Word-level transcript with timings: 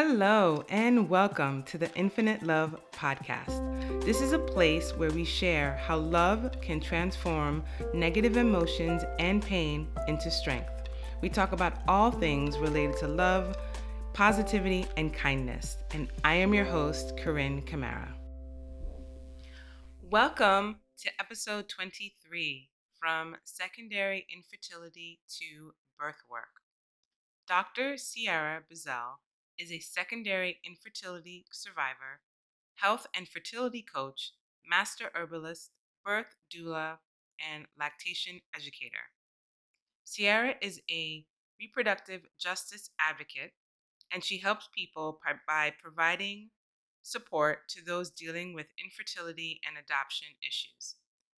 Hello, 0.00 0.64
and 0.68 1.08
welcome 1.10 1.64
to 1.64 1.76
the 1.76 1.92
Infinite 1.96 2.44
Love 2.44 2.80
Podcast. 2.92 4.04
This 4.04 4.20
is 4.20 4.30
a 4.30 4.38
place 4.38 4.92
where 4.92 5.10
we 5.10 5.24
share 5.24 5.74
how 5.74 5.96
love 5.96 6.52
can 6.60 6.78
transform 6.78 7.64
negative 7.92 8.36
emotions 8.36 9.02
and 9.18 9.42
pain 9.42 9.88
into 10.06 10.30
strength. 10.30 10.88
We 11.20 11.28
talk 11.28 11.50
about 11.50 11.82
all 11.88 12.12
things 12.12 12.58
related 12.58 12.96
to 12.98 13.08
love, 13.08 13.56
positivity, 14.12 14.86
and 14.96 15.12
kindness. 15.12 15.78
And 15.90 16.06
I 16.22 16.34
am 16.34 16.54
your 16.54 16.64
host, 16.64 17.16
Corinne 17.16 17.62
Camara. 17.62 18.14
Welcome 20.00 20.76
to 20.98 21.10
episode 21.18 21.68
23 21.68 22.68
From 23.00 23.36
Secondary 23.42 24.28
Infertility 24.32 25.18
to 25.40 25.74
Birth 25.98 26.22
Work. 26.30 26.62
Dr. 27.48 27.96
Sierra 27.96 28.62
Bazell 28.72 29.16
is 29.58 29.72
a 29.72 29.80
secondary 29.80 30.60
infertility 30.64 31.44
survivor, 31.52 32.20
health 32.76 33.06
and 33.14 33.28
fertility 33.28 33.82
coach, 33.82 34.32
master 34.68 35.10
herbalist, 35.14 35.70
birth 36.04 36.36
doula, 36.54 36.98
and 37.52 37.66
lactation 37.78 38.40
educator. 38.54 39.12
Sierra 40.04 40.54
is 40.62 40.80
a 40.90 41.26
reproductive 41.60 42.22
justice 42.38 42.90
advocate, 43.00 43.52
and 44.12 44.24
she 44.24 44.38
helps 44.38 44.68
people 44.74 45.20
by 45.46 45.72
providing 45.82 46.50
support 47.02 47.68
to 47.68 47.84
those 47.84 48.10
dealing 48.10 48.54
with 48.54 48.66
infertility 48.82 49.60
and 49.66 49.76
adoption 49.76 50.28
issues. 50.46 50.96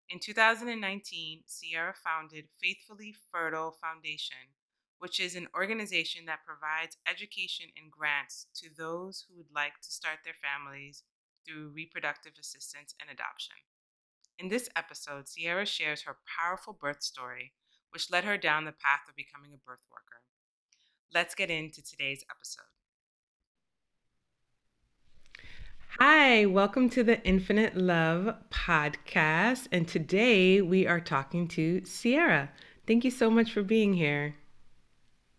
In 0.09 0.19
2019, 0.19 1.43
Sierra 1.47 1.95
founded 1.95 2.47
Faithfully 2.61 3.15
Fertile 3.31 3.77
Foundation, 3.81 4.55
which 5.01 5.19
is 5.19 5.35
an 5.35 5.49
organization 5.57 6.27
that 6.27 6.45
provides 6.47 6.99
education 7.11 7.67
and 7.75 7.91
grants 7.91 8.47
to 8.55 8.69
those 8.77 9.25
who 9.27 9.37
would 9.37 9.53
like 9.53 9.81
to 9.83 9.91
start 9.91 10.19
their 10.25 10.35
families 10.35 11.05
through 11.47 11.73
reproductive 11.75 12.33
assistance 12.39 12.95
and 13.01 13.11
adoption. 13.11 13.57
In 14.39 14.49
this 14.49 14.69
episode, 14.77 15.27
Sierra 15.27 15.65
shares 15.65 16.03
her 16.03 16.19
powerful 16.39 16.75
birth 16.79 17.03
story, 17.03 17.55
which 17.93 18.11
led 18.11 18.25
her 18.25 18.37
down 18.37 18.67
the 18.67 18.73
path 18.73 19.01
of 19.09 19.17
becoming 19.17 19.55
a 19.55 19.57
birth 19.57 19.85
worker. 19.91 20.21
Let's 21.13 21.35
get 21.35 21.51
into 21.51 21.83
today's 21.83 22.23
episode. 22.31 22.69
Hi, 25.99 26.45
welcome 26.45 26.91
to 26.91 27.03
the 27.03 27.23
Infinite 27.25 27.75
Love 27.75 28.35
podcast. 28.51 29.67
And 29.73 29.89
today 29.89 30.61
we 30.61 30.87
are 30.87 31.01
talking 31.01 31.49
to 31.49 31.83
Sierra. 31.87 32.51
Thank 32.87 33.05
you 33.05 33.11
so 33.11 33.31
much 33.31 33.53
for 33.53 33.63
being 33.63 33.95
here. 33.95 34.35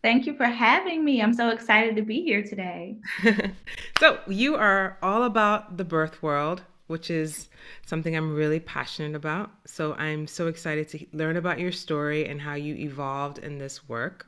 Thank 0.01 0.25
you 0.25 0.33
for 0.33 0.45
having 0.45 1.05
me. 1.05 1.21
I'm 1.21 1.33
so 1.33 1.49
excited 1.49 1.95
to 1.95 2.01
be 2.01 2.23
here 2.23 2.41
today. 2.41 2.97
so, 3.99 4.19
you 4.27 4.55
are 4.55 4.97
all 5.03 5.23
about 5.23 5.77
the 5.77 5.85
birth 5.85 6.23
world, 6.23 6.63
which 6.87 7.11
is 7.11 7.49
something 7.85 8.17
I'm 8.17 8.33
really 8.33 8.59
passionate 8.59 9.15
about. 9.15 9.51
So, 9.65 9.93
I'm 9.93 10.25
so 10.25 10.47
excited 10.47 10.89
to 10.89 11.05
learn 11.13 11.37
about 11.37 11.59
your 11.59 11.71
story 11.71 12.25
and 12.25 12.41
how 12.41 12.55
you 12.55 12.73
evolved 12.75 13.37
in 13.37 13.59
this 13.59 13.87
work. 13.87 14.27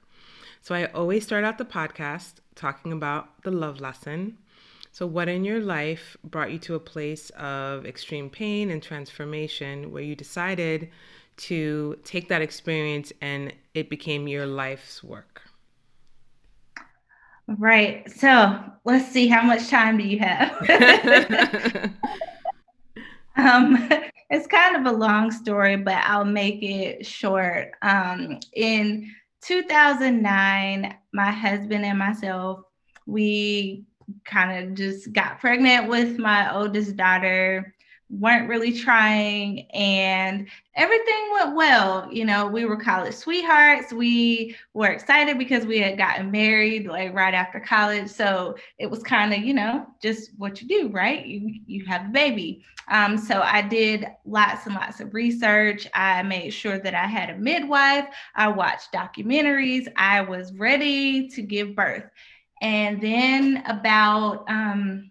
So, 0.62 0.76
I 0.76 0.86
always 0.86 1.24
start 1.24 1.44
out 1.44 1.58
the 1.58 1.66
podcast 1.66 2.34
talking 2.54 2.92
about 2.92 3.42
the 3.42 3.52
love 3.52 3.82
lesson. 3.82 4.38
So, 4.92 5.08
what 5.08 5.28
in 5.28 5.44
your 5.44 5.60
life 5.60 6.16
brought 6.24 6.52
you 6.52 6.60
to 6.60 6.76
a 6.76 6.80
place 6.80 7.32
of 7.32 7.88
extreme 7.88 8.30
pain 8.30 8.70
and 8.70 8.84
transformation 8.84 9.92
where 9.92 10.04
you 10.04 10.16
decided 10.16 10.90
to 11.36 11.98
take 12.04 12.30
that 12.30 12.44
experience 12.44 13.12
and 13.22 13.52
it 13.74 13.90
became 13.90 14.28
your 14.28 14.46
life's 14.46 15.04
work? 15.04 15.42
Right. 17.58 18.10
So 18.12 18.60
let's 18.84 19.10
see, 19.10 19.28
how 19.28 19.44
much 19.44 19.70
time 19.70 19.98
do 19.98 20.04
you 20.04 20.20
have? 20.20 20.52
um, 23.36 23.90
it's 24.30 24.48
kind 24.48 24.76
of 24.76 24.86
a 24.94 24.98
long 24.98 25.32
story, 25.32 25.78
but 25.78 25.98
I'll 26.06 26.26
make 26.26 26.64
it 26.64 27.06
short. 27.06 27.72
Um, 27.82 28.40
in 28.54 29.12
2009, 29.42 30.96
my 31.14 31.32
husband 31.32 31.86
and 31.86 32.00
myself, 32.00 32.62
we 33.06 33.86
kind 34.26 34.70
of 34.70 34.76
just 34.76 35.12
got 35.14 35.40
pregnant 35.40 35.90
with 35.90 36.18
my 36.18 36.54
oldest 36.54 36.96
daughter 36.98 37.74
weren't 38.20 38.48
really 38.48 38.72
trying 38.72 39.62
and 39.72 40.48
everything 40.76 41.30
went 41.34 41.56
well. 41.56 42.08
You 42.12 42.26
know 42.26 42.48
we 42.48 42.66
were 42.66 42.78
college 42.78 43.16
sweethearts. 43.16 43.92
We 43.92 44.56
were 44.74 44.88
excited 44.88 45.38
because 45.40 45.66
we 45.66 45.80
had 45.80 45.98
gotten 45.98 46.30
married 46.30 46.88
like 46.88 47.14
right 47.14 47.34
after 47.34 47.60
college. 47.60 48.10
So 48.10 48.56
it 48.78 48.90
was 48.90 49.02
kind 49.02 49.34
of 49.34 49.40
you 49.40 49.54
know 49.54 49.88
just 50.02 50.32
what 50.38 50.62
you 50.62 50.68
do 50.68 50.90
right? 50.90 51.26
You 51.26 51.56
you 51.66 51.86
have 51.86 52.06
a 52.06 52.10
baby. 52.10 52.64
Um, 52.90 53.18
so 53.18 53.42
i 53.42 53.62
did 53.62 54.06
lots 54.26 54.66
and 54.66 54.76
lots 54.76 55.00
of 55.00 55.14
research. 55.14 55.88
I 55.94 56.22
made 56.24 56.52
sure 56.52 56.78
that 56.80 56.94
i 56.94 57.06
had 57.08 57.30
a 57.30 57.38
midwife. 57.38 58.06
I 58.36 58.48
watched 58.50 58.94
documentaries. 58.94 59.88
I 59.96 60.22
was 60.22 60.54
ready 60.54 61.30
to 61.30 61.42
give 61.42 61.76
birth. 61.76 62.06
And 62.62 63.02
then 63.02 63.64
about 63.66 64.46
um, 64.50 65.10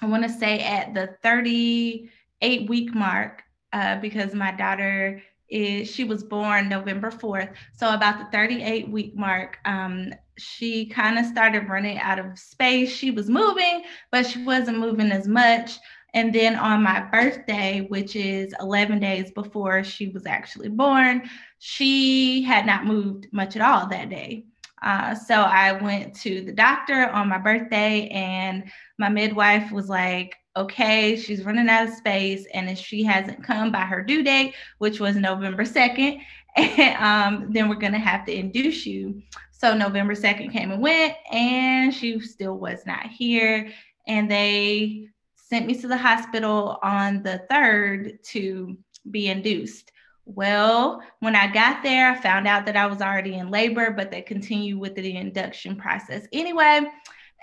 i 0.00 0.06
want 0.06 0.22
to 0.22 0.28
say 0.28 0.60
at 0.60 0.94
the 0.94 1.16
30 1.22 2.10
eight 2.42 2.68
week 2.68 2.94
mark 2.94 3.42
uh, 3.72 4.00
because 4.00 4.34
my 4.34 4.52
daughter 4.52 5.22
is 5.48 5.88
she 5.88 6.04
was 6.04 6.24
born 6.24 6.68
November 6.68 7.10
4th. 7.10 7.54
So 7.72 7.94
about 7.94 8.18
the 8.18 8.36
38 8.36 8.88
week 8.90 9.14
mark, 9.14 9.58
um, 9.64 10.12
she 10.38 10.86
kind 10.86 11.18
of 11.18 11.26
started 11.26 11.68
running 11.68 11.98
out 11.98 12.18
of 12.18 12.38
space. 12.38 12.90
She 12.90 13.10
was 13.10 13.30
moving, 13.30 13.84
but 14.10 14.26
she 14.26 14.42
wasn't 14.44 14.78
moving 14.78 15.12
as 15.12 15.28
much. 15.28 15.78
And 16.14 16.32
then 16.32 16.56
on 16.56 16.82
my 16.82 17.00
birthday, 17.00 17.86
which 17.88 18.16
is 18.16 18.54
11 18.60 19.00
days 19.00 19.30
before 19.32 19.84
she 19.84 20.08
was 20.08 20.26
actually 20.26 20.68
born, 20.68 21.28
she 21.58 22.42
had 22.42 22.66
not 22.66 22.86
moved 22.86 23.28
much 23.32 23.54
at 23.54 23.62
all 23.62 23.86
that 23.88 24.08
day. 24.08 24.46
Uh, 24.82 25.14
so 25.14 25.34
I 25.34 25.72
went 25.72 26.14
to 26.20 26.42
the 26.42 26.52
doctor 26.52 27.08
on 27.08 27.28
my 27.28 27.38
birthday, 27.38 28.08
and 28.08 28.64
my 28.98 29.08
midwife 29.08 29.72
was 29.72 29.88
like, 29.88 30.36
okay, 30.56 31.16
she's 31.16 31.44
running 31.44 31.68
out 31.68 31.88
of 31.88 31.94
space, 31.94 32.46
and 32.54 32.68
if 32.70 32.78
she 32.78 33.04
hasn't 33.04 33.44
come 33.44 33.70
by 33.70 33.82
her 33.82 34.02
due 34.02 34.22
date, 34.22 34.54
which 34.78 35.00
was 35.00 35.16
November 35.16 35.64
2nd, 35.64 36.20
and, 36.56 36.96
um, 37.02 37.52
then 37.52 37.68
we're 37.68 37.76
gonna 37.76 37.98
have 37.98 38.24
to 38.24 38.34
induce 38.34 38.86
you. 38.86 39.22
So 39.52 39.74
November 39.74 40.14
2nd 40.14 40.52
came 40.52 40.70
and 40.70 40.82
went, 40.82 41.14
and 41.30 41.94
she 41.94 42.18
still 42.20 42.58
was 42.58 42.84
not 42.86 43.06
here. 43.06 43.70
And 44.06 44.30
they 44.30 45.08
sent 45.34 45.66
me 45.66 45.74
to 45.80 45.88
the 45.88 45.96
hospital 45.96 46.78
on 46.82 47.22
the 47.22 47.42
3rd 47.50 48.22
to 48.30 48.76
be 49.10 49.28
induced. 49.28 49.92
Well, 50.24 51.02
when 51.20 51.36
I 51.36 51.46
got 51.46 51.82
there, 51.82 52.10
I 52.10 52.20
found 52.20 52.48
out 52.48 52.66
that 52.66 52.76
I 52.76 52.86
was 52.86 53.00
already 53.00 53.34
in 53.34 53.50
labor, 53.50 53.92
but 53.92 54.10
they 54.10 54.22
continued 54.22 54.78
with 54.78 54.94
the 54.96 55.16
induction 55.16 55.76
process 55.76 56.26
anyway. 56.32 56.82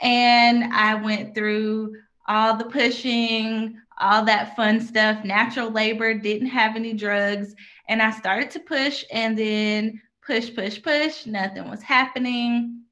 And 0.02 0.66
I 0.74 0.96
went 0.96 1.34
through 1.34 1.94
all 2.28 2.56
the 2.58 2.66
pushing, 2.66 3.80
all 4.00 4.26
that 4.26 4.56
fun 4.56 4.80
stuff, 4.80 5.24
natural 5.24 5.70
labor, 5.72 6.14
didn't 6.14 6.48
have 6.48 6.76
any 6.76 6.94
drugs. 6.94 7.56
And 7.88 8.02
I 8.02 8.12
started 8.12 8.52
to 8.52 8.60
push 8.60 9.04
and 9.12 9.38
then 9.38 10.02
push, 10.26 10.54
push, 10.54 10.82
push. 10.82 11.26
Nothing 11.26 11.70
was 11.70 11.82
happening. 11.82 12.84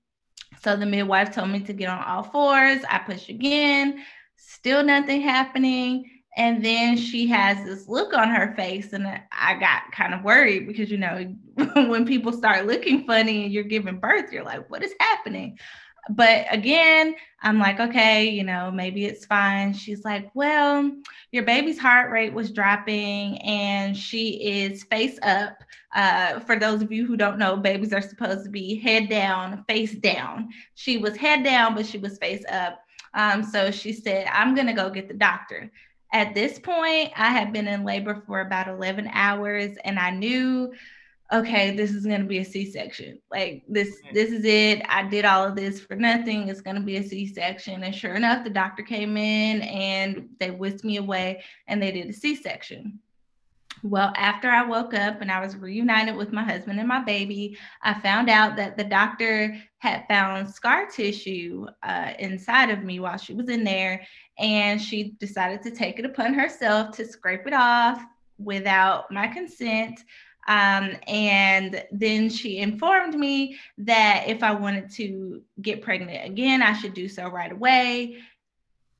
So 0.64 0.76
the 0.76 0.86
midwife 0.86 1.34
told 1.34 1.50
me 1.50 1.62
to 1.62 1.74
get 1.74 1.90
on 1.90 2.04
all 2.04 2.24
fours. 2.24 2.84
I 2.90 3.00
push 3.00 3.30
again, 3.30 4.04
still 4.36 4.84
nothing 4.84 5.22
happening. 5.22 6.10
And 6.38 6.64
then 6.64 6.96
she 6.96 7.28
has 7.28 7.66
this 7.66 7.90
look 7.90 8.14
on 8.14 8.30
her 8.30 8.54
face, 8.56 8.94
and 8.94 9.06
I 9.06 9.60
got 9.60 9.92
kind 9.92 10.14
of 10.14 10.24
worried 10.24 10.66
because, 10.66 10.90
you 10.90 10.98
know, 10.98 11.36
when 11.76 12.06
people 12.06 12.32
start 12.32 12.68
looking 12.68 13.06
funny 13.06 13.44
and 13.44 13.52
you're 13.54 13.66
giving 13.66 14.00
birth, 14.00 14.32
you're 14.32 14.46
like, 14.46 14.70
what 14.70 14.82
is 14.82 14.94
happening? 15.00 15.60
But 16.10 16.46
again, 16.50 17.16
I'm 17.44 17.60
like, 17.60 17.80
okay, 17.80 18.30
you 18.30 18.44
know, 18.44 18.72
maybe 18.72 19.06
it's 19.06 19.26
fine. 19.26 19.74
She's 19.74 20.04
like, 20.04 20.30
well, 20.34 20.92
your 21.32 21.44
baby's 21.44 21.80
heart 21.80 22.12
rate 22.12 22.34
was 22.34 22.52
dropping 22.52 23.38
and 23.40 23.96
she 23.96 24.64
is 24.64 24.84
face 24.84 25.18
up. 25.24 25.64
Uh, 25.96 26.40
for 26.40 26.58
those 26.58 26.82
of 26.82 26.92
you 26.92 27.06
who 27.06 27.18
don't 27.18 27.38
know, 27.38 27.58
babies 27.58 27.94
are 27.94 28.02
supposed 28.02 28.44
to 28.46 28.50
be 28.50 28.80
head 28.80 29.10
down, 29.10 29.64
face 29.68 29.94
down. 29.94 30.50
She 30.76 30.98
was 30.98 31.18
head 31.18 31.44
down, 31.44 31.76
but 31.76 31.86
she 31.86 31.98
was 31.98 32.18
face 32.18 32.44
up. 32.52 32.84
Um, 33.14 33.44
so 33.44 33.72
she 33.72 33.92
said, 33.94 34.28
I'm 34.32 34.56
going 34.56 34.68
to 34.68 34.74
go 34.74 34.90
get 34.90 35.08
the 35.08 35.14
doctor. 35.14 35.72
At 36.14 36.34
this 36.34 36.60
point, 36.60 37.12
I 37.16 37.30
had 37.30 37.54
been 37.54 37.68
in 37.68 37.84
labor 37.84 38.22
for 38.26 38.42
about 38.42 38.68
11 38.68 39.10
hours 39.14 39.78
and 39.84 39.98
I 39.98 40.12
knew 40.12 40.74
okay, 41.32 41.76
this 41.76 41.92
is 41.92 42.06
gonna 42.06 42.26
be 42.26 42.40
a 42.40 42.46
C-section. 42.46 43.20
Like 43.32 43.64
this, 43.68 44.02
this 44.14 44.32
is 44.32 44.44
it. 44.44 44.84
I 44.90 45.08
did 45.08 45.26
all 45.26 45.46
of 45.46 45.56
this 45.56 45.80
for 45.80 45.96
nothing. 45.96 46.50
It's 46.50 46.62
gonna 46.62 46.82
be 46.82 46.98
a 46.98 47.04
C-section. 47.04 47.84
And 47.84 47.96
sure 47.96 48.16
enough, 48.16 48.44
the 48.44 48.50
doctor 48.50 48.84
came 48.84 49.16
in 49.18 49.62
and 49.62 50.30
they 50.40 50.52
whisked 50.52 50.84
me 50.84 50.98
away 50.98 51.44
and 51.68 51.82
they 51.82 51.92
did 51.92 52.10
a 52.10 52.14
C-section. 52.14 53.00
Well, 53.84 54.14
after 54.16 54.48
I 54.50 54.64
woke 54.64 54.94
up 54.94 55.22
and 55.22 55.32
I 55.32 55.40
was 55.40 55.56
reunited 55.56 56.16
with 56.16 56.32
my 56.32 56.44
husband 56.44 56.78
and 56.80 56.88
my 56.88 57.04
baby, 57.04 57.58
I 57.82 58.00
found 58.00 58.30
out 58.30 58.56
that 58.58 58.78
the 58.78 58.84
doctor 58.84 59.58
had 59.80 60.06
found 60.08 60.54
scar 60.54 60.86
tissue 60.86 61.66
uh, 61.82 62.14
inside 62.20 62.70
of 62.70 62.84
me 62.84 63.00
while 63.00 63.18
she 63.18 63.34
was 63.34 63.50
in 63.50 63.64
there. 63.64 64.06
And 64.38 64.80
she 64.80 65.16
decided 65.20 65.64
to 65.64 65.72
take 65.72 65.98
it 65.98 66.06
upon 66.06 66.34
herself 66.34 66.96
to 66.98 67.08
scrape 67.08 67.48
it 67.48 67.54
off 67.54 68.04
without 68.38 69.10
my 69.12 69.28
consent. 69.28 70.04
Um, 70.48 70.96
and 71.08 71.84
then 71.92 72.30
she 72.30 72.58
informed 72.58 73.16
me 73.16 73.58
that 73.80 74.26
if 74.28 74.44
I 74.44 74.54
wanted 74.54 74.92
to 74.96 75.44
get 75.62 75.82
pregnant 75.82 76.26
again, 76.26 76.62
I 76.62 76.74
should 76.74 76.94
do 76.94 77.08
so 77.08 77.28
right 77.28 77.52
away. 77.52 78.18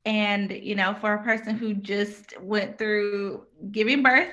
And, 0.04 0.50
you 0.50 0.74
know, 0.74 0.94
for 1.00 1.14
a 1.14 1.22
person 1.22 1.56
who 1.56 1.74
just 1.74 2.40
went 2.40 2.78
through 2.78 3.46
giving 3.70 4.02
birth, 4.02 4.32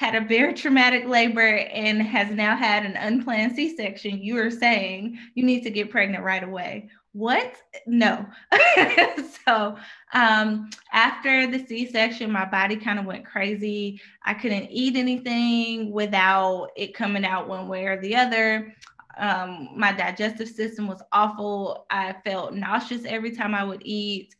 had 0.00 0.14
a 0.14 0.20
very 0.26 0.54
traumatic 0.54 1.04
labor 1.04 1.58
and 1.58 2.00
has 2.00 2.30
now 2.30 2.56
had 2.56 2.86
an 2.86 2.96
unplanned 2.96 3.54
C 3.54 3.76
section, 3.76 4.22
you 4.22 4.38
are 4.38 4.50
saying 4.50 5.18
you 5.34 5.44
need 5.44 5.62
to 5.64 5.70
get 5.70 5.90
pregnant 5.90 6.24
right 6.24 6.42
away. 6.42 6.88
What? 7.12 7.56
No. 7.86 8.24
so 9.46 9.76
um, 10.12 10.70
after 10.92 11.46
the 11.46 11.64
C 11.66 11.90
section, 11.90 12.30
my 12.30 12.44
body 12.44 12.76
kind 12.76 12.98
of 12.98 13.04
went 13.04 13.26
crazy. 13.26 14.00
I 14.24 14.34
couldn't 14.34 14.68
eat 14.70 14.96
anything 14.96 15.90
without 15.90 16.68
it 16.76 16.94
coming 16.94 17.24
out 17.24 17.48
one 17.48 17.68
way 17.68 17.86
or 17.86 18.00
the 18.00 18.14
other. 18.14 18.74
Um, 19.18 19.70
my 19.76 19.92
digestive 19.92 20.48
system 20.48 20.86
was 20.86 21.02
awful. 21.12 21.86
I 21.90 22.14
felt 22.24 22.54
nauseous 22.54 23.04
every 23.04 23.32
time 23.32 23.54
I 23.54 23.64
would 23.64 23.82
eat. 23.84 24.34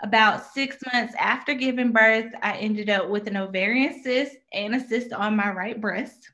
About 0.00 0.52
six 0.52 0.76
months 0.92 1.14
after 1.18 1.54
giving 1.54 1.90
birth, 1.90 2.30
I 2.42 2.52
ended 2.58 2.90
up 2.90 3.08
with 3.08 3.26
an 3.26 3.36
ovarian 3.36 4.02
cyst 4.02 4.36
and 4.52 4.74
a 4.74 4.80
cyst 4.80 5.12
on 5.12 5.36
my 5.36 5.50
right 5.50 5.80
breast. 5.80 6.30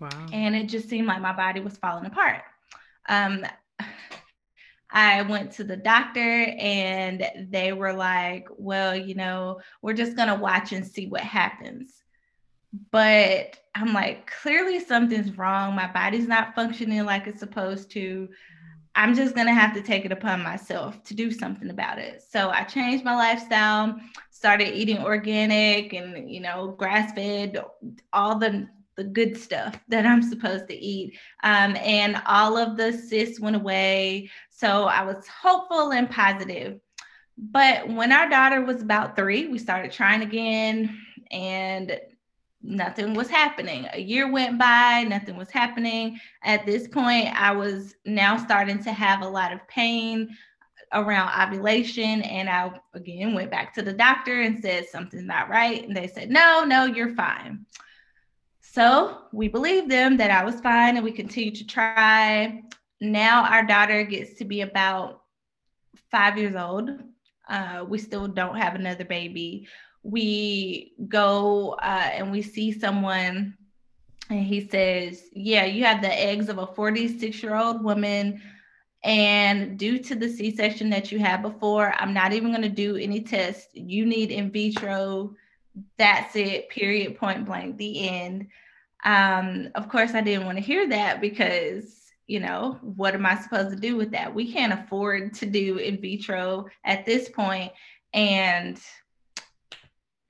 Wow. 0.00 0.26
And 0.32 0.54
it 0.54 0.66
just 0.66 0.88
seemed 0.88 1.06
like 1.06 1.22
my 1.22 1.32
body 1.32 1.60
was 1.60 1.76
falling 1.76 2.06
apart. 2.06 2.42
Um, 3.08 3.44
I 4.90 5.22
went 5.22 5.52
to 5.52 5.64
the 5.64 5.76
doctor 5.76 6.44
and 6.58 7.26
they 7.50 7.72
were 7.72 7.92
like, 7.92 8.48
well, 8.56 8.96
you 8.96 9.14
know, 9.14 9.60
we're 9.82 9.92
just 9.92 10.16
going 10.16 10.28
to 10.28 10.34
watch 10.34 10.72
and 10.72 10.86
see 10.86 11.06
what 11.06 11.20
happens. 11.20 11.92
But 12.90 13.58
I'm 13.74 13.92
like, 13.92 14.30
clearly 14.42 14.80
something's 14.80 15.36
wrong. 15.36 15.74
My 15.74 15.90
body's 15.90 16.26
not 16.26 16.54
functioning 16.54 17.04
like 17.04 17.26
it's 17.26 17.40
supposed 17.40 17.90
to. 17.92 18.28
I'm 18.94 19.14
just 19.14 19.34
going 19.34 19.46
to 19.46 19.54
have 19.54 19.74
to 19.74 19.82
take 19.82 20.04
it 20.04 20.12
upon 20.12 20.42
myself 20.42 21.02
to 21.04 21.14
do 21.14 21.30
something 21.30 21.70
about 21.70 21.98
it. 21.98 22.22
So 22.28 22.50
I 22.50 22.64
changed 22.64 23.04
my 23.04 23.14
lifestyle, 23.14 23.96
started 24.30 24.74
eating 24.74 24.98
organic 24.98 25.92
and, 25.92 26.28
you 26.30 26.40
know, 26.40 26.74
grass 26.78 27.12
fed, 27.12 27.62
all 28.12 28.38
the 28.38 28.68
the 28.98 29.04
good 29.04 29.38
stuff 29.38 29.78
that 29.86 30.04
I'm 30.04 30.22
supposed 30.22 30.66
to 30.66 30.74
eat. 30.74 31.16
Um, 31.44 31.76
and 31.76 32.20
all 32.26 32.56
of 32.58 32.76
the 32.76 32.92
cysts 32.92 33.38
went 33.38 33.54
away. 33.54 34.28
So 34.58 34.84
I 34.84 35.04
was 35.04 35.24
hopeful 35.28 35.92
and 35.92 36.10
positive. 36.10 36.80
But 37.36 37.88
when 37.88 38.10
our 38.10 38.28
daughter 38.28 38.60
was 38.60 38.82
about 38.82 39.14
three, 39.14 39.46
we 39.46 39.56
started 39.56 39.92
trying 39.92 40.22
again 40.22 40.98
and 41.30 42.00
nothing 42.60 43.14
was 43.14 43.28
happening. 43.28 43.86
A 43.92 44.00
year 44.00 44.32
went 44.32 44.58
by, 44.58 45.04
nothing 45.04 45.36
was 45.36 45.52
happening. 45.52 46.18
At 46.42 46.66
this 46.66 46.88
point, 46.88 47.28
I 47.40 47.52
was 47.52 47.94
now 48.04 48.36
starting 48.36 48.82
to 48.82 48.92
have 48.92 49.22
a 49.22 49.28
lot 49.28 49.52
of 49.52 49.66
pain 49.68 50.36
around 50.92 51.40
ovulation. 51.40 52.22
And 52.22 52.50
I 52.50 52.72
again 52.94 53.34
went 53.34 53.52
back 53.52 53.72
to 53.74 53.82
the 53.82 53.92
doctor 53.92 54.40
and 54.40 54.60
said 54.60 54.88
something's 54.88 55.22
not 55.22 55.48
right. 55.48 55.86
And 55.86 55.96
they 55.96 56.08
said, 56.08 56.30
no, 56.30 56.64
no, 56.64 56.84
you're 56.84 57.14
fine. 57.14 57.64
So 58.60 59.18
we 59.32 59.46
believed 59.46 59.88
them 59.88 60.16
that 60.16 60.32
I 60.32 60.44
was 60.44 60.60
fine 60.60 60.96
and 60.96 61.04
we 61.04 61.12
continued 61.12 61.54
to 61.56 61.66
try. 61.66 62.64
Now 63.00 63.44
our 63.44 63.64
daughter 63.64 64.02
gets 64.04 64.34
to 64.34 64.44
be 64.44 64.62
about 64.62 65.22
five 66.10 66.36
years 66.38 66.56
old. 66.56 66.90
Uh, 67.48 67.84
we 67.88 67.98
still 67.98 68.28
don't 68.28 68.56
have 68.56 68.74
another 68.74 69.04
baby 69.04 69.68
we 70.02 70.94
go 71.08 71.76
uh, 71.82 72.10
and 72.12 72.30
we 72.30 72.42
see 72.42 72.72
someone 72.72 73.54
and 74.30 74.44
he 74.44 74.68
says, 74.68 75.24
Yeah, 75.32 75.64
you 75.64 75.84
have 75.84 76.02
the 76.02 76.12
eggs 76.12 76.48
of 76.48 76.58
a 76.58 76.66
46 76.66 77.42
year 77.42 77.54
old 77.54 77.82
woman. 77.82 78.40
And 79.04 79.78
due 79.78 79.98
to 80.00 80.14
the 80.14 80.28
C 80.28 80.54
section 80.54 80.90
that 80.90 81.12
you 81.12 81.18
had 81.18 81.40
before, 81.40 81.94
I'm 81.98 82.12
not 82.12 82.32
even 82.32 82.50
going 82.50 82.62
to 82.62 82.68
do 82.68 82.96
any 82.96 83.20
tests. 83.20 83.68
You 83.72 84.04
need 84.04 84.30
in 84.30 84.50
vitro. 84.50 85.34
That's 85.96 86.34
it, 86.34 86.68
period, 86.68 87.16
point 87.16 87.44
blank, 87.44 87.76
the 87.76 88.08
end. 88.08 88.48
Um, 89.04 89.68
of 89.76 89.88
course, 89.88 90.14
I 90.14 90.20
didn't 90.20 90.46
want 90.46 90.58
to 90.58 90.64
hear 90.64 90.88
that 90.88 91.20
because, 91.20 91.97
you 92.28 92.40
know, 92.40 92.78
what 92.82 93.14
am 93.14 93.26
I 93.26 93.36
supposed 93.40 93.70
to 93.70 93.76
do 93.76 93.96
with 93.96 94.12
that? 94.12 94.32
We 94.32 94.52
can't 94.52 94.72
afford 94.72 95.34
to 95.34 95.46
do 95.46 95.78
in 95.78 96.00
vitro 96.00 96.66
at 96.84 97.04
this 97.06 97.28
point. 97.30 97.72
And 98.12 98.78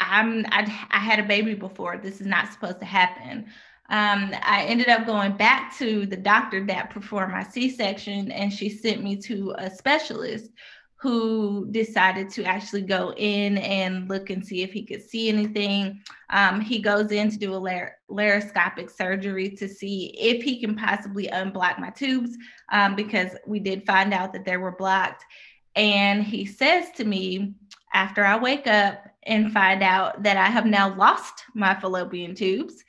I'm 0.00 0.46
I, 0.46 0.86
I 0.90 0.98
had 1.00 1.18
a 1.18 1.24
baby 1.24 1.54
before. 1.54 1.98
This 1.98 2.20
is 2.20 2.26
not 2.26 2.52
supposed 2.52 2.78
to 2.78 2.86
happen. 2.86 3.46
Um, 3.90 4.32
I 4.42 4.64
ended 4.68 4.88
up 4.88 5.06
going 5.06 5.36
back 5.36 5.76
to 5.78 6.06
the 6.06 6.16
doctor 6.16 6.64
that 6.66 6.90
performed 6.90 7.32
my 7.32 7.42
C-section, 7.42 8.30
and 8.30 8.52
she 8.52 8.68
sent 8.68 9.02
me 9.02 9.16
to 9.22 9.54
a 9.58 9.70
specialist 9.70 10.50
who 11.00 11.68
decided 11.70 12.28
to 12.28 12.42
actually 12.44 12.82
go 12.82 13.12
in 13.16 13.58
and 13.58 14.08
look 14.08 14.30
and 14.30 14.44
see 14.44 14.62
if 14.62 14.72
he 14.72 14.82
could 14.82 15.02
see 15.02 15.28
anything. 15.28 16.00
Um, 16.30 16.60
he 16.60 16.80
goes 16.80 17.12
in 17.12 17.30
to 17.30 17.38
do 17.38 17.54
a 17.54 17.56
lar- 17.56 17.96
laparoscopic 18.10 18.90
surgery 18.90 19.50
to 19.50 19.68
see 19.68 20.06
if 20.18 20.42
he 20.42 20.60
can 20.60 20.74
possibly 20.74 21.28
unblock 21.28 21.78
my 21.78 21.90
tubes 21.90 22.36
um, 22.72 22.96
because 22.96 23.30
we 23.46 23.60
did 23.60 23.86
find 23.86 24.12
out 24.12 24.32
that 24.32 24.44
they 24.44 24.56
were 24.56 24.74
blocked. 24.74 25.24
And 25.76 26.24
he 26.24 26.44
says 26.44 26.86
to 26.96 27.04
me, 27.04 27.54
after 27.94 28.24
I 28.24 28.36
wake 28.36 28.66
up 28.66 29.04
and 29.22 29.52
find 29.52 29.84
out 29.84 30.24
that 30.24 30.36
I 30.36 30.46
have 30.46 30.66
now 30.66 30.96
lost 30.96 31.44
my 31.54 31.78
fallopian 31.78 32.34
tubes, 32.34 32.82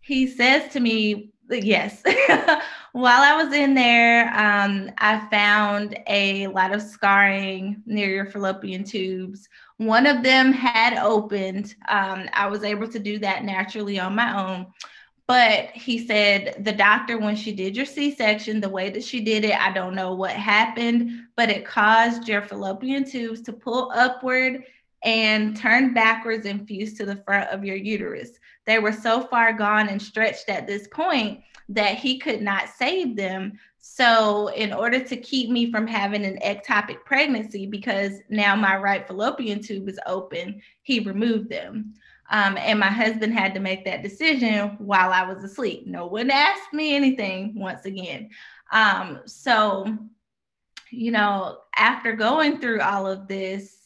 he 0.00 0.26
says 0.26 0.72
to 0.72 0.80
me, 0.80 1.32
Yes, 1.48 2.02
while 2.92 3.22
I 3.22 3.40
was 3.40 3.52
in 3.54 3.74
there, 3.74 4.28
um, 4.36 4.90
I 4.98 5.26
found 5.30 5.96
a 6.08 6.48
lot 6.48 6.74
of 6.74 6.82
scarring 6.82 7.82
near 7.86 8.08
your 8.08 8.26
fallopian 8.26 8.82
tubes. 8.82 9.48
One 9.76 10.06
of 10.06 10.24
them 10.24 10.52
had 10.52 10.98
opened. 10.98 11.76
Um, 11.88 12.28
I 12.32 12.48
was 12.48 12.64
able 12.64 12.88
to 12.88 12.98
do 12.98 13.20
that 13.20 13.44
naturally 13.44 14.00
on 14.00 14.16
my 14.16 14.36
own. 14.36 14.66
But 15.28 15.70
he 15.70 16.04
said 16.04 16.64
the 16.64 16.72
doctor, 16.72 17.18
when 17.18 17.36
she 17.36 17.52
did 17.52 17.76
your 17.76 17.86
C 17.86 18.14
section, 18.14 18.60
the 18.60 18.68
way 18.68 18.90
that 18.90 19.04
she 19.04 19.20
did 19.20 19.44
it, 19.44 19.60
I 19.60 19.72
don't 19.72 19.94
know 19.94 20.14
what 20.14 20.32
happened, 20.32 21.10
but 21.36 21.48
it 21.48 21.64
caused 21.64 22.28
your 22.28 22.42
fallopian 22.42 23.04
tubes 23.04 23.40
to 23.42 23.52
pull 23.52 23.92
upward 23.94 24.64
and 25.06 25.56
turn 25.56 25.94
backwards 25.94 26.46
and 26.46 26.66
fuse 26.66 26.94
to 26.94 27.06
the 27.06 27.22
front 27.24 27.48
of 27.50 27.64
your 27.64 27.76
uterus. 27.76 28.32
They 28.66 28.80
were 28.80 28.92
so 28.92 29.22
far 29.22 29.52
gone 29.52 29.88
and 29.88 30.02
stretched 30.02 30.48
at 30.48 30.66
this 30.66 30.88
point 30.88 31.40
that 31.68 31.94
he 31.94 32.18
could 32.18 32.42
not 32.42 32.68
save 32.68 33.16
them. 33.16 33.52
So, 33.78 34.48
in 34.48 34.72
order 34.72 34.98
to 34.98 35.16
keep 35.16 35.48
me 35.48 35.70
from 35.70 35.86
having 35.86 36.24
an 36.24 36.40
ectopic 36.44 37.04
pregnancy, 37.04 37.66
because 37.66 38.14
now 38.28 38.56
my 38.56 38.76
right 38.76 39.06
fallopian 39.06 39.62
tube 39.62 39.88
is 39.88 40.00
open, 40.06 40.60
he 40.82 40.98
removed 41.00 41.48
them. 41.50 41.94
Um, 42.28 42.56
and 42.58 42.80
my 42.80 42.88
husband 42.90 43.32
had 43.32 43.54
to 43.54 43.60
make 43.60 43.84
that 43.84 44.02
decision 44.02 44.70
while 44.78 45.12
I 45.12 45.22
was 45.32 45.44
asleep. 45.44 45.86
No 45.86 46.06
one 46.06 46.30
asked 46.30 46.72
me 46.72 46.96
anything 46.96 47.54
once 47.56 47.84
again. 47.84 48.30
Um, 48.72 49.20
so, 49.26 49.86
you 50.90 51.12
know, 51.12 51.58
after 51.76 52.12
going 52.14 52.60
through 52.60 52.80
all 52.80 53.06
of 53.06 53.28
this, 53.28 53.85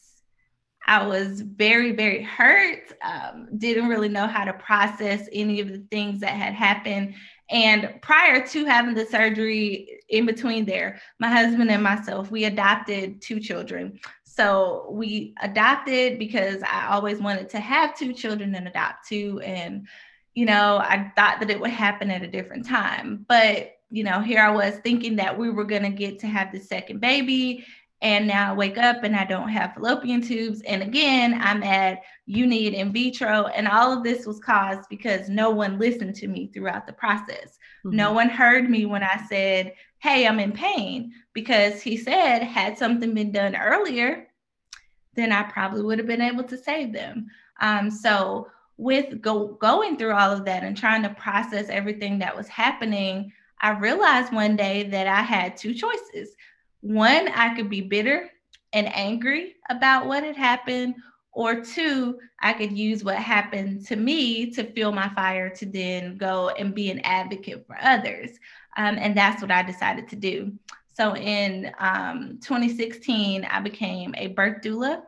I 0.91 1.07
was 1.07 1.39
very, 1.39 1.93
very 1.93 2.21
hurt. 2.21 2.91
Um, 3.01 3.47
didn't 3.57 3.87
really 3.87 4.09
know 4.09 4.27
how 4.27 4.43
to 4.43 4.51
process 4.51 5.29
any 5.31 5.61
of 5.61 5.69
the 5.69 5.85
things 5.89 6.19
that 6.19 6.33
had 6.33 6.53
happened. 6.53 7.15
And 7.49 7.97
prior 8.01 8.45
to 8.47 8.65
having 8.65 8.93
the 8.93 9.05
surgery, 9.05 10.01
in 10.09 10.25
between 10.25 10.65
there, 10.65 10.99
my 11.17 11.29
husband 11.29 11.71
and 11.71 11.81
myself, 11.81 12.29
we 12.29 12.43
adopted 12.43 13.21
two 13.21 13.39
children. 13.39 14.01
So 14.25 14.89
we 14.91 15.33
adopted 15.41 16.19
because 16.19 16.61
I 16.61 16.89
always 16.89 17.19
wanted 17.19 17.47
to 17.51 17.61
have 17.61 17.97
two 17.97 18.11
children 18.11 18.53
and 18.53 18.67
adopt 18.67 19.07
two. 19.07 19.39
And, 19.39 19.87
you 20.33 20.45
know, 20.45 20.77
I 20.77 21.13
thought 21.15 21.39
that 21.39 21.49
it 21.49 21.61
would 21.61 21.71
happen 21.71 22.11
at 22.11 22.21
a 22.21 22.27
different 22.27 22.67
time. 22.67 23.25
But, 23.29 23.77
you 23.89 24.03
know, 24.03 24.19
here 24.19 24.41
I 24.41 24.51
was 24.51 24.75
thinking 24.83 25.15
that 25.17 25.39
we 25.39 25.51
were 25.51 25.63
going 25.63 25.83
to 25.83 25.89
get 25.89 26.19
to 26.19 26.27
have 26.27 26.51
the 26.51 26.59
second 26.59 26.99
baby. 26.99 27.65
And 28.01 28.27
now 28.27 28.51
I 28.51 28.55
wake 28.55 28.77
up 28.77 29.03
and 29.03 29.15
I 29.15 29.25
don't 29.25 29.49
have 29.49 29.75
fallopian 29.75 30.21
tubes. 30.21 30.61
And 30.61 30.81
again, 30.81 31.39
I'm 31.39 31.61
at 31.61 32.01
you 32.25 32.47
need 32.47 32.73
in 32.73 32.91
vitro. 32.91 33.45
And 33.47 33.67
all 33.67 33.95
of 33.95 34.03
this 34.03 34.25
was 34.25 34.39
caused 34.39 34.89
because 34.89 35.29
no 35.29 35.51
one 35.51 35.77
listened 35.77 36.15
to 36.15 36.27
me 36.27 36.49
throughout 36.51 36.87
the 36.87 36.93
process. 36.93 37.59
Mm-hmm. 37.85 37.95
No 37.95 38.11
one 38.11 38.29
heard 38.29 38.69
me 38.69 38.85
when 38.87 39.03
I 39.03 39.23
said, 39.29 39.73
Hey, 39.99 40.25
I'm 40.25 40.39
in 40.39 40.51
pain. 40.51 41.13
Because 41.33 41.81
he 41.81 41.95
said, 41.95 42.41
had 42.43 42.77
something 42.77 43.13
been 43.13 43.31
done 43.31 43.55
earlier, 43.55 44.27
then 45.13 45.31
I 45.31 45.43
probably 45.43 45.83
would 45.83 45.99
have 45.99 46.07
been 46.07 46.21
able 46.21 46.43
to 46.45 46.57
save 46.57 46.93
them. 46.93 47.27
Um, 47.61 47.91
so 47.91 48.47
with 48.77 49.21
go, 49.21 49.49
going 49.61 49.95
through 49.95 50.13
all 50.13 50.31
of 50.31 50.43
that 50.45 50.63
and 50.63 50.75
trying 50.75 51.03
to 51.03 51.09
process 51.09 51.69
everything 51.69 52.17
that 52.19 52.35
was 52.35 52.47
happening, 52.47 53.31
I 53.61 53.77
realized 53.77 54.33
one 54.33 54.55
day 54.55 54.83
that 54.89 55.07
I 55.07 55.21
had 55.21 55.55
two 55.55 55.75
choices. 55.75 56.35
One, 56.81 57.27
I 57.29 57.55
could 57.55 57.69
be 57.69 57.81
bitter 57.81 58.29
and 58.73 58.93
angry 58.95 59.55
about 59.69 60.07
what 60.07 60.23
had 60.23 60.35
happened, 60.35 60.95
or 61.33 61.61
two, 61.61 62.19
I 62.41 62.53
could 62.53 62.77
use 62.77 63.03
what 63.03 63.15
happened 63.15 63.85
to 63.87 63.95
me 63.95 64.51
to 64.51 64.63
fuel 64.63 64.91
my 64.91 65.09
fire 65.09 65.49
to 65.49 65.65
then 65.65 66.17
go 66.17 66.49
and 66.49 66.75
be 66.75 66.91
an 66.91 66.99
advocate 66.99 67.65
for 67.65 67.77
others. 67.81 68.31
Um, 68.75 68.97
and 68.97 69.15
that's 69.15 69.41
what 69.41 69.51
I 69.51 69.63
decided 69.63 70.09
to 70.09 70.15
do. 70.15 70.51
So 70.93 71.15
in 71.15 71.71
um, 71.79 72.39
2016, 72.41 73.45
I 73.45 73.59
became 73.61 74.13
a 74.17 74.27
birth 74.27 74.61
doula. 74.61 75.03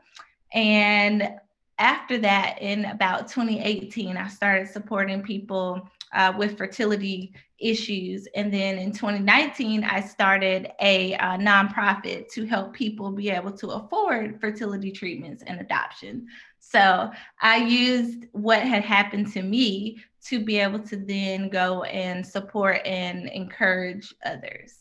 And 0.53 1.29
after 1.77 2.17
that, 2.19 2.61
in 2.61 2.85
about 2.85 3.27
2018, 3.27 4.15
I 4.15 4.27
started 4.29 4.69
supporting 4.69 5.23
people 5.23 5.89
uh, 6.13 6.33
with 6.37 6.57
fertility 6.57 7.33
issues. 7.59 8.27
And 8.35 8.53
then 8.53 8.77
in 8.77 8.91
2019, 8.91 9.83
I 9.83 10.01
started 10.01 10.71
a 10.81 11.15
uh, 11.15 11.37
nonprofit 11.37 12.31
to 12.33 12.45
help 12.45 12.73
people 12.73 13.11
be 13.11 13.29
able 13.29 13.51
to 13.53 13.69
afford 13.69 14.39
fertility 14.39 14.91
treatments 14.91 15.43
and 15.47 15.59
adoption. 15.59 16.27
So 16.59 17.11
I 17.41 17.57
used 17.57 18.25
what 18.31 18.61
had 18.61 18.83
happened 18.83 19.31
to 19.33 19.41
me 19.41 20.03
to 20.25 20.43
be 20.43 20.57
able 20.57 20.79
to 20.79 20.95
then 20.97 21.49
go 21.49 21.83
and 21.83 22.25
support 22.25 22.81
and 22.85 23.27
encourage 23.29 24.13
others. 24.25 24.79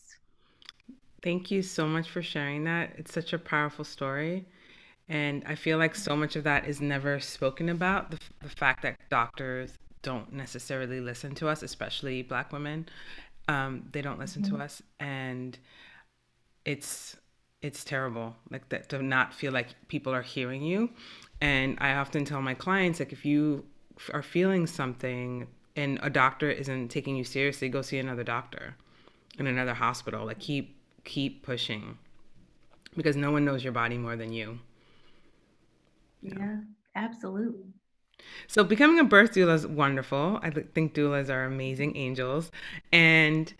Thank 1.21 1.51
you 1.51 1.61
so 1.61 1.85
much 1.85 2.09
for 2.09 2.21
sharing 2.21 2.65
that. 2.65 2.93
It's 2.97 3.13
such 3.13 3.33
a 3.33 3.39
powerful 3.39 3.85
story. 3.85 4.45
And 5.09 5.43
I 5.45 5.55
feel 5.55 5.77
like 5.77 5.95
so 5.95 6.15
much 6.15 6.35
of 6.35 6.43
that 6.45 6.65
is 6.67 6.81
never 6.81 7.19
spoken 7.19 7.69
about 7.69 8.11
the, 8.11 8.19
the 8.41 8.49
fact 8.49 8.81
that 8.83 8.97
doctors 9.09 9.77
don't 10.03 10.31
necessarily 10.31 10.99
listen 10.99 11.33
to 11.35 11.47
us, 11.47 11.63
especially 11.63 12.21
black 12.21 12.53
women. 12.53 12.87
Um, 13.47 13.89
they 13.91 14.01
don't 14.01 14.19
listen 14.19 14.43
mm-hmm. 14.43 14.57
to 14.57 14.63
us, 14.63 14.83
and 14.99 15.57
it's 16.65 17.17
it's 17.61 17.83
terrible. 17.83 18.35
Like 18.51 18.69
that 18.69 18.89
to 18.89 19.01
not 19.01 19.33
feel 19.33 19.51
like 19.51 19.69
people 19.87 20.13
are 20.13 20.21
hearing 20.21 20.61
you. 20.61 20.91
And 21.41 21.77
I 21.81 21.93
often 21.95 22.25
tell 22.25 22.41
my 22.41 22.53
clients 22.53 22.99
like 22.99 23.11
if 23.11 23.25
you 23.25 23.65
are 24.13 24.21
feeling 24.21 24.67
something 24.67 25.47
and 25.75 25.99
a 26.03 26.09
doctor 26.09 26.49
isn't 26.49 26.89
taking 26.89 27.15
you 27.15 27.23
seriously, 27.23 27.69
go 27.69 27.81
see 27.81 27.97
another 27.97 28.23
doctor 28.23 28.75
in 29.39 29.47
another 29.47 29.73
hospital. 29.73 30.25
Like 30.25 30.39
keep 30.39 30.77
keep 31.05 31.43
pushing 31.43 31.97
because 32.95 33.15
no 33.15 33.31
one 33.31 33.45
knows 33.45 33.63
your 33.63 33.73
body 33.73 33.97
more 33.97 34.15
than 34.15 34.31
you. 34.31 34.59
Yeah, 36.21 36.57
absolutely. 36.95 37.73
So 38.47 38.63
becoming 38.63 38.99
a 38.99 39.03
birth 39.03 39.33
doula 39.33 39.55
is 39.55 39.65
wonderful. 39.65 40.39
I 40.41 40.49
think 40.49 40.93
doulas 40.93 41.29
are 41.29 41.45
amazing 41.45 41.95
angels. 41.97 42.51
And 42.91 43.53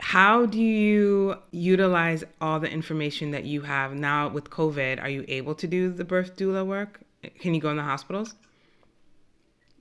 how 0.00 0.46
do 0.46 0.58
you 0.58 1.36
utilize 1.52 2.24
all 2.40 2.58
the 2.58 2.70
information 2.70 3.30
that 3.30 3.44
you 3.44 3.62
have 3.62 3.94
now 3.94 4.28
with 4.28 4.50
COVID? 4.50 5.00
Are 5.00 5.08
you 5.08 5.24
able 5.28 5.54
to 5.54 5.66
do 5.66 5.90
the 5.92 6.04
birth 6.04 6.36
doula 6.36 6.66
work? 6.66 7.00
Can 7.38 7.54
you 7.54 7.60
go 7.60 7.70
in 7.70 7.76
the 7.76 7.84
hospitals? 7.84 8.34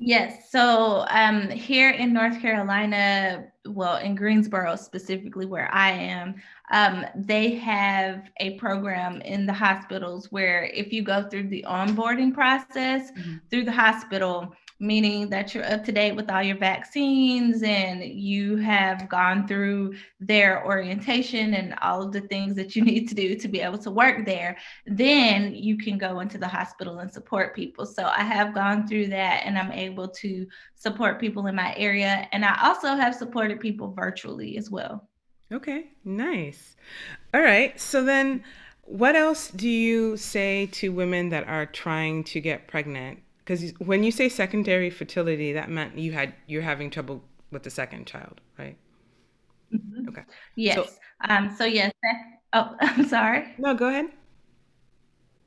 Yes. 0.03 0.50
So 0.50 1.05
um, 1.12 1.48
here 1.48 1.91
in 1.91 2.12
North 2.12 2.41
Carolina, 2.41 3.46
well, 3.67 3.98
in 3.98 4.15
Greensboro 4.15 4.75
specifically, 4.75 5.46
where 5.46 5.72
I 5.72 5.91
am, 5.91 6.41
um, 6.72 7.05
they 7.13 7.53
have 7.58 8.31
a 8.39 8.58
program 8.58 9.22
in 9.22 9.46
the 9.46 9.53
hospitals 9.53 10.31
where 10.31 10.63
if 10.63 10.91
you 10.91 11.03
go 11.03 11.29
through 11.29 11.50
the 11.50 11.63
onboarding 11.67 12.34
process 12.34 13.12
mm-hmm. 13.12 13.36
through 13.51 13.65
the 13.65 13.72
hospital, 13.72 14.55
meaning 14.81 15.29
that 15.29 15.53
you're 15.53 15.71
up 15.71 15.85
to 15.85 15.91
date 15.91 16.15
with 16.15 16.29
all 16.29 16.41
your 16.41 16.57
vaccines 16.57 17.61
and 17.61 18.03
you 18.03 18.57
have 18.57 19.07
gone 19.07 19.47
through 19.47 19.93
their 20.19 20.65
orientation 20.65 21.53
and 21.53 21.75
all 21.83 22.01
of 22.01 22.11
the 22.11 22.21
things 22.21 22.55
that 22.55 22.75
you 22.75 22.81
need 22.91 23.07
to 23.07 23.13
do 23.13 23.35
to 23.35 23.47
be 23.47 23.61
able 23.61 23.77
to 23.77 23.91
work 23.91 24.25
there, 24.25 24.57
then 24.88 25.53
you 25.53 25.77
can 25.77 26.00
go 26.00 26.19
into 26.19 26.39
the 26.39 26.47
hospital 26.47 26.97
and 26.97 27.13
support 27.13 27.55
people. 27.55 27.85
So 27.85 28.05
I 28.05 28.23
have 28.23 28.55
gone 28.55 28.88
through 28.88 29.07
that 29.07 29.43
and 29.45 29.55
I'm 29.55 29.71
able 29.71 30.07
to 30.07 30.47
support 30.73 31.19
people 31.19 31.45
in 31.45 31.55
my 31.55 31.75
area. 31.77 32.27
And 32.31 32.43
I 32.43 32.59
also 32.63 32.95
have 32.95 33.13
supported 33.13 33.59
people 33.59 33.93
virtually 33.93 34.57
as 34.57 34.71
well. 34.71 35.07
Okay, 35.51 35.91
nice. 36.03 36.75
All 37.35 37.41
right. 37.41 37.79
So 37.79 38.03
then, 38.03 38.43
what 38.83 39.15
else 39.15 39.51
do 39.51 39.69
you 39.69 40.17
say 40.17 40.65
to 40.67 40.89
women 40.89 41.29
that 41.29 41.47
are 41.47 41.65
trying 41.67 42.23
to 42.25 42.41
get 42.41 42.67
pregnant 42.67 43.19
because 43.43 43.71
when 43.79 44.03
you 44.03 44.12
say 44.12 44.29
secondary 44.29 44.89
fertility, 44.89 45.53
that 45.53 45.69
meant 45.69 45.98
you 45.98 46.12
had 46.12 46.33
you're 46.48 46.62
having 46.62 46.89
trouble 46.89 47.24
with 47.51 47.63
the 47.63 47.69
second 47.69 48.07
child, 48.07 48.41
right? 48.57 48.77
Mm-hmm. 49.74 50.10
Okay. 50.10 50.24
Yes. 50.55 50.75
So, 50.75 50.88
um. 51.27 51.55
So 51.57 51.65
yes. 51.65 51.91
Oh, 52.53 52.75
I'm 52.81 53.07
sorry. 53.07 53.53
No, 53.57 53.74
go 53.74 53.88
ahead. 53.88 54.07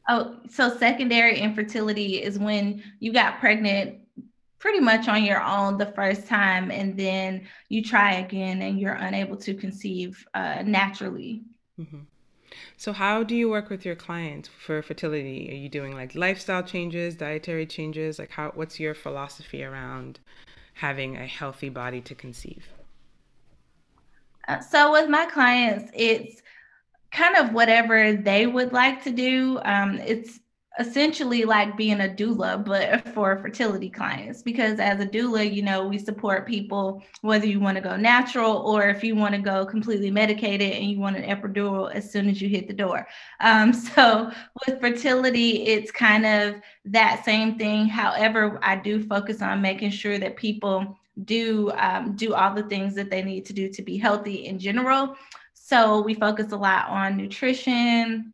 Oh, 0.08 0.36
so 0.50 0.76
secondary 0.76 1.38
infertility 1.38 2.22
is 2.22 2.38
when 2.38 2.82
you 3.00 3.12
got 3.12 3.40
pregnant 3.40 4.00
pretty 4.58 4.80
much 4.80 5.08
on 5.08 5.24
your 5.24 5.42
own 5.42 5.78
the 5.78 5.92
first 5.92 6.26
time, 6.26 6.70
and 6.70 6.98
then 6.98 7.46
you 7.68 7.82
try 7.82 8.14
again 8.14 8.62
and 8.62 8.78
you're 8.80 8.94
unable 8.94 9.36
to 9.36 9.54
conceive 9.54 10.26
uh, 10.34 10.62
naturally. 10.64 11.42
Mm-hmm. 11.78 12.00
So, 12.76 12.92
how 12.92 13.22
do 13.22 13.34
you 13.34 13.48
work 13.48 13.70
with 13.70 13.84
your 13.84 13.96
clients 13.96 14.48
for 14.48 14.82
fertility? 14.82 15.48
Are 15.50 15.56
you 15.56 15.68
doing 15.68 15.94
like 15.94 16.14
lifestyle 16.14 16.62
changes, 16.62 17.14
dietary 17.14 17.66
changes? 17.66 18.18
Like, 18.18 18.30
how? 18.30 18.52
What's 18.54 18.78
your 18.80 18.94
philosophy 18.94 19.64
around 19.64 20.20
having 20.74 21.16
a 21.16 21.26
healthy 21.26 21.68
body 21.68 22.00
to 22.02 22.14
conceive? 22.14 22.66
Uh, 24.48 24.60
so, 24.60 24.92
with 24.92 25.08
my 25.08 25.26
clients, 25.26 25.90
it's 25.94 26.42
kind 27.10 27.36
of 27.36 27.52
whatever 27.52 28.12
they 28.12 28.46
would 28.46 28.72
like 28.72 29.02
to 29.04 29.10
do. 29.10 29.60
Um, 29.64 29.98
it's 29.98 30.40
essentially 30.78 31.44
like 31.44 31.76
being 31.76 32.00
a 32.00 32.08
doula, 32.08 32.64
but 32.64 33.06
for 33.08 33.36
fertility 33.38 33.88
clients. 33.88 34.42
Because 34.42 34.80
as 34.80 35.00
a 35.00 35.06
doula, 35.06 35.52
you 35.52 35.62
know, 35.62 35.86
we 35.86 35.98
support 35.98 36.46
people 36.46 37.02
whether 37.20 37.46
you 37.46 37.60
want 37.60 37.76
to 37.76 37.82
go 37.82 37.96
natural 37.96 38.56
or 38.56 38.88
if 38.88 39.04
you 39.04 39.14
want 39.14 39.34
to 39.34 39.40
go 39.40 39.64
completely 39.64 40.10
medicated 40.10 40.72
and 40.72 40.90
you 40.90 40.98
want 40.98 41.16
an 41.16 41.22
epidural 41.22 41.92
as 41.92 42.10
soon 42.10 42.28
as 42.28 42.40
you 42.42 42.48
hit 42.48 42.66
the 42.66 42.74
door. 42.74 43.06
Um, 43.40 43.72
so 43.94 44.30
with 44.66 44.80
fertility, 44.80 45.64
it's 45.64 45.90
kind 45.90 46.26
of 46.26 46.56
that 46.86 47.24
same 47.24 47.56
thing. 47.56 47.86
However, 47.86 48.58
I 48.62 48.76
do 48.76 49.02
focus 49.02 49.42
on 49.42 49.62
making 49.62 49.90
sure 49.90 50.18
that 50.18 50.36
people 50.36 50.98
do 51.24 51.70
um, 51.76 52.16
do 52.16 52.34
all 52.34 52.52
the 52.52 52.64
things 52.64 52.96
that 52.96 53.08
they 53.08 53.22
need 53.22 53.46
to 53.46 53.52
do 53.52 53.68
to 53.68 53.82
be 53.82 53.96
healthy 53.96 54.46
in 54.46 54.58
general. 54.58 55.16
So 55.52 56.02
we 56.02 56.14
focus 56.14 56.52
a 56.52 56.56
lot 56.56 56.88
on 56.88 57.16
nutrition, 57.16 58.33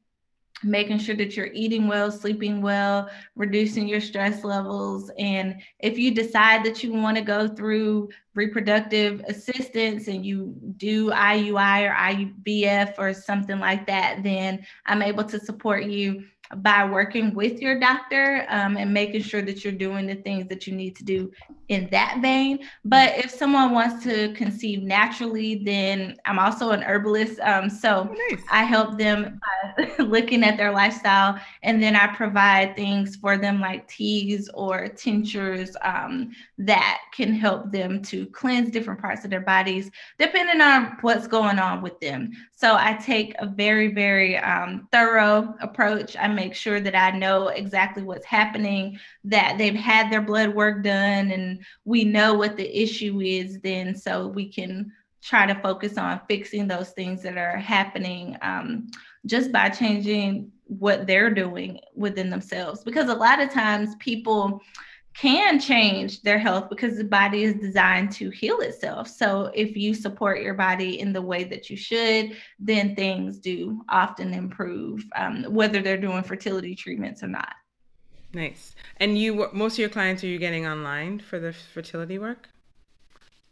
making 0.62 0.98
sure 0.98 1.16
that 1.16 1.36
you're 1.36 1.50
eating 1.52 1.88
well, 1.88 2.10
sleeping 2.10 2.60
well, 2.60 3.08
reducing 3.34 3.88
your 3.88 4.00
stress 4.00 4.44
levels. 4.44 5.10
And 5.18 5.60
if 5.78 5.98
you 5.98 6.14
decide 6.14 6.64
that 6.64 6.82
you 6.82 6.92
want 6.92 7.16
to 7.16 7.22
go 7.22 7.48
through 7.48 8.10
reproductive 8.34 9.20
assistance 9.26 10.08
and 10.08 10.24
you 10.24 10.54
do 10.76 11.10
IUI 11.10 11.88
or 11.88 11.94
IVF 11.94 12.94
or 12.98 13.12
something 13.12 13.58
like 13.58 13.86
that, 13.86 14.22
then 14.22 14.64
I'm 14.86 15.02
able 15.02 15.24
to 15.24 15.40
support 15.40 15.84
you 15.84 16.24
by 16.56 16.84
working 16.84 17.32
with 17.34 17.60
your 17.60 17.78
doctor 17.78 18.44
um, 18.48 18.76
and 18.76 18.92
making 18.92 19.22
sure 19.22 19.42
that 19.42 19.62
you're 19.62 19.72
doing 19.72 20.06
the 20.06 20.16
things 20.16 20.48
that 20.48 20.66
you 20.66 20.74
need 20.74 20.96
to 20.96 21.04
do 21.04 21.30
in 21.68 21.88
that 21.90 22.18
vein. 22.20 22.58
But 22.84 23.16
if 23.16 23.30
someone 23.30 23.70
wants 23.70 24.02
to 24.04 24.32
conceive 24.34 24.82
naturally, 24.82 25.62
then 25.64 26.16
I'm 26.26 26.40
also 26.40 26.70
an 26.70 26.82
herbalist. 26.82 27.38
Um, 27.40 27.70
so 27.70 28.08
oh, 28.10 28.14
nice. 28.30 28.42
I 28.50 28.64
help 28.64 28.98
them 28.98 29.40
by 29.66 29.86
looking 29.98 30.42
at 30.42 30.56
their 30.56 30.72
lifestyle, 30.72 31.40
and 31.62 31.80
then 31.80 31.94
I 31.94 32.08
provide 32.08 32.74
things 32.74 33.14
for 33.14 33.38
them 33.38 33.60
like 33.60 33.86
teas 33.86 34.50
or 34.52 34.88
tinctures 34.88 35.76
um, 35.82 36.32
that 36.58 36.98
can 37.14 37.32
help 37.32 37.70
them 37.70 38.02
to 38.02 38.26
cleanse 38.26 38.72
different 38.72 39.00
parts 39.00 39.24
of 39.24 39.30
their 39.30 39.40
bodies, 39.40 39.88
depending 40.18 40.60
on 40.60 40.96
what's 41.02 41.28
going 41.28 41.60
on 41.60 41.80
with 41.80 41.98
them. 42.00 42.32
So 42.60 42.76
I 42.78 42.92
take 42.92 43.34
a 43.38 43.46
very, 43.46 43.88
very 43.88 44.36
um, 44.36 44.86
thorough 44.92 45.54
approach. 45.62 46.14
I 46.14 46.28
make 46.28 46.54
sure 46.54 46.78
that 46.78 46.94
I 46.94 47.16
know 47.16 47.48
exactly 47.48 48.02
what's 48.02 48.26
happening, 48.26 48.98
that 49.24 49.56
they've 49.56 49.74
had 49.74 50.12
their 50.12 50.20
blood 50.20 50.54
work 50.54 50.84
done, 50.84 51.30
and 51.30 51.64
we 51.86 52.04
know 52.04 52.34
what 52.34 52.58
the 52.58 52.82
issue 52.82 53.22
is, 53.22 53.60
then 53.60 53.96
so 53.96 54.26
we 54.26 54.46
can 54.46 54.92
try 55.22 55.46
to 55.46 55.58
focus 55.62 55.96
on 55.96 56.20
fixing 56.28 56.68
those 56.68 56.90
things 56.90 57.22
that 57.22 57.38
are 57.38 57.56
happening 57.56 58.36
um, 58.42 58.88
just 59.24 59.50
by 59.52 59.70
changing 59.70 60.52
what 60.66 61.06
they're 61.06 61.32
doing 61.32 61.80
within 61.94 62.28
themselves. 62.28 62.84
Because 62.84 63.08
a 63.08 63.14
lot 63.14 63.40
of 63.40 63.50
times 63.50 63.94
people, 64.00 64.60
can 65.20 65.60
change 65.60 66.22
their 66.22 66.38
health 66.38 66.70
because 66.70 66.96
the 66.96 67.04
body 67.04 67.42
is 67.42 67.52
designed 67.54 68.10
to 68.10 68.30
heal 68.30 68.60
itself. 68.60 69.06
So 69.06 69.50
if 69.54 69.76
you 69.76 69.92
support 69.92 70.40
your 70.40 70.54
body 70.54 70.98
in 70.98 71.12
the 71.12 71.20
way 71.20 71.44
that 71.44 71.68
you 71.68 71.76
should, 71.76 72.38
then 72.58 72.96
things 72.96 73.38
do 73.38 73.82
often 73.90 74.32
improve, 74.32 75.04
um, 75.16 75.44
whether 75.44 75.82
they're 75.82 75.98
doing 75.98 76.22
fertility 76.22 76.74
treatments 76.74 77.22
or 77.22 77.26
not. 77.26 77.52
Nice. 78.32 78.74
And 78.96 79.18
you, 79.18 79.50
most 79.52 79.74
of 79.74 79.80
your 79.80 79.90
clients 79.90 80.24
are 80.24 80.28
you 80.28 80.38
getting 80.38 80.66
online 80.66 81.18
for 81.18 81.38
the 81.38 81.52
fertility 81.52 82.18
work? 82.18 82.48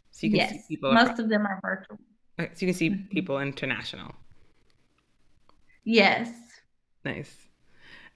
So 0.09 0.25
you 0.25 0.31
can 0.31 0.39
yes, 0.39 0.51
see 0.51 0.75
people. 0.75 0.91
Most 0.91 1.03
across. 1.03 1.19
of 1.19 1.29
them 1.29 1.45
are 1.45 1.59
virtual. 1.61 1.99
So 2.39 2.45
you 2.65 2.67
can 2.67 2.73
see 2.73 2.89
mm-hmm. 2.89 3.09
people 3.09 3.39
international. 3.39 4.15
Yes. 5.83 6.31
Nice. 7.05 7.35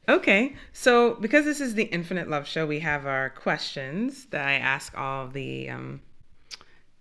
Okay, 0.07 0.55
so 0.73 1.15
because 1.15 1.45
this 1.45 1.61
is 1.61 1.75
the 1.75 1.83
Infinite 1.83 2.29
Love 2.29 2.45
Show, 2.45 2.65
we 2.65 2.79
have 2.79 3.05
our 3.05 3.29
questions 3.29 4.25
that 4.31 4.45
I 4.45 4.53
ask 4.55 4.97
all 4.97 5.29
the 5.29 5.69
um, 5.69 6.01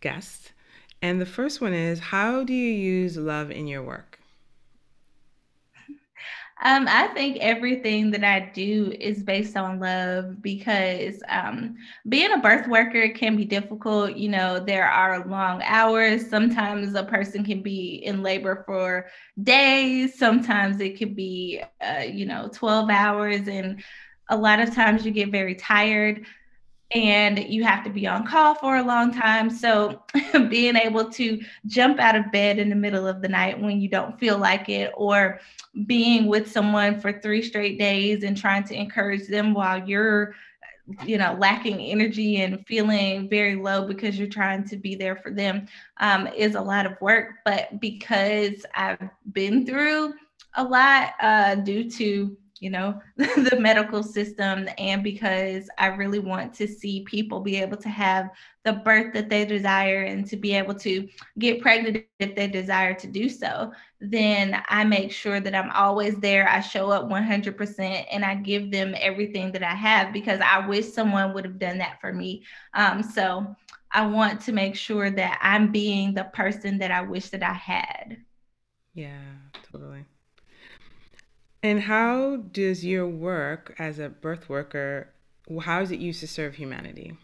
guests. 0.01 0.53
And 1.01 1.21
the 1.21 1.27
first 1.27 1.61
one 1.61 1.75
is 1.75 1.99
How 1.99 2.45
do 2.45 2.55
you 2.55 2.73
use 2.73 3.17
love 3.17 3.51
in 3.51 3.67
your 3.67 3.83
work? 3.83 4.21
Um, 6.65 6.87
I 6.89 7.09
think 7.09 7.39
everything 7.41 8.13
that 8.13 8.23
I 8.23 8.51
do 8.55 8.95
is 9.01 9.23
based 9.25 9.57
on 9.57 9.81
love 9.81 10.41
because 10.43 11.21
um, 11.29 11.75
being 12.09 12.33
a 12.33 12.39
birth 12.39 12.69
worker 12.69 13.09
can 13.09 13.37
be 13.37 13.45
difficult. 13.45 14.17
You 14.17 14.29
know, 14.29 14.61
there 14.61 14.89
are 14.89 15.27
long 15.27 15.61
hours. 15.65 16.29
Sometimes 16.31 16.95
a 16.95 17.03
person 17.03 17.45
can 17.45 17.63
be 17.63 17.97
in 18.05 18.23
labor 18.23 18.63
for 18.65 19.09
days. 19.43 20.17
Sometimes 20.17 20.81
it 20.81 20.99
could 20.99 21.17
be, 21.17 21.61
uh, 21.81 22.03
you 22.03 22.27
know, 22.27 22.49
12 22.53 22.91
hours. 22.91 23.49
And 23.49 23.83
a 24.29 24.37
lot 24.37 24.61
of 24.61 24.73
times 24.73 25.05
you 25.05 25.11
get 25.11 25.31
very 25.33 25.57
tired 25.57 26.25
and 26.95 27.39
you 27.39 27.65
have 27.65 27.85
to 27.85 27.91
be 27.91 28.07
on 28.07 28.27
call 28.27 28.55
for 28.55 28.77
a 28.77 28.83
long 28.83 29.13
time. 29.13 29.51
So, 29.51 30.03
being 30.49 30.77
able 30.77 31.11
to 31.13 31.41
jump 31.67 31.99
out 31.99 32.17
of 32.17 32.31
bed 32.33 32.59
in 32.59 32.69
the 32.69 32.77
middle 32.77 33.07
of 33.07 33.23
the 33.23 33.29
night 33.29 33.61
when 33.61 33.81
you 33.81 33.89
don't 33.89 34.19
feel 34.19 34.39
like 34.39 34.69
it, 34.69 34.93
or 34.95 35.41
being 35.87 36.27
with 36.27 36.51
someone 36.51 37.01
for 37.01 37.13
three 37.13 37.43
straight 37.43 37.79
days 37.79 38.25
and 38.25 38.37
trying 38.37 38.65
to 38.65 38.75
encourage 38.75 39.27
them 39.29 39.55
while 39.55 39.89
you're 39.89 40.35
you 41.05 41.17
know 41.17 41.37
lacking 41.39 41.81
energy 41.81 42.43
and 42.43 42.67
feeling 42.67 43.29
very 43.29 43.55
low 43.55 43.87
because 43.87 44.19
you're 44.19 44.29
trying 44.29 44.65
to 44.65 44.77
be 44.77 44.95
there 44.95 45.17
for 45.17 45.31
them 45.31 45.67
um, 45.99 46.27
is 46.27 46.55
a 46.55 46.61
lot 46.61 46.87
of 46.87 47.01
work 47.01 47.37
but 47.45 47.81
because 47.81 48.67
i've 48.75 48.99
been 49.33 49.65
through 49.65 50.13
a 50.57 50.65
lot 50.65 51.13
uh, 51.21 51.55
due 51.55 51.89
to 51.89 52.37
you 52.63 52.71
know, 52.71 53.01
the 53.17 53.57
medical 53.59 54.03
system, 54.03 54.69
and 54.79 55.03
because 55.03 55.69
I 55.79 55.89
really 55.89 56.21
want 56.21 56.55
to 56.55 56.69
see 56.69 57.05
people 57.05 57.41
be 57.41 57.57
able 57.57 57.77
to 57.79 57.89
have 57.89 58.31
the 58.65 58.75
birth 58.75 59.13
that 59.15 59.29
they 59.29 59.45
desire 59.45 60.03
and 60.03 60.25
to 60.29 60.37
be 60.37 60.55
able 60.55 60.75
to 60.77 61.09
get 61.39 61.61
pregnant 61.61 62.07
if 62.21 62.37
they 62.37 62.47
desire 62.47 62.95
to 62.95 63.07
do 63.09 63.29
so, 63.29 63.73
then 64.01 64.63
I 64.69 64.85
make 64.85 65.11
sure 65.11 65.41
that 65.41 65.55
I'm 65.55 65.71
always 65.73 66.17
there. 66.17 66.49
I 66.49 66.61
show 66.61 66.91
up 66.91 67.09
100% 67.09 68.07
and 68.13 68.25
I 68.25 68.37
give 68.37 68.71
them 68.71 68.95
everything 68.99 69.53
that 69.53 69.65
I 69.65 69.75
have 69.75 70.13
because 70.13 70.41
I 70.41 70.67
wish 70.67 70.87
someone 70.93 71.35
would 71.35 71.45
have 71.45 71.59
done 71.59 71.79
that 71.79 72.01
for 72.01 72.13
me. 72.13 72.45
Um, 72.75 73.03
so 73.03 73.57
I 73.91 74.07
want 74.07 74.41
to 74.43 74.53
make 74.53 74.77
sure 74.77 75.11
that 75.11 75.39
I'm 75.43 75.73
being 75.73 76.15
the 76.15 76.25
person 76.33 76.79
that 76.79 76.93
I 76.93 77.03
wish 77.03 77.31
that 77.31 77.43
I 77.43 77.55
had. 77.55 78.19
Yeah, 78.95 79.21
totally. 79.63 80.07
And 81.63 81.83
how 81.83 82.37
does 82.37 82.85
your 82.85 83.07
work 83.09 83.75
as 83.79 83.99
a 83.99 84.09
birth 84.09 84.49
worker, 84.49 85.13
how 85.63 85.81
is 85.83 85.91
it 85.91 85.99
used 86.01 86.21
to 86.21 86.29
serve 86.29 86.57
humanity? 86.57 87.17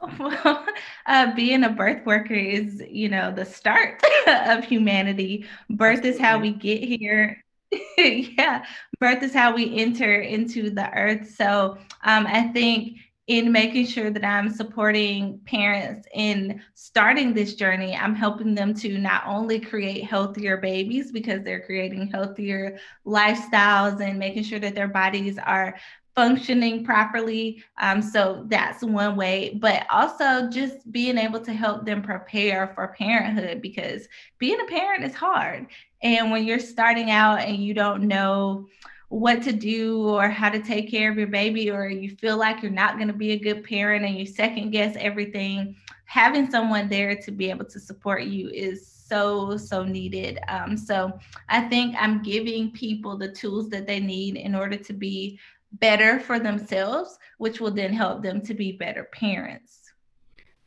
Well, 0.18 0.66
uh, 1.06 1.34
being 1.34 1.64
a 1.64 1.70
birth 1.70 2.04
worker 2.04 2.34
is, 2.34 2.82
you 2.90 3.08
know, 3.08 3.32
the 3.32 3.44
start 3.44 4.02
of 4.26 4.64
humanity. 4.64 5.46
Birth 5.70 6.04
Absolutely. 6.04 6.10
is 6.10 6.18
how 6.18 6.38
we 6.38 6.52
get 6.52 6.82
here. 6.82 7.42
yeah, 7.98 8.64
birth 9.00 9.22
is 9.22 9.32
how 9.32 9.54
we 9.54 9.74
enter 9.78 10.20
into 10.20 10.70
the 10.70 10.90
earth. 10.92 11.34
So 11.34 11.78
um, 12.02 12.26
I 12.26 12.48
think 12.48 12.98
in 13.26 13.50
making 13.50 13.86
sure 13.86 14.10
that 14.10 14.24
I'm 14.24 14.50
supporting 14.50 15.40
parents 15.46 16.06
in 16.12 16.60
starting 16.74 17.32
this 17.32 17.54
journey, 17.54 17.96
I'm 17.96 18.14
helping 18.14 18.54
them 18.54 18.74
to 18.74 18.98
not 18.98 19.24
only 19.26 19.58
create 19.58 20.04
healthier 20.04 20.58
babies 20.58 21.10
because 21.10 21.42
they're 21.42 21.64
creating 21.64 22.08
healthier 22.08 22.78
lifestyles 23.06 24.00
and 24.00 24.18
making 24.18 24.42
sure 24.42 24.58
that 24.58 24.74
their 24.74 24.88
bodies 24.88 25.38
are 25.38 25.74
functioning 26.14 26.84
properly. 26.84 27.64
Um, 27.80 28.00
so 28.00 28.44
that's 28.48 28.82
one 28.84 29.16
way, 29.16 29.58
but 29.60 29.86
also 29.90 30.48
just 30.48 30.90
being 30.92 31.18
able 31.18 31.40
to 31.40 31.52
help 31.52 31.84
them 31.84 32.02
prepare 32.02 32.72
for 32.74 32.94
parenthood 32.96 33.60
because 33.60 34.06
being 34.38 34.60
a 34.60 34.70
parent 34.70 35.02
is 35.04 35.14
hard. 35.14 35.66
And 36.02 36.30
when 36.30 36.44
you're 36.44 36.60
starting 36.60 37.10
out 37.10 37.40
and 37.40 37.56
you 37.56 37.74
don't 37.74 38.02
know, 38.02 38.66
what 39.08 39.42
to 39.42 39.52
do 39.52 40.08
or 40.08 40.28
how 40.28 40.48
to 40.48 40.60
take 40.60 40.90
care 40.90 41.10
of 41.10 41.18
your 41.18 41.26
baby, 41.26 41.70
or 41.70 41.88
you 41.88 42.16
feel 42.16 42.36
like 42.36 42.62
you're 42.62 42.72
not 42.72 42.96
going 42.96 43.08
to 43.08 43.14
be 43.14 43.32
a 43.32 43.38
good 43.38 43.62
parent 43.64 44.04
and 44.04 44.16
you 44.16 44.26
second 44.26 44.70
guess 44.70 44.96
everything, 44.98 45.76
having 46.06 46.50
someone 46.50 46.88
there 46.88 47.14
to 47.14 47.30
be 47.30 47.50
able 47.50 47.64
to 47.66 47.78
support 47.78 48.24
you 48.24 48.48
is 48.48 48.86
so, 48.86 49.56
so 49.56 49.84
needed. 49.84 50.38
Um, 50.48 50.76
so 50.76 51.18
I 51.48 51.60
think 51.62 51.94
I'm 51.98 52.22
giving 52.22 52.70
people 52.70 53.16
the 53.16 53.32
tools 53.32 53.68
that 53.70 53.86
they 53.86 54.00
need 54.00 54.36
in 54.36 54.54
order 54.54 54.76
to 54.76 54.92
be 54.92 55.38
better 55.72 56.20
for 56.20 56.38
themselves, 56.38 57.18
which 57.38 57.60
will 57.60 57.70
then 57.70 57.92
help 57.92 58.22
them 58.22 58.40
to 58.42 58.54
be 58.54 58.72
better 58.72 59.04
parents. 59.12 59.92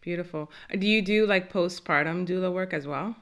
Beautiful. 0.02 0.52
Do 0.78 0.88
you 0.88 1.02
do 1.02 1.26
like 1.26 1.52
postpartum 1.52 2.28
doula 2.28 2.54
work 2.54 2.74
as 2.74 2.88
well? 2.88 3.16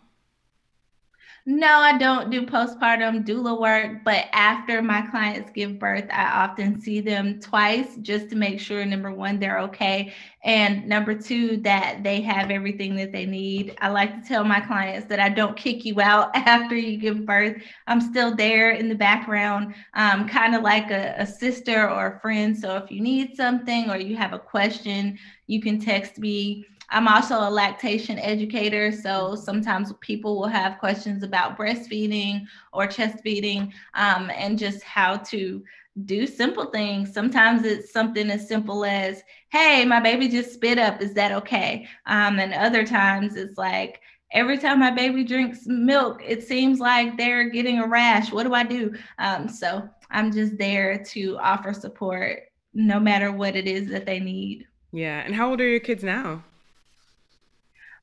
No, 1.47 1.67
I 1.67 1.99
don't 1.99 2.31
do 2.31 2.43
postpartum 2.43 3.23
doula 3.23 3.59
work, 3.61 4.03
but 4.03 4.25
after 4.33 4.81
my 4.81 5.03
clients 5.03 5.51
give 5.51 5.77
birth, 5.77 6.05
I 6.11 6.43
often 6.43 6.81
see 6.81 7.01
them 7.01 7.39
twice 7.39 7.97
just 8.01 8.31
to 8.31 8.35
make 8.35 8.59
sure 8.59 8.83
number 8.83 9.11
one, 9.13 9.39
they're 9.39 9.59
okay, 9.59 10.11
and 10.43 10.87
number 10.87 11.13
two, 11.13 11.57
that 11.57 12.01
they 12.01 12.21
have 12.21 12.49
everything 12.49 12.95
that 12.95 13.11
they 13.11 13.27
need. 13.27 13.77
I 13.79 13.89
like 13.89 14.19
to 14.19 14.27
tell 14.27 14.43
my 14.43 14.59
clients 14.59 15.05
that 15.09 15.19
I 15.19 15.29
don't 15.29 15.55
kick 15.55 15.85
you 15.85 16.01
out 16.01 16.31
after 16.35 16.75
you 16.75 16.97
give 16.97 17.27
birth. 17.27 17.61
I'm 17.85 18.01
still 18.01 18.35
there 18.35 18.71
in 18.71 18.89
the 18.89 18.95
background, 18.95 19.75
um, 19.93 20.27
kind 20.27 20.55
of 20.55 20.63
like 20.63 20.89
a, 20.89 21.13
a 21.19 21.27
sister 21.27 21.87
or 21.87 22.15
a 22.15 22.19
friend. 22.21 22.57
So 22.57 22.75
if 22.77 22.89
you 22.89 23.01
need 23.01 23.35
something 23.35 23.91
or 23.91 23.97
you 23.97 24.17
have 24.17 24.33
a 24.33 24.39
question, 24.39 25.19
you 25.45 25.61
can 25.61 25.79
text 25.79 26.17
me 26.17 26.65
I'm 26.95 27.09
also 27.09 27.35
a 27.37 27.51
lactation 27.51 28.17
educator. 28.19 28.89
So 28.89 29.35
sometimes 29.35 29.91
people 29.99 30.39
will 30.39 30.47
have 30.47 30.79
questions 30.79 31.23
about 31.23 31.57
breastfeeding 31.57 32.45
or 32.71 32.87
chest 32.87 33.17
feeding 33.21 33.73
um, 33.95 34.31
and 34.33 34.57
just 34.57 34.81
how 34.81 35.17
to 35.17 35.61
do 36.05 36.25
simple 36.25 36.67
things. 36.67 37.13
Sometimes 37.13 37.65
it's 37.65 37.91
something 37.91 38.29
as 38.29 38.47
simple 38.47 38.85
as, 38.85 39.23
hey, 39.49 39.83
my 39.83 39.99
baby 39.99 40.29
just 40.29 40.53
spit 40.53 40.79
up. 40.79 41.01
Is 41.01 41.13
that 41.15 41.33
okay? 41.33 41.85
Um, 42.05 42.39
and 42.39 42.53
other 42.53 42.85
times 42.85 43.35
it's 43.35 43.57
like, 43.57 43.99
every 44.31 44.57
time 44.57 44.79
my 44.79 44.91
baby 44.91 45.25
drinks 45.25 45.65
milk, 45.65 46.21
it 46.25 46.43
seems 46.43 46.79
like 46.79 47.17
they're 47.17 47.49
getting 47.49 47.79
a 47.79 47.87
rash. 47.87 48.31
What 48.31 48.43
do 48.43 48.53
I 48.53 48.63
do? 48.63 48.95
Um, 49.19 49.49
so 49.49 49.89
I'm 50.11 50.31
just 50.31 50.57
there 50.57 51.03
to 51.11 51.37
offer 51.39 51.73
support 51.73 52.43
no 52.73 53.01
matter 53.01 53.33
what 53.33 53.57
it 53.57 53.67
is 53.67 53.89
that 53.89 54.05
they 54.05 54.21
need. 54.21 54.65
Yeah. 54.93 55.23
And 55.25 55.35
how 55.35 55.49
old 55.49 55.59
are 55.59 55.67
your 55.67 55.81
kids 55.81 56.01
now? 56.01 56.45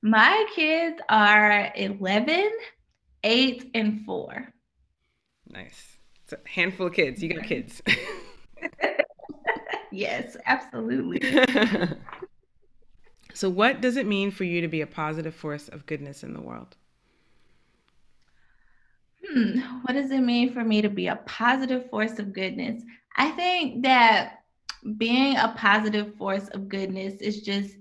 My 0.02 0.46
kids 0.52 1.00
are 1.08 1.72
11, 1.76 2.50
8, 3.22 3.70
and 3.72 4.04
4. 4.04 4.52
Nice. 5.48 5.98
It's 6.24 6.32
a 6.32 6.38
handful 6.48 6.88
of 6.88 6.94
kids. 6.94 7.22
You 7.22 7.32
got 7.34 7.44
kids. 7.44 7.80
yes, 9.92 10.36
absolutely. 10.44 11.20
so, 13.34 13.48
what 13.48 13.80
does 13.80 13.96
it 13.96 14.06
mean 14.06 14.32
for 14.32 14.42
you 14.42 14.60
to 14.60 14.68
be 14.68 14.80
a 14.80 14.86
positive 14.88 15.36
force 15.36 15.68
of 15.68 15.86
goodness 15.86 16.24
in 16.24 16.34
the 16.34 16.40
world? 16.40 16.76
Hmm, 19.24 19.60
what 19.82 19.92
does 19.92 20.10
it 20.10 20.20
mean 20.20 20.52
for 20.52 20.64
me 20.64 20.82
to 20.82 20.90
be 20.90 21.06
a 21.06 21.16
positive 21.26 21.88
force 21.90 22.18
of 22.18 22.32
goodness? 22.32 22.82
I 23.16 23.30
think 23.30 23.84
that 23.84 24.42
being 24.96 25.36
a 25.36 25.54
positive 25.56 26.16
force 26.16 26.48
of 26.48 26.68
goodness 26.68 27.20
is 27.20 27.42
just 27.42 27.76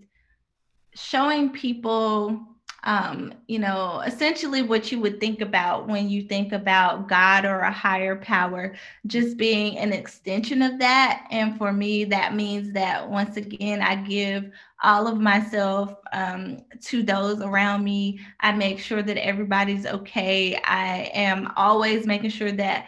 showing 0.93 1.49
people 1.49 2.47
um, 2.83 3.33
you 3.47 3.59
know, 3.59 4.01
essentially 4.05 4.63
what 4.63 4.91
you 4.91 4.99
would 5.01 5.19
think 5.19 5.41
about 5.41 5.87
when 5.87 6.09
you 6.09 6.23
think 6.23 6.51
about 6.51 7.07
God 7.07 7.45
or 7.45 7.59
a 7.59 7.71
higher 7.71 8.15
power, 8.15 8.73
just 9.05 9.37
being 9.37 9.77
an 9.77 9.93
extension 9.93 10.63
of 10.63 10.79
that. 10.79 11.27
And 11.29 11.57
for 11.57 11.71
me, 11.71 12.05
that 12.05 12.33
means 12.33 12.73
that 12.73 13.07
once 13.07 13.37
again, 13.37 13.81
I 13.83 13.95
give 13.95 14.49
all 14.81 15.07
of 15.07 15.19
myself 15.19 15.93
um, 16.11 16.61
to 16.81 17.03
those 17.03 17.39
around 17.41 17.83
me. 17.83 18.19
I 18.39 18.51
make 18.51 18.79
sure 18.79 19.03
that 19.03 19.23
everybody's 19.23 19.85
okay. 19.85 20.55
I 20.63 21.11
am 21.13 21.51
always 21.55 22.07
making 22.07 22.31
sure 22.31 22.51
that 22.53 22.87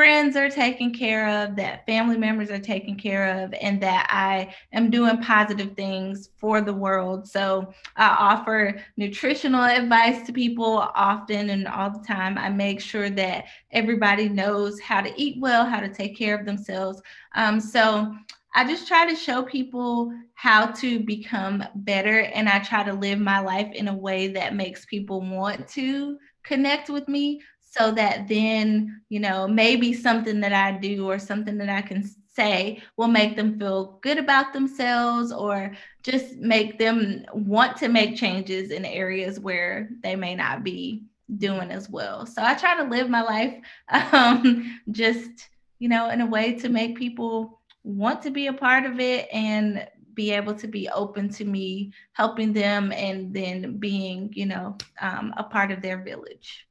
friends 0.00 0.34
are 0.34 0.48
taken 0.48 0.94
care 0.94 1.28
of, 1.28 1.54
that 1.56 1.84
family 1.84 2.16
members 2.16 2.50
are 2.50 2.58
taken 2.58 2.96
care 2.96 3.44
of, 3.44 3.52
and 3.60 3.82
that 3.82 4.06
I 4.08 4.54
am 4.72 4.88
doing 4.88 5.18
positive 5.18 5.76
things 5.76 6.30
for 6.38 6.62
the 6.62 6.72
world. 6.72 7.28
So 7.28 7.70
I 7.96 8.16
offer 8.18 8.80
nutritional 8.96 9.64
advice 9.64 10.24
to 10.26 10.32
people 10.32 10.90
often 10.94 11.50
and 11.50 11.68
all 11.68 11.90
the 11.90 12.02
time. 12.02 12.38
I 12.38 12.48
make 12.48 12.80
sure 12.80 13.10
that 13.10 13.44
everybody 13.72 14.30
knows 14.30 14.80
how 14.80 15.02
to 15.02 15.12
eat 15.20 15.38
well, 15.38 15.66
how 15.66 15.80
to 15.80 15.92
take 15.92 16.16
care 16.16 16.34
of 16.34 16.46
themselves. 16.46 17.02
Um, 17.34 17.60
so 17.60 18.16
I 18.54 18.66
just 18.66 18.88
try 18.88 19.06
to 19.06 19.14
show 19.14 19.42
people 19.42 20.14
how 20.32 20.68
to 20.68 21.00
become 21.00 21.62
better, 21.74 22.20
and 22.20 22.48
I 22.48 22.60
try 22.60 22.84
to 22.84 22.94
live 22.94 23.18
my 23.18 23.40
life 23.40 23.70
in 23.74 23.88
a 23.88 23.94
way 23.94 24.28
that 24.28 24.56
makes 24.56 24.86
people 24.86 25.20
want 25.20 25.68
to 25.68 26.16
connect 26.42 26.88
with 26.88 27.06
me 27.06 27.42
so 27.70 27.92
that 27.92 28.26
then, 28.26 29.00
you 29.08 29.20
know, 29.20 29.46
maybe 29.46 29.92
something 29.94 30.40
that 30.40 30.52
I 30.52 30.72
do 30.72 31.08
or 31.08 31.18
something 31.20 31.56
that 31.58 31.68
I 31.68 31.82
can 31.82 32.02
say 32.34 32.82
will 32.96 33.08
make 33.08 33.36
them 33.36 33.58
feel 33.58 34.00
good 34.02 34.18
about 34.18 34.52
themselves 34.52 35.32
or 35.32 35.72
just 36.02 36.36
make 36.36 36.78
them 36.78 37.24
want 37.32 37.76
to 37.78 37.88
make 37.88 38.16
changes 38.16 38.72
in 38.72 38.84
areas 38.84 39.38
where 39.38 39.88
they 40.02 40.16
may 40.16 40.34
not 40.34 40.64
be 40.64 41.04
doing 41.38 41.70
as 41.70 41.88
well. 41.88 42.26
So 42.26 42.42
I 42.42 42.54
try 42.54 42.76
to 42.76 42.90
live 42.90 43.08
my 43.08 43.22
life 43.22 43.54
um, 44.12 44.80
just, 44.90 45.48
you 45.78 45.88
know, 45.88 46.10
in 46.10 46.20
a 46.20 46.26
way 46.26 46.54
to 46.54 46.68
make 46.68 46.98
people 46.98 47.60
want 47.84 48.20
to 48.22 48.30
be 48.30 48.48
a 48.48 48.52
part 48.52 48.84
of 48.84 48.98
it 48.98 49.28
and 49.32 49.88
be 50.14 50.32
able 50.32 50.54
to 50.54 50.66
be 50.66 50.88
open 50.88 51.28
to 51.30 51.44
me 51.44 51.92
helping 52.14 52.52
them 52.52 52.92
and 52.92 53.32
then 53.32 53.78
being, 53.78 54.30
you 54.34 54.46
know, 54.46 54.76
um, 55.00 55.32
a 55.36 55.44
part 55.44 55.70
of 55.70 55.82
their 55.82 56.02
village. 56.02 56.66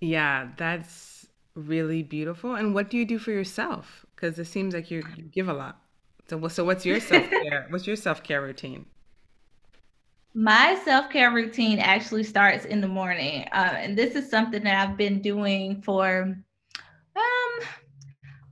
Yeah, 0.00 0.48
that's 0.56 1.26
really 1.54 2.02
beautiful. 2.02 2.54
And 2.54 2.74
what 2.74 2.90
do 2.90 2.96
you 2.96 3.04
do 3.04 3.18
for 3.18 3.30
yourself? 3.30 4.04
Because 4.14 4.38
it 4.38 4.46
seems 4.46 4.74
like 4.74 4.90
you, 4.90 5.02
you 5.16 5.24
give 5.24 5.48
a 5.48 5.54
lot. 5.54 5.80
So, 6.28 6.48
so 6.48 6.64
what's 6.64 6.86
your 6.86 7.00
self 7.00 7.28
care? 7.28 7.66
what's 7.70 7.86
your 7.86 7.96
self 7.96 8.22
care 8.22 8.42
routine? 8.42 8.86
My 10.34 10.80
self 10.84 11.10
care 11.10 11.30
routine 11.30 11.78
actually 11.78 12.24
starts 12.24 12.64
in 12.64 12.80
the 12.80 12.88
morning, 12.88 13.46
uh, 13.52 13.74
and 13.76 13.96
this 13.96 14.16
is 14.16 14.28
something 14.28 14.64
that 14.64 14.88
I've 14.88 14.96
been 14.96 15.22
doing 15.22 15.80
for, 15.82 16.22
um, 17.16 17.66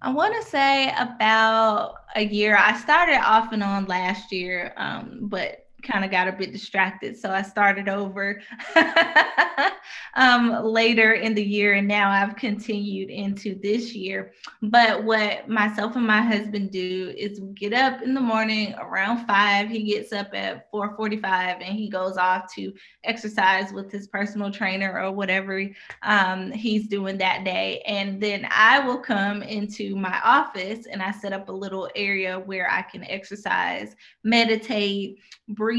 I 0.01 0.13
want 0.13 0.35
to 0.41 0.49
say 0.49 0.95
about 0.97 1.95
a 2.15 2.25
year. 2.25 2.57
I 2.57 2.77
started 2.77 3.17
off 3.17 3.53
and 3.53 3.63
on 3.63 3.87
last 3.87 4.31
year, 4.31 4.75
um, 4.77 5.21
but 5.23 5.62
kind 5.83 6.05
of 6.05 6.11
got 6.11 6.29
a 6.29 6.33
bit 6.33 6.53
distracted. 6.53 7.17
So 7.17 7.31
I 7.31 7.43
started 7.43 7.89
over 7.89 8.41
um, 10.15 10.65
later 10.65 11.13
in 11.13 11.35
the 11.35 11.45
year, 11.45 11.75
and 11.75 11.89
now 11.89 12.11
I've 12.11 12.37
continued 12.37 13.11
into 13.11 13.59
this 13.61 13.95
year. 13.95 14.33
But 14.63 15.05
what 15.05 15.49
myself 15.49 15.97
and 15.97 16.07
my 16.07 16.23
husband 16.23 16.71
do 16.71 17.13
is 17.17 17.41
get 17.55 17.73
up 17.73 18.03
in 18.03 18.15
the 18.15 18.21
morning 18.21 18.75
around 18.75 19.27
five. 19.27 19.69
He 19.69 19.83
gets 19.83 20.13
up 20.13 20.29
at 20.35 20.71
4:45 20.73 21.63
and 21.63 21.77
he 21.77 21.89
goes 21.89 22.17
off 22.17 22.53
to 22.55 22.73
exercise 23.05 23.73
with 23.73 23.91
his 23.91 24.07
personal 24.07 24.51
trainer 24.51 25.01
or 25.01 25.13
whatever 25.13 25.69
um, 26.03 26.51
he's 26.51 26.89
doing 26.89 27.19
that 27.19 27.45
day. 27.45 27.83
And 27.87 28.21
then 28.21 28.47
I 28.51 28.79
will 28.79 28.99
come 28.99 29.43
into 29.43 29.97
my 29.97 30.21
office 30.25 30.87
and 30.87 31.03
I 31.03 31.13
set 31.13 31.33
up 31.33 31.49
a 31.49 31.53
little 31.53 31.89
area 31.95 32.39
where 32.39 32.71
I 32.71 32.83
can 32.83 33.05
exercise, 33.05 33.97
meditate, 34.25 35.19
breathe, 35.49 35.72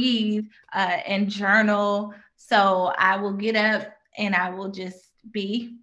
uh, 0.74 0.98
and 1.06 1.30
journal. 1.30 2.14
So 2.36 2.94
I 2.98 3.18
will 3.18 3.34
get 3.34 3.56
up 3.56 3.94
and 4.18 4.36
I 4.36 4.50
will 4.50 4.70
just 4.70 5.12
be 5.32 5.78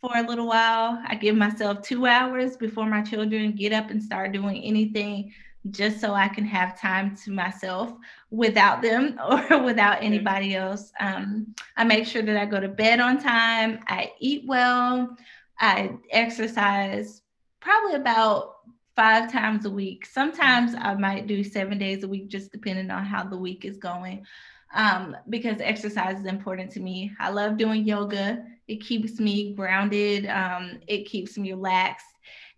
for 0.00 0.10
a 0.16 0.22
little 0.22 0.46
while. 0.46 1.02
I 1.06 1.14
give 1.14 1.36
myself 1.36 1.82
two 1.82 2.06
hours 2.06 2.56
before 2.56 2.86
my 2.86 3.02
children 3.02 3.52
get 3.52 3.72
up 3.72 3.90
and 3.90 4.02
start 4.02 4.32
doing 4.32 4.62
anything 4.62 5.32
just 5.70 6.00
so 6.00 6.12
I 6.12 6.28
can 6.28 6.44
have 6.44 6.80
time 6.80 7.16
to 7.24 7.30
myself 7.30 7.94
without 8.30 8.82
them 8.82 9.18
or 9.50 9.62
without 9.62 10.02
anybody 10.02 10.56
else. 10.56 10.92
Um, 10.98 11.54
I 11.76 11.84
make 11.84 12.06
sure 12.06 12.22
that 12.22 12.36
I 12.36 12.46
go 12.46 12.60
to 12.60 12.68
bed 12.68 13.00
on 13.00 13.18
time, 13.18 13.78
I 13.86 14.12
eat 14.18 14.44
well, 14.46 15.16
I 15.58 15.92
exercise 16.10 17.22
probably 17.60 17.94
about 17.94 18.51
five 18.96 19.32
times 19.32 19.64
a 19.64 19.70
week. 19.70 20.06
Sometimes 20.06 20.74
I 20.74 20.94
might 20.94 21.26
do 21.26 21.42
seven 21.42 21.78
days 21.78 22.04
a 22.04 22.08
week, 22.08 22.28
just 22.28 22.52
depending 22.52 22.90
on 22.90 23.04
how 23.04 23.24
the 23.24 23.36
week 23.36 23.64
is 23.64 23.76
going 23.78 24.26
um, 24.74 25.16
because 25.28 25.60
exercise 25.60 26.18
is 26.18 26.26
important 26.26 26.70
to 26.72 26.80
me. 26.80 27.12
I 27.20 27.30
love 27.30 27.56
doing 27.56 27.84
yoga. 27.84 28.44
It 28.68 28.76
keeps 28.76 29.18
me 29.20 29.54
grounded. 29.54 30.26
Um, 30.26 30.80
it 30.86 31.04
keeps 31.06 31.36
me 31.36 31.52
relaxed. 31.52 32.06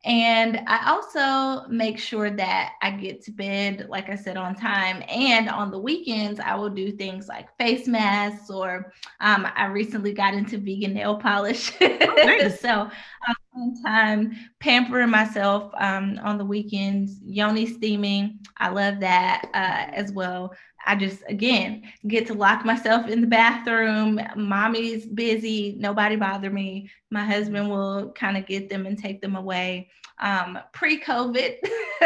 And 0.06 0.60
I 0.66 0.90
also 0.90 1.66
make 1.68 1.98
sure 1.98 2.30
that 2.30 2.72
I 2.82 2.90
get 2.90 3.22
to 3.24 3.30
bed, 3.30 3.86
like 3.88 4.10
I 4.10 4.16
said, 4.16 4.36
on 4.36 4.54
time. 4.54 5.02
And 5.08 5.48
on 5.48 5.70
the 5.70 5.78
weekends, 5.78 6.38
I 6.40 6.54
will 6.56 6.68
do 6.68 6.92
things 6.92 7.26
like 7.26 7.48
face 7.56 7.88
masks, 7.88 8.50
or 8.50 8.92
um, 9.20 9.48
I 9.56 9.64
recently 9.64 10.12
got 10.12 10.34
into 10.34 10.58
vegan 10.58 10.92
nail 10.92 11.16
polish. 11.16 11.72
Oh, 11.80 12.14
nice. 12.18 12.60
so 12.60 12.90
I 13.26 13.34
time 13.82 14.36
pampering 14.60 15.10
myself 15.10 15.72
um, 15.78 16.18
on 16.22 16.38
the 16.38 16.44
weekends, 16.44 17.20
yoni 17.24 17.66
steaming. 17.66 18.38
I 18.56 18.68
love 18.70 19.00
that 19.00 19.46
uh, 19.54 19.92
as 19.94 20.12
well. 20.12 20.54
I 20.86 20.96
just 20.96 21.22
again 21.28 21.82
get 22.06 22.26
to 22.26 22.34
lock 22.34 22.64
myself 22.64 23.08
in 23.08 23.20
the 23.20 23.26
bathroom. 23.26 24.20
Mommy's 24.36 25.06
busy, 25.06 25.76
nobody 25.78 26.16
bother 26.16 26.50
me. 26.50 26.90
My 27.10 27.24
husband 27.24 27.70
will 27.70 28.12
kind 28.12 28.36
of 28.36 28.46
get 28.46 28.68
them 28.68 28.86
and 28.86 28.98
take 28.98 29.20
them 29.20 29.36
away. 29.36 29.90
Um, 30.20 30.58
pre-COVID, 30.72 31.56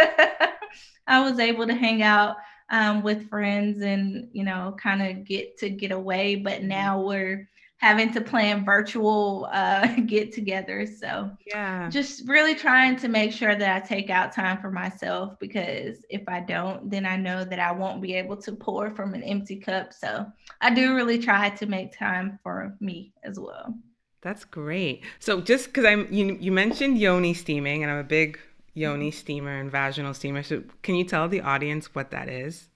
I 1.06 1.20
was 1.20 1.38
able 1.38 1.66
to 1.66 1.74
hang 1.74 2.02
out 2.02 2.37
um, 2.70 3.02
with 3.02 3.28
friends 3.28 3.82
and 3.82 4.28
you 4.32 4.44
know 4.44 4.76
kind 4.80 5.02
of 5.02 5.24
get 5.24 5.58
to 5.58 5.70
get 5.70 5.92
away, 5.92 6.37
but 6.37 6.62
now 6.62 7.00
we're 7.00 7.48
having 7.78 8.12
to 8.12 8.20
plan 8.20 8.64
virtual 8.64 9.48
uh, 9.52 9.86
get 10.06 10.32
togethers. 10.32 10.98
So 10.98 11.30
yeah, 11.46 11.88
just 11.88 12.28
really 12.28 12.54
trying 12.54 12.96
to 12.96 13.08
make 13.08 13.32
sure 13.32 13.56
that 13.56 13.82
I 13.82 13.86
take 13.86 14.10
out 14.10 14.32
time 14.32 14.60
for 14.60 14.70
myself 14.70 15.38
because 15.38 16.04
if 16.10 16.22
I 16.28 16.40
don't, 16.40 16.90
then 16.90 17.06
I 17.06 17.16
know 17.16 17.44
that 17.44 17.58
I 17.58 17.72
won't 17.72 18.02
be 18.02 18.14
able 18.14 18.36
to 18.38 18.52
pour 18.52 18.94
from 18.94 19.14
an 19.14 19.22
empty 19.22 19.56
cup. 19.56 19.92
So 19.92 20.26
I 20.60 20.74
do 20.74 20.94
really 20.94 21.18
try 21.18 21.50
to 21.50 21.66
make 21.66 21.96
time 21.96 22.38
for 22.42 22.76
me 22.80 23.12
as 23.22 23.38
well. 23.38 23.74
That's 24.20 24.44
great. 24.44 25.04
So 25.20 25.40
just 25.40 25.66
because 25.66 25.84
I'm 25.84 26.12
you 26.12 26.36
you 26.40 26.52
mentioned 26.52 26.98
yoni 26.98 27.34
steaming 27.34 27.82
and 27.82 27.92
I'm 27.92 27.98
a 27.98 28.04
big 28.04 28.38
yoni 28.74 29.12
steamer 29.12 29.56
and 29.56 29.70
vaginal 29.70 30.14
steamer. 30.14 30.42
So 30.42 30.64
can 30.82 30.96
you 30.96 31.04
tell 31.04 31.28
the 31.28 31.40
audience 31.40 31.94
what 31.94 32.10
that 32.10 32.28
is? 32.28 32.68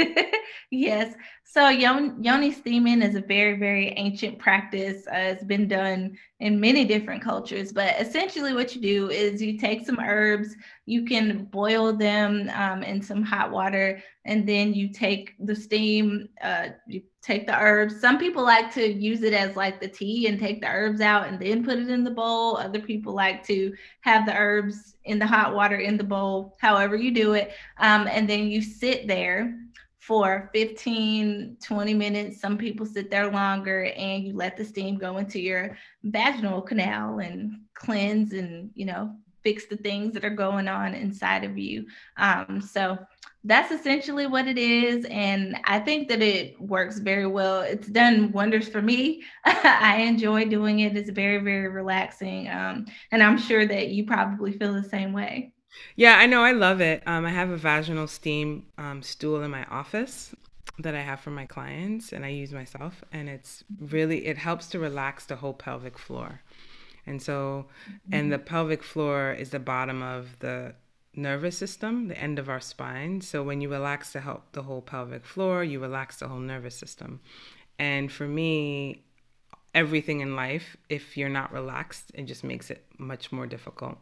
yes. 0.70 1.14
So 1.44 1.68
yoni 1.68 2.52
steaming 2.52 3.02
is 3.02 3.16
a 3.16 3.20
very, 3.20 3.58
very 3.58 3.88
ancient 3.96 4.38
practice. 4.38 5.04
Uh, 5.08 5.34
it's 5.34 5.42
been 5.42 5.66
done 5.66 6.16
in 6.38 6.60
many 6.60 6.84
different 6.84 7.24
cultures, 7.24 7.72
but 7.72 8.00
essentially 8.00 8.54
what 8.54 8.76
you 8.76 8.80
do 8.80 9.10
is 9.10 9.42
you 9.42 9.58
take 9.58 9.84
some 9.84 9.98
herbs, 9.98 10.54
you 10.86 11.04
can 11.04 11.46
boil 11.46 11.92
them 11.92 12.48
um, 12.54 12.84
in 12.84 13.02
some 13.02 13.24
hot 13.24 13.50
water, 13.50 14.00
and 14.24 14.48
then 14.48 14.74
you 14.74 14.92
take 14.92 15.34
the 15.40 15.56
steam, 15.56 16.28
uh, 16.40 16.68
you 16.86 17.02
take 17.20 17.48
the 17.48 17.58
herbs. 17.58 18.00
Some 18.00 18.16
people 18.16 18.44
like 18.44 18.72
to 18.74 18.88
use 18.88 19.22
it 19.22 19.34
as 19.34 19.56
like 19.56 19.80
the 19.80 19.88
tea 19.88 20.28
and 20.28 20.38
take 20.38 20.60
the 20.60 20.68
herbs 20.68 21.00
out 21.00 21.26
and 21.26 21.40
then 21.40 21.64
put 21.64 21.78
it 21.78 21.90
in 21.90 22.04
the 22.04 22.12
bowl. 22.12 22.56
Other 22.58 22.80
people 22.80 23.12
like 23.12 23.44
to 23.48 23.74
have 24.02 24.24
the 24.24 24.36
herbs 24.36 24.94
in 25.04 25.18
the 25.18 25.26
hot 25.26 25.54
water 25.54 25.76
in 25.76 25.96
the 25.96 26.04
bowl, 26.04 26.56
however 26.60 26.94
you 26.94 27.10
do 27.10 27.32
it. 27.32 27.52
Um, 27.78 28.06
and 28.06 28.30
then 28.30 28.46
you 28.48 28.62
sit 28.62 29.08
there 29.08 29.58
for 30.10 30.50
15, 30.52 31.58
20 31.64 31.94
minutes. 31.94 32.40
Some 32.40 32.58
people 32.58 32.84
sit 32.84 33.12
there 33.12 33.30
longer 33.30 33.84
and 33.96 34.24
you 34.24 34.34
let 34.34 34.56
the 34.56 34.64
steam 34.64 34.98
go 34.98 35.18
into 35.18 35.38
your 35.38 35.76
vaginal 36.02 36.62
canal 36.62 37.20
and 37.20 37.60
cleanse 37.74 38.32
and, 38.32 38.72
you 38.74 38.86
know, 38.86 39.14
fix 39.44 39.66
the 39.66 39.76
things 39.76 40.12
that 40.14 40.24
are 40.24 40.30
going 40.30 40.66
on 40.66 40.94
inside 40.94 41.44
of 41.44 41.56
you. 41.56 41.86
Um, 42.16 42.60
so 42.60 42.98
that's 43.44 43.70
essentially 43.70 44.26
what 44.26 44.48
it 44.48 44.58
is. 44.58 45.04
And 45.08 45.56
I 45.62 45.78
think 45.78 46.08
that 46.08 46.22
it 46.22 46.60
works 46.60 46.98
very 46.98 47.28
well. 47.28 47.60
It's 47.60 47.86
done 47.86 48.32
wonders 48.32 48.68
for 48.68 48.82
me. 48.82 49.22
I 49.44 49.98
enjoy 49.98 50.46
doing 50.46 50.80
it. 50.80 50.96
It's 50.96 51.10
very, 51.10 51.38
very 51.38 51.68
relaxing. 51.68 52.50
Um, 52.50 52.86
and 53.12 53.22
I'm 53.22 53.38
sure 53.38 53.64
that 53.64 53.90
you 53.90 54.06
probably 54.06 54.58
feel 54.58 54.72
the 54.72 54.82
same 54.82 55.12
way. 55.12 55.52
Yeah, 55.96 56.16
I 56.16 56.26
know. 56.26 56.42
I 56.42 56.52
love 56.52 56.80
it. 56.80 57.02
Um, 57.06 57.24
I 57.24 57.30
have 57.30 57.50
a 57.50 57.56
vaginal 57.56 58.06
steam 58.06 58.66
um, 58.78 59.02
stool 59.02 59.42
in 59.42 59.50
my 59.50 59.64
office 59.64 60.34
that 60.78 60.94
I 60.94 61.00
have 61.00 61.20
for 61.20 61.30
my 61.30 61.46
clients, 61.46 62.12
and 62.12 62.24
I 62.24 62.28
use 62.28 62.52
myself. 62.52 63.04
And 63.12 63.28
it's 63.28 63.64
really 63.78 64.26
it 64.26 64.38
helps 64.38 64.68
to 64.68 64.78
relax 64.78 65.26
the 65.26 65.36
whole 65.36 65.54
pelvic 65.54 65.98
floor. 65.98 66.40
And 67.06 67.20
so, 67.22 67.66
and 68.12 68.32
the 68.32 68.38
pelvic 68.38 68.82
floor 68.82 69.32
is 69.32 69.50
the 69.50 69.58
bottom 69.58 70.02
of 70.02 70.38
the 70.40 70.74
nervous 71.14 71.56
system, 71.56 72.08
the 72.08 72.18
end 72.18 72.38
of 72.38 72.48
our 72.48 72.60
spine. 72.60 73.20
So 73.20 73.42
when 73.42 73.60
you 73.60 73.68
relax 73.68 74.12
the 74.12 74.20
help 74.20 74.52
the 74.52 74.62
whole 74.62 74.82
pelvic 74.82 75.24
floor, 75.24 75.64
you 75.64 75.80
relax 75.80 76.18
the 76.18 76.28
whole 76.28 76.38
nervous 76.38 76.76
system. 76.76 77.20
And 77.78 78.12
for 78.12 78.28
me, 78.28 79.04
everything 79.74 80.20
in 80.20 80.34
life 80.34 80.76
if 80.88 81.16
you're 81.16 81.28
not 81.28 81.52
relaxed 81.52 82.10
it 82.14 82.24
just 82.24 82.42
makes 82.42 82.70
it 82.70 82.84
much 82.98 83.30
more 83.30 83.46
difficult 83.46 83.98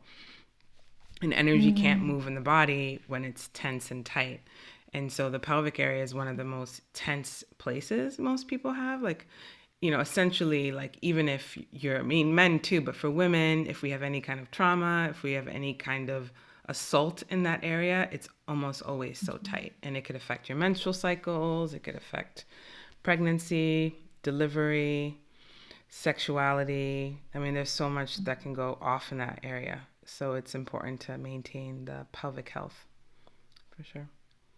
and 1.22 1.32
energy 1.34 1.72
mm-hmm. 1.72 1.82
can't 1.82 2.02
move 2.02 2.26
in 2.26 2.34
the 2.34 2.40
body 2.40 3.00
when 3.06 3.24
it's 3.24 3.50
tense 3.52 3.90
and 3.90 4.04
tight 4.04 4.40
and 4.92 5.12
so 5.12 5.28
the 5.28 5.38
pelvic 5.38 5.78
area 5.78 6.02
is 6.02 6.14
one 6.14 6.28
of 6.28 6.36
the 6.36 6.44
most 6.44 6.82
tense 6.94 7.44
places 7.58 8.18
most 8.18 8.48
people 8.48 8.72
have 8.72 9.02
like 9.02 9.26
you 9.80 9.90
know 9.90 10.00
essentially 10.00 10.72
like 10.72 10.98
even 11.02 11.28
if 11.28 11.58
you're 11.72 11.98
i 11.98 12.02
mean 12.02 12.34
men 12.34 12.58
too 12.58 12.80
but 12.80 12.96
for 12.96 13.10
women 13.10 13.66
if 13.66 13.82
we 13.82 13.90
have 13.90 14.02
any 14.02 14.20
kind 14.20 14.40
of 14.40 14.50
trauma 14.50 15.08
if 15.10 15.22
we 15.22 15.32
have 15.32 15.48
any 15.48 15.74
kind 15.74 16.08
of 16.08 16.32
assault 16.66 17.22
in 17.30 17.42
that 17.42 17.60
area 17.62 18.08
it's 18.12 18.28
almost 18.46 18.82
always 18.82 19.18
so 19.18 19.34
mm-hmm. 19.34 19.44
tight 19.44 19.72
and 19.82 19.96
it 19.96 20.04
could 20.04 20.16
affect 20.16 20.48
your 20.48 20.58
menstrual 20.58 20.92
cycles 20.92 21.74
it 21.74 21.82
could 21.82 21.96
affect 21.96 22.44
pregnancy 23.02 23.96
delivery 24.22 25.18
sexuality. 25.88 27.18
I 27.34 27.38
mean, 27.38 27.54
there's 27.54 27.70
so 27.70 27.88
much 27.88 28.18
that 28.18 28.40
can 28.40 28.52
go 28.52 28.78
off 28.80 29.12
in 29.12 29.18
that 29.18 29.40
area. 29.42 29.80
So 30.08 30.32
it's 30.32 30.54
important 30.54 31.00
to 31.02 31.18
maintain 31.18 31.84
the 31.84 32.06
pelvic 32.12 32.48
health 32.48 32.86
for 33.76 33.84
sure. 33.84 34.08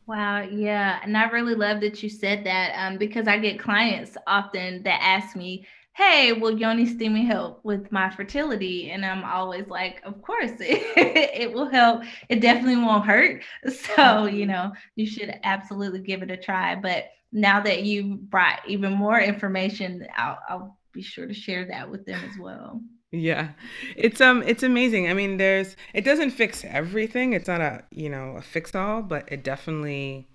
Wow, 0.06 0.42
yeah. 0.42 1.00
And 1.02 1.16
I 1.16 1.28
really 1.28 1.54
love 1.54 1.80
that 1.80 2.02
you 2.02 2.08
said 2.08 2.44
that 2.44 2.72
um, 2.76 2.98
because 2.98 3.26
I 3.28 3.38
get 3.38 3.58
clients 3.58 4.16
often 4.26 4.82
that 4.84 5.00
ask 5.02 5.36
me, 5.36 5.66
hey, 5.94 6.32
will 6.32 6.56
yoni 6.56 6.86
steaming 6.86 7.26
help 7.26 7.64
with 7.64 7.90
my 7.90 8.10
fertility? 8.10 8.90
And 8.90 9.04
I'm 9.04 9.24
always 9.24 9.66
like, 9.66 10.00
of 10.04 10.22
course, 10.22 10.52
it, 10.60 10.82
it 11.42 11.52
will 11.52 11.68
help. 11.68 12.04
It 12.28 12.40
definitely 12.40 12.76
won't 12.76 13.04
hurt. 13.04 13.42
So, 13.70 14.26
you 14.26 14.46
know, 14.46 14.72
you 14.94 15.06
should 15.06 15.34
absolutely 15.42 16.00
give 16.00 16.22
it 16.22 16.30
a 16.30 16.36
try. 16.36 16.76
But 16.76 17.10
now 17.32 17.60
that 17.60 17.82
you 17.82 18.16
brought 18.16 18.60
even 18.68 18.92
more 18.92 19.20
information, 19.20 20.06
I'll, 20.16 20.38
I'll 20.48 20.78
be 20.92 21.02
sure 21.02 21.26
to 21.26 21.34
share 21.34 21.66
that 21.66 21.90
with 21.90 22.06
them 22.06 22.20
as 22.24 22.38
well. 22.38 22.80
Yeah. 23.12 23.50
It's 23.96 24.20
um 24.20 24.42
it's 24.44 24.62
amazing. 24.62 25.08
I 25.08 25.14
mean, 25.14 25.36
there's 25.36 25.76
it 25.94 26.04
doesn't 26.04 26.30
fix 26.30 26.64
everything. 26.64 27.32
It's 27.32 27.48
not 27.48 27.60
a, 27.60 27.82
you 27.90 28.08
know, 28.08 28.36
a 28.36 28.42
fix 28.42 28.74
all, 28.74 29.02
but 29.02 29.30
it 29.32 29.42
definitely 29.42 30.28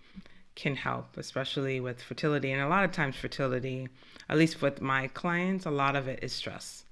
can 0.55 0.75
help, 0.75 1.17
especially 1.17 1.79
with 1.79 2.01
fertility. 2.01 2.51
And 2.51 2.61
a 2.61 2.67
lot 2.67 2.83
of 2.85 2.91
times 2.91 3.15
fertility, 3.15 3.87
at 4.29 4.37
least 4.37 4.61
with 4.61 4.81
my 4.81 5.07
clients, 5.09 5.65
a 5.65 5.71
lot 5.71 5.95
of 5.95 6.07
it 6.07 6.19
is 6.23 6.33
stress. 6.33 6.83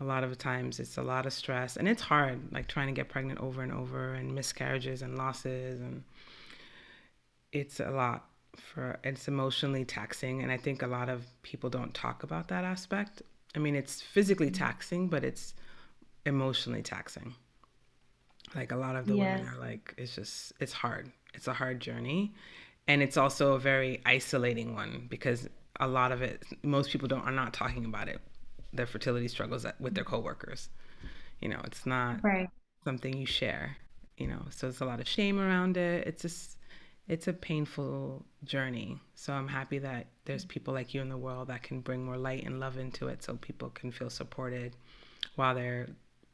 A 0.00 0.04
lot 0.04 0.24
of 0.24 0.36
times 0.38 0.80
it's 0.80 0.96
a 0.98 1.02
lot 1.02 1.26
of 1.26 1.32
stress 1.32 1.76
and 1.76 1.88
it's 1.88 2.02
hard 2.02 2.40
like 2.52 2.66
trying 2.66 2.88
to 2.88 2.92
get 2.92 3.08
pregnant 3.08 3.38
over 3.40 3.62
and 3.62 3.72
over 3.72 4.14
and 4.14 4.34
miscarriages 4.34 5.00
and 5.02 5.16
losses 5.16 5.80
and 5.80 6.02
it's 7.52 7.80
a 7.80 7.90
lot 7.90 8.26
for 8.56 8.98
it's 9.04 9.28
emotionally 9.28 9.84
taxing 9.84 10.42
and 10.42 10.52
i 10.52 10.56
think 10.56 10.82
a 10.82 10.86
lot 10.86 11.08
of 11.08 11.24
people 11.42 11.70
don't 11.70 11.94
talk 11.94 12.22
about 12.22 12.48
that 12.48 12.64
aspect 12.64 13.22
i 13.54 13.58
mean 13.58 13.74
it's 13.74 14.00
physically 14.00 14.50
taxing 14.50 15.08
but 15.08 15.24
it's 15.24 15.54
emotionally 16.26 16.82
taxing. 16.82 17.34
Like 18.54 18.72
a 18.72 18.76
lot 18.76 18.96
of 18.96 19.06
the 19.06 19.16
yes. 19.16 19.40
women 19.40 19.54
are 19.54 19.58
like 19.58 19.94
it's 19.96 20.14
just 20.14 20.52
it's 20.60 20.72
hard. 20.72 21.10
It's 21.34 21.48
a 21.48 21.52
hard 21.52 21.80
journey. 21.80 22.34
And 22.88 23.02
it's 23.02 23.16
also 23.16 23.54
a 23.54 23.58
very 23.58 24.02
isolating 24.04 24.74
one 24.74 25.06
because 25.08 25.48
a 25.80 25.88
lot 25.88 26.12
of 26.12 26.22
it 26.22 26.42
most 26.62 26.90
people 26.90 27.08
don't 27.08 27.22
are 27.22 27.32
not 27.32 27.52
talking 27.52 27.84
about 27.84 28.08
it. 28.08 28.20
Their 28.72 28.86
fertility 28.86 29.28
struggles 29.28 29.66
with 29.80 29.94
their 29.94 30.04
coworkers. 30.04 30.68
You 31.40 31.48
know 31.48 31.60
it's 31.64 31.86
not 31.86 32.22
right. 32.22 32.48
something 32.84 33.16
you 33.16 33.26
share 33.26 33.76
you 34.16 34.28
know 34.28 34.42
so 34.50 34.66
there's 34.66 34.80
a 34.80 34.84
lot 34.84 35.00
of 35.00 35.08
shame 35.08 35.40
around 35.40 35.76
it. 35.76 36.06
It's 36.06 36.22
just 36.22 36.58
it's 37.08 37.28
a 37.28 37.32
painful 37.32 38.24
journey. 38.44 38.98
So 39.14 39.32
I'm 39.32 39.48
happy 39.48 39.78
that 39.78 40.06
there's 40.24 40.44
people 40.44 40.72
like 40.74 40.94
you 40.94 41.00
in 41.00 41.08
the 41.08 41.16
world 41.16 41.48
that 41.48 41.62
can 41.62 41.80
bring 41.80 42.04
more 42.04 42.16
light 42.16 42.44
and 42.44 42.60
love 42.60 42.78
into 42.78 43.08
it 43.08 43.22
so 43.22 43.34
people 43.36 43.70
can 43.70 43.90
feel 43.90 44.10
supported 44.10 44.76
while 45.36 45.54
they're 45.54 45.88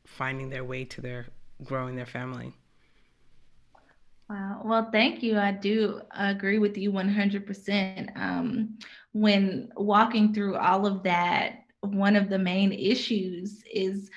finding 0.07 0.50
their 0.50 0.64
way 0.64 0.85
to 0.85 1.00
their 1.00 1.26
growing 1.64 1.96
their 1.96 2.07
family. 2.07 2.54
Wow. 4.28 4.61
Well, 4.62 4.90
thank 4.92 5.22
you. 5.22 5.38
I 5.38 5.52
do 5.52 6.02
agree 6.11 6.59
with 6.59 6.76
you 6.76 6.92
100%. 6.92 8.16
Um, 8.16 8.78
when 9.12 9.70
walking 9.76 10.35
through 10.35 10.57
all 10.57 10.87
of 10.87 11.02
that, 11.04 11.64
one 11.81 12.14
of 12.14 12.28
the 12.28 12.38
main 12.38 12.72
issues 12.72 13.62
is 13.72 14.11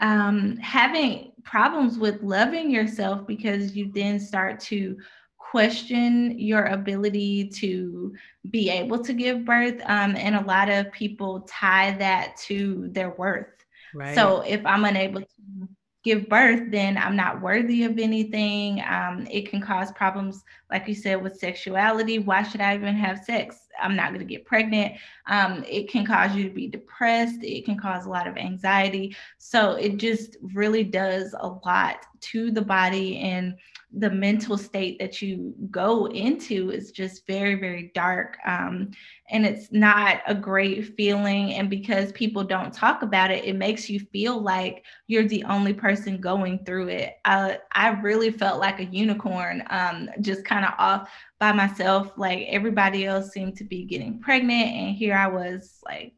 um, 0.00 0.56
having 0.56 1.32
problems 1.44 1.98
with 1.98 2.22
loving 2.22 2.70
yourself 2.70 3.26
because 3.26 3.76
you 3.76 3.90
then 3.94 4.20
start 4.20 4.60
to 4.60 4.96
question 5.38 6.38
your 6.38 6.66
ability 6.66 7.48
to 7.48 8.14
be 8.50 8.70
able 8.70 9.02
to 9.02 9.12
give 9.12 9.44
birth. 9.44 9.80
Um, 9.84 10.14
and 10.16 10.36
a 10.36 10.44
lot 10.44 10.68
of 10.68 10.92
people 10.92 11.40
tie 11.48 11.92
that 11.98 12.36
to 12.46 12.88
their 12.92 13.10
worth. 13.10 13.46
Right. 13.94 14.14
So 14.14 14.42
if 14.42 14.64
I'm 14.64 14.84
unable 14.84 15.22
to 15.22 15.68
give 16.04 16.28
birth, 16.28 16.70
then 16.70 16.96
I'm 16.96 17.16
not 17.16 17.42
worthy 17.42 17.82
of 17.84 17.98
anything. 17.98 18.82
Um, 18.88 19.26
it 19.30 19.50
can 19.50 19.60
cause 19.60 19.92
problems, 19.92 20.42
like 20.70 20.86
you 20.86 20.94
said, 20.94 21.22
with 21.22 21.38
sexuality. 21.38 22.20
Why 22.20 22.42
should 22.42 22.60
I 22.60 22.76
even 22.76 22.94
have 22.94 23.24
sex? 23.24 23.58
I'm 23.80 23.96
not 23.96 24.08
going 24.08 24.20
to 24.20 24.24
get 24.24 24.44
pregnant. 24.44 24.94
Um, 25.26 25.64
it 25.68 25.90
can 25.90 26.06
cause 26.06 26.34
you 26.34 26.44
to 26.44 26.54
be 26.54 26.68
depressed. 26.68 27.42
It 27.42 27.64
can 27.64 27.78
cause 27.78 28.06
a 28.06 28.10
lot 28.10 28.26
of 28.26 28.36
anxiety. 28.36 29.16
So 29.38 29.72
it 29.72 29.96
just 29.96 30.36
really 30.54 30.84
does 30.84 31.34
a 31.38 31.48
lot 31.48 32.06
to 32.20 32.50
the 32.50 32.62
body. 32.62 33.18
And 33.18 33.56
the 33.92 34.10
mental 34.10 34.56
state 34.56 34.98
that 35.00 35.20
you 35.20 35.52
go 35.70 36.06
into 36.06 36.70
is 36.70 36.92
just 36.92 37.26
very, 37.26 37.56
very 37.56 37.90
dark. 37.94 38.38
Um, 38.46 38.92
and 39.30 39.44
it's 39.44 39.72
not 39.72 40.20
a 40.26 40.34
great 40.34 40.96
feeling. 40.96 41.54
And 41.54 41.68
because 41.68 42.12
people 42.12 42.44
don't 42.44 42.72
talk 42.72 43.02
about 43.02 43.32
it, 43.32 43.44
it 43.44 43.56
makes 43.56 43.90
you 43.90 43.98
feel 43.98 44.40
like 44.40 44.84
you're 45.08 45.26
the 45.26 45.44
only 45.44 45.72
person 45.72 46.20
going 46.20 46.64
through 46.64 46.88
it. 46.88 47.14
I, 47.24 47.58
I 47.72 47.88
really 48.00 48.30
felt 48.30 48.60
like 48.60 48.78
a 48.78 48.84
unicorn, 48.84 49.64
um, 49.70 50.08
just 50.20 50.44
kind 50.44 50.64
of 50.64 50.72
off 50.78 51.10
by 51.40 51.52
myself. 51.52 52.12
Like 52.16 52.46
everybody 52.48 53.06
else 53.06 53.30
seemed 53.30 53.56
to 53.56 53.64
be 53.70 53.84
getting 53.84 54.20
pregnant. 54.20 54.74
And 54.74 54.94
here 54.94 55.14
I 55.14 55.28
was 55.28 55.80
like, 55.86 56.12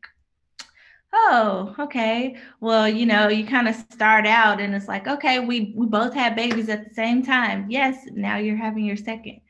oh 1.13 1.75
okay. 1.79 2.37
Well 2.61 2.89
you 2.89 3.07
know 3.07 3.29
you 3.29 3.47
kind 3.47 3.69
of 3.69 3.77
start 3.77 4.27
out 4.27 4.61
and 4.61 4.75
it's 4.75 4.89
like 4.89 5.07
okay 5.07 5.39
we 5.39 5.75
we 5.77 5.87
both 5.87 6.15
had 6.15 6.35
babies 6.35 6.69
at 6.69 6.89
the 6.89 6.95
same 6.95 7.23
time. 7.23 7.67
Yes 7.71 7.97
now 8.13 8.39
you're 8.39 8.57
having 8.57 8.85
your 8.85 8.97
second. 8.97 9.41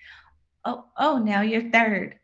Oh 0.66 0.84
oh 0.98 1.18
now 1.18 1.40
you're 1.40 1.70
third 1.70 2.18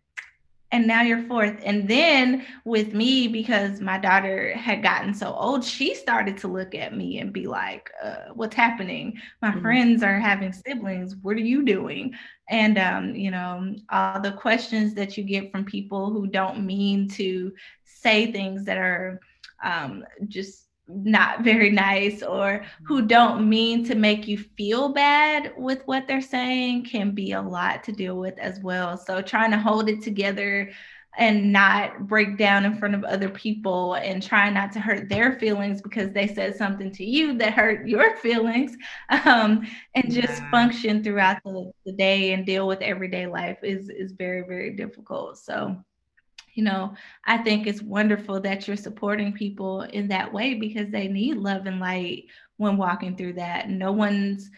and 0.70 0.86
now 0.86 1.02
you're 1.02 1.22
fourth. 1.22 1.58
And 1.64 1.88
then 1.88 2.46
with 2.64 2.92
me 2.92 3.26
because 3.28 3.80
my 3.80 3.98
daughter 3.98 4.54
had 4.54 4.82
gotten 4.82 5.14
so 5.14 5.32
old 5.32 5.64
she 5.64 5.94
started 5.94 6.36
to 6.38 6.48
look 6.48 6.74
at 6.74 6.96
me 6.96 7.18
and 7.18 7.32
be 7.32 7.46
like 7.46 7.90
uh, 8.02 8.32
what's 8.34 8.54
happening? 8.54 9.18
My 9.40 9.50
mm-hmm. 9.50 9.62
friends 9.62 10.02
are 10.02 10.18
having 10.18 10.52
siblings. 10.52 11.16
What 11.16 11.36
are 11.36 11.40
you 11.40 11.64
doing? 11.64 12.14
And 12.50 12.78
um, 12.78 13.14
you 13.14 13.30
know 13.30 13.74
all 13.90 14.20
the 14.20 14.32
questions 14.32 14.94
that 14.94 15.16
you 15.16 15.24
get 15.24 15.50
from 15.50 15.64
people 15.64 16.10
who 16.10 16.26
don't 16.26 16.64
mean 16.66 17.08
to 17.10 17.52
say 17.84 18.30
things 18.30 18.64
that 18.64 18.78
are 18.78 19.20
um, 19.62 20.04
just 20.28 20.67
not 20.88 21.42
very 21.42 21.70
nice 21.70 22.22
or 22.22 22.64
who 22.84 23.02
don't 23.02 23.48
mean 23.48 23.84
to 23.84 23.94
make 23.94 24.26
you 24.26 24.38
feel 24.56 24.88
bad 24.88 25.52
with 25.56 25.82
what 25.84 26.08
they're 26.08 26.20
saying 26.20 26.84
can 26.84 27.10
be 27.10 27.32
a 27.32 27.42
lot 27.42 27.84
to 27.84 27.92
deal 27.92 28.16
with 28.16 28.38
as 28.38 28.60
well. 28.60 28.96
So 28.96 29.20
trying 29.20 29.50
to 29.50 29.58
hold 29.58 29.88
it 29.88 30.02
together 30.02 30.70
and 31.18 31.52
not 31.52 32.06
break 32.06 32.38
down 32.38 32.64
in 32.64 32.76
front 32.76 32.94
of 32.94 33.02
other 33.04 33.28
people 33.28 33.94
and 33.94 34.22
try 34.22 34.48
not 34.48 34.70
to 34.72 34.80
hurt 34.80 35.08
their 35.08 35.38
feelings 35.38 35.82
because 35.82 36.12
they 36.12 36.28
said 36.28 36.56
something 36.56 36.92
to 36.92 37.04
you 37.04 37.36
that 37.36 37.52
hurt 37.54 37.86
your 37.88 38.16
feelings 38.22 38.76
um, 39.24 39.66
and 39.94 40.12
just 40.12 40.40
yeah. 40.40 40.50
function 40.50 41.02
throughout 41.02 41.38
the, 41.44 41.72
the 41.84 41.92
day 41.92 42.32
and 42.32 42.46
deal 42.46 42.66
with 42.68 42.80
everyday 42.82 43.26
life 43.26 43.58
is 43.62 43.88
is 43.88 44.12
very 44.12 44.42
very 44.42 44.76
difficult 44.76 45.36
so 45.36 45.76
you 46.54 46.64
know, 46.64 46.94
I 47.24 47.38
think 47.38 47.66
it's 47.66 47.82
wonderful 47.82 48.40
that 48.40 48.66
you're 48.66 48.76
supporting 48.76 49.32
people 49.32 49.82
in 49.82 50.08
that 50.08 50.32
way 50.32 50.54
because 50.54 50.90
they 50.90 51.08
need 51.08 51.36
love 51.36 51.66
and 51.66 51.80
light 51.80 52.24
when 52.56 52.76
walking 52.76 53.16
through 53.16 53.34
that. 53.34 53.70
No 53.70 53.92
one's 53.92 54.50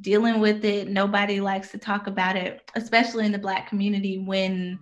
dealing 0.00 0.40
with 0.40 0.64
it. 0.64 0.88
Nobody 0.88 1.40
likes 1.40 1.70
to 1.70 1.78
talk 1.78 2.06
about 2.06 2.36
it, 2.36 2.70
especially 2.74 3.26
in 3.26 3.32
the 3.32 3.38
Black 3.38 3.68
community 3.68 4.18
when 4.18 4.78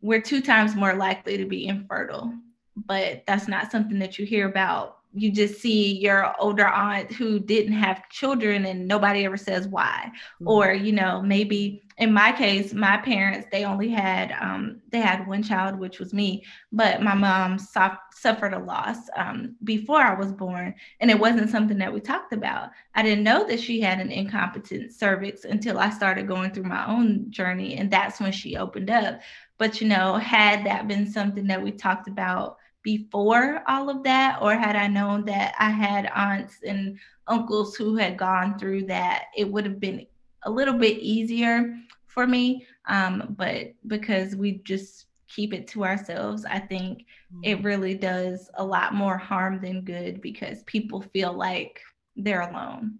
we're 0.00 0.22
two 0.22 0.40
times 0.40 0.74
more 0.74 0.94
likely 0.94 1.36
to 1.36 1.44
be 1.44 1.66
infertile. 1.66 2.32
But 2.76 3.24
that's 3.26 3.48
not 3.48 3.70
something 3.70 3.98
that 4.00 4.18
you 4.18 4.26
hear 4.26 4.48
about 4.48 4.96
you 5.16 5.32
just 5.32 5.60
see 5.60 5.96
your 5.98 6.34
older 6.38 6.66
aunt 6.66 7.10
who 7.10 7.40
didn't 7.40 7.72
have 7.72 8.08
children 8.10 8.66
and 8.66 8.86
nobody 8.86 9.24
ever 9.24 9.36
says 9.36 9.66
why 9.66 10.12
mm-hmm. 10.34 10.48
or 10.48 10.72
you 10.72 10.92
know 10.92 11.22
maybe 11.22 11.82
in 11.98 12.12
my 12.12 12.30
case 12.32 12.74
my 12.74 12.96
parents 12.98 13.46
they 13.50 13.64
only 13.64 13.88
had 13.88 14.32
um, 14.40 14.80
they 14.90 14.98
had 14.98 15.26
one 15.26 15.42
child 15.42 15.78
which 15.78 15.98
was 15.98 16.12
me 16.12 16.44
but 16.72 17.02
my 17.02 17.14
mom 17.14 17.58
suffered 17.58 18.52
a 18.52 18.58
loss 18.58 18.96
um, 19.16 19.56
before 19.64 20.00
i 20.00 20.14
was 20.14 20.32
born 20.32 20.74
and 21.00 21.10
it 21.10 21.18
wasn't 21.18 21.50
something 21.50 21.78
that 21.78 21.92
we 21.92 22.00
talked 22.00 22.32
about. 22.32 22.70
I 22.94 23.02
didn't 23.02 23.24
know 23.24 23.46
that 23.46 23.60
she 23.60 23.80
had 23.80 24.00
an 24.00 24.10
incompetent 24.10 24.92
cervix 24.92 25.44
until 25.44 25.78
i 25.78 25.90
started 25.90 26.28
going 26.28 26.50
through 26.50 26.64
my 26.64 26.86
own 26.86 27.30
journey 27.30 27.76
and 27.76 27.90
that's 27.90 28.20
when 28.20 28.32
she 28.32 28.56
opened 28.56 28.90
up. 28.90 29.20
But 29.58 29.80
you 29.80 29.88
know 29.88 30.16
had 30.16 30.66
that 30.66 30.88
been 30.88 31.10
something 31.10 31.46
that 31.46 31.62
we 31.62 31.72
talked 31.72 32.08
about 32.08 32.58
before 32.82 33.64
all 33.66 33.90
of 33.90 34.04
that, 34.04 34.38
or 34.40 34.54
had 34.54 34.76
I 34.76 34.86
known 34.86 35.24
that 35.24 35.56
I 35.58 35.70
had 35.70 36.06
aunts 36.14 36.58
and 36.64 36.96
uncles 37.26 37.74
who 37.74 37.96
had 37.96 38.16
gone 38.16 38.60
through 38.60 38.86
that, 38.86 39.24
it 39.36 39.50
would 39.50 39.64
have 39.64 39.80
been 39.80 40.06
a 40.44 40.50
little 40.50 40.74
bit 40.74 40.98
easier 40.98 41.76
for 42.16 42.26
me. 42.26 42.66
Um, 42.88 43.34
but 43.36 43.74
because 43.86 44.34
we 44.34 44.62
just 44.64 45.06
keep 45.28 45.52
it 45.52 45.68
to 45.68 45.84
ourselves, 45.84 46.46
I 46.46 46.58
think 46.58 47.00
mm-hmm. 47.00 47.40
it 47.42 47.62
really 47.62 47.94
does 47.94 48.50
a 48.54 48.64
lot 48.64 48.94
more 48.94 49.18
harm 49.18 49.60
than 49.60 49.82
good 49.82 50.22
because 50.22 50.62
people 50.62 51.02
feel 51.12 51.34
like 51.34 51.78
they're 52.16 52.48
alone. 52.48 52.98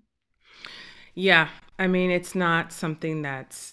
Yeah. 1.15 1.49
I 1.79 1.87
mean, 1.87 2.11
it's 2.11 2.35
not 2.35 2.73
something 2.73 3.23
that's 3.23 3.73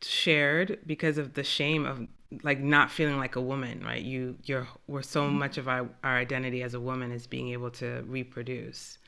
shared 0.00 0.78
because 0.86 1.18
of 1.18 1.34
the 1.34 1.42
shame 1.42 1.86
of 1.86 2.06
like 2.44 2.60
not 2.60 2.90
feeling 2.90 3.18
like 3.18 3.34
a 3.34 3.40
woman, 3.40 3.82
right? 3.84 4.02
You 4.02 4.36
you're 4.44 4.68
we're 4.86 5.02
so 5.02 5.22
mm-hmm. 5.22 5.38
much 5.38 5.58
of 5.58 5.66
our, 5.66 5.88
our 6.04 6.16
identity 6.16 6.62
as 6.62 6.74
a 6.74 6.80
woman 6.80 7.10
is 7.10 7.26
being 7.26 7.48
able 7.48 7.70
to 7.72 8.04
reproduce. 8.06 8.98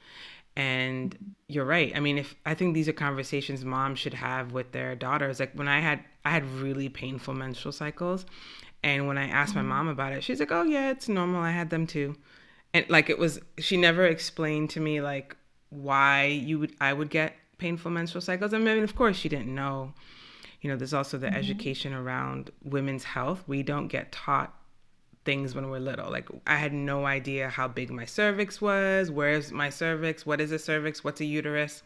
And 0.57 1.35
you're 1.49 1.67
right. 1.67 1.93
I 1.95 2.01
mean, 2.01 2.19
if 2.19 2.35
I 2.47 2.55
think 2.55 2.75
these 2.75 2.89
are 2.89 2.93
conversations 2.93 3.65
moms 3.65 3.99
should 3.99 4.15
have 4.15 4.53
with 4.53 4.73
their 4.73 4.95
daughters. 4.95 5.39
Like 5.39 5.53
when 5.53 5.69
I 5.69 5.81
had 5.81 6.03
I 6.25 6.31
had 6.31 6.51
really 6.51 6.89
painful 6.89 7.35
menstrual 7.35 7.73
cycles 7.73 8.27
and 8.83 9.07
when 9.07 9.19
I 9.19 9.29
asked 9.29 9.55
mm-hmm. 9.55 9.69
my 9.69 9.77
mom 9.77 9.89
about 9.89 10.13
it, 10.13 10.25
she's 10.25 10.41
like, 10.41 10.53
"Oh 10.53 10.63
yeah, 10.63 10.91
it's 10.91 11.09
normal. 11.09 11.43
I 11.43 11.51
had 11.51 11.71
them 11.71 11.87
too." 11.87 12.17
And 12.73 12.89
like 12.89 13.11
it 13.11 13.19
was 13.19 13.39
she 13.59 13.77
never 13.77 14.07
explained 14.07 14.71
to 14.71 14.81
me 14.81 15.01
like 15.01 15.37
why 15.71 16.25
you 16.25 16.59
would 16.59 16.75
I 16.81 16.93
would 16.93 17.11
get 17.11 17.35
painful 17.59 17.91
menstrual 17.91 18.23
cycles. 18.23 18.55
I 18.55 18.59
mean, 18.59 18.83
of 18.83 18.97
course 18.97 19.17
she 19.17 19.29
didn't 19.29 19.55
know 19.55 19.93
you 20.67 20.73
know, 20.73 20.77
there's 20.77 20.95
also 20.95 21.17
the 21.17 21.29
mm-hmm. 21.29 21.37
education 21.37 21.93
around 21.93 22.51
women's 22.65 23.05
health. 23.05 23.45
We 23.47 23.63
don't 23.63 23.87
get 23.87 24.11
taught 24.11 24.53
things 25.27 25.55
when 25.55 25.69
we're 25.69 25.81
little. 25.81 26.11
Like 26.11 26.29
I 26.47 26.57
had 26.57 26.73
no 26.73 27.05
idea 27.05 27.51
how 27.51 27.69
big 27.69 27.91
my 27.91 28.07
cervix 28.07 28.61
was, 28.61 29.11
where's 29.11 29.53
my 29.53 29.69
cervix, 29.69 30.25
what 30.25 30.41
is 30.41 30.53
a 30.53 30.59
cervix, 30.59 31.05
what's 31.05 31.21
a 31.21 31.27
uterus, 31.27 31.83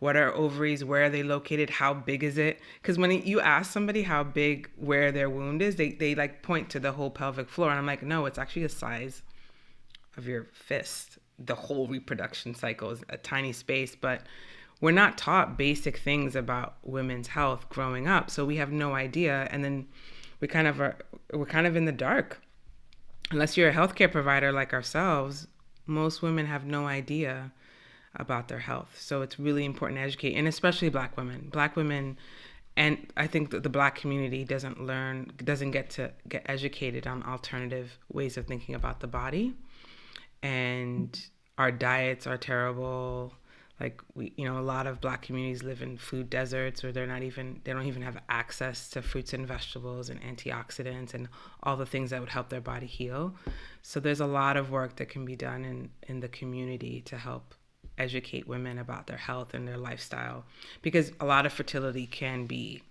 what 0.00 0.16
are 0.16 0.34
ovaries, 0.34 0.84
where 0.84 1.04
are 1.04 1.10
they 1.10 1.22
located, 1.22 1.70
how 1.70 1.94
big 1.94 2.22
is 2.24 2.36
it? 2.36 2.60
Because 2.82 2.98
when 2.98 3.10
you 3.10 3.40
ask 3.40 3.72
somebody 3.72 4.02
how 4.02 4.24
big 4.24 4.68
where 4.76 5.12
their 5.12 5.30
womb 5.30 5.62
is, 5.62 5.76
they 5.76 5.92
they 5.92 6.14
like 6.14 6.42
point 6.42 6.68
to 6.70 6.80
the 6.80 6.92
whole 6.92 7.10
pelvic 7.10 7.48
floor, 7.48 7.70
and 7.70 7.78
I'm 7.78 7.86
like, 7.86 8.02
no, 8.02 8.26
it's 8.26 8.38
actually 8.38 8.64
the 8.64 8.68
size 8.68 9.22
of 10.18 10.26
your 10.26 10.44
fist. 10.52 11.18
The 11.38 11.54
whole 11.54 11.86
reproduction 11.86 12.54
cycle 12.54 12.90
is 12.90 13.02
a 13.08 13.16
tiny 13.16 13.52
space, 13.52 13.96
but 13.96 14.22
we're 14.82 14.90
not 14.90 15.16
taught 15.16 15.56
basic 15.56 15.96
things 15.96 16.34
about 16.34 16.74
women's 16.82 17.28
health 17.28 17.68
growing 17.68 18.08
up. 18.08 18.28
So 18.28 18.44
we 18.44 18.56
have 18.56 18.72
no 18.72 18.94
idea. 18.94 19.48
And 19.50 19.64
then 19.64 19.86
we 20.40 20.48
kind 20.48 20.66
of 20.66 20.80
are 20.80 20.98
we're 21.32 21.46
kind 21.46 21.66
of 21.66 21.76
in 21.76 21.84
the 21.84 21.92
dark 21.92 22.42
unless 23.32 23.56
you're 23.56 23.70
a 23.70 23.74
healthcare 23.74 24.10
provider 24.10 24.52
like 24.52 24.72
ourselves 24.72 25.46
most 25.86 26.22
women 26.22 26.46
have 26.46 26.64
no 26.64 26.86
idea 26.86 27.52
about 28.14 28.48
their 28.48 28.58
health. 28.58 28.96
So 28.98 29.22
it's 29.22 29.38
really 29.38 29.64
important 29.64 29.98
to 29.98 30.02
educate 30.02 30.34
and 30.34 30.46
especially 30.46 30.88
black 30.88 31.16
women. 31.16 31.48
Black 31.50 31.76
women 31.76 32.18
and 32.74 33.06
i 33.18 33.26
think 33.26 33.50
that 33.50 33.62
the 33.62 33.68
black 33.68 33.96
community 33.96 34.44
doesn't 34.44 34.80
learn 34.80 35.30
doesn't 35.44 35.72
get 35.72 35.90
to 35.90 36.10
get 36.26 36.42
educated 36.46 37.06
on 37.06 37.22
alternative 37.24 37.98
ways 38.10 38.38
of 38.38 38.46
thinking 38.46 38.74
about 38.74 39.00
the 39.00 39.06
body. 39.06 39.54
And 40.42 41.20
our 41.58 41.70
diets 41.70 42.26
are 42.26 42.38
terrible 42.38 43.34
like 43.82 44.00
we 44.14 44.32
you 44.36 44.44
know 44.44 44.60
a 44.60 44.62
lot 44.62 44.86
of 44.86 45.00
black 45.00 45.22
communities 45.22 45.64
live 45.64 45.82
in 45.82 45.98
food 45.98 46.30
deserts 46.30 46.84
or 46.84 46.92
they're 46.92 47.04
not 47.04 47.24
even 47.24 47.60
they 47.64 47.72
don't 47.72 47.86
even 47.86 48.00
have 48.00 48.16
access 48.28 48.88
to 48.88 49.02
fruits 49.02 49.32
and 49.32 49.46
vegetables 49.46 50.08
and 50.08 50.22
antioxidants 50.22 51.14
and 51.14 51.28
all 51.64 51.76
the 51.76 51.84
things 51.84 52.10
that 52.10 52.20
would 52.20 52.28
help 52.28 52.48
their 52.48 52.60
body 52.60 52.86
heal. 52.86 53.34
So 53.82 53.98
there's 53.98 54.20
a 54.20 54.26
lot 54.26 54.56
of 54.56 54.70
work 54.70 54.96
that 54.96 55.08
can 55.08 55.24
be 55.24 55.34
done 55.34 55.64
in 55.64 55.90
in 56.04 56.20
the 56.20 56.28
community 56.28 57.00
to 57.06 57.18
help 57.18 57.56
educate 57.98 58.46
women 58.46 58.78
about 58.78 59.08
their 59.08 59.16
health 59.16 59.52
and 59.52 59.66
their 59.66 59.76
lifestyle. 59.76 60.44
Because 60.80 61.10
a 61.18 61.26
lot 61.26 61.44
of 61.44 61.52
fertility 61.52 62.06
can 62.06 62.46
be 62.46 62.82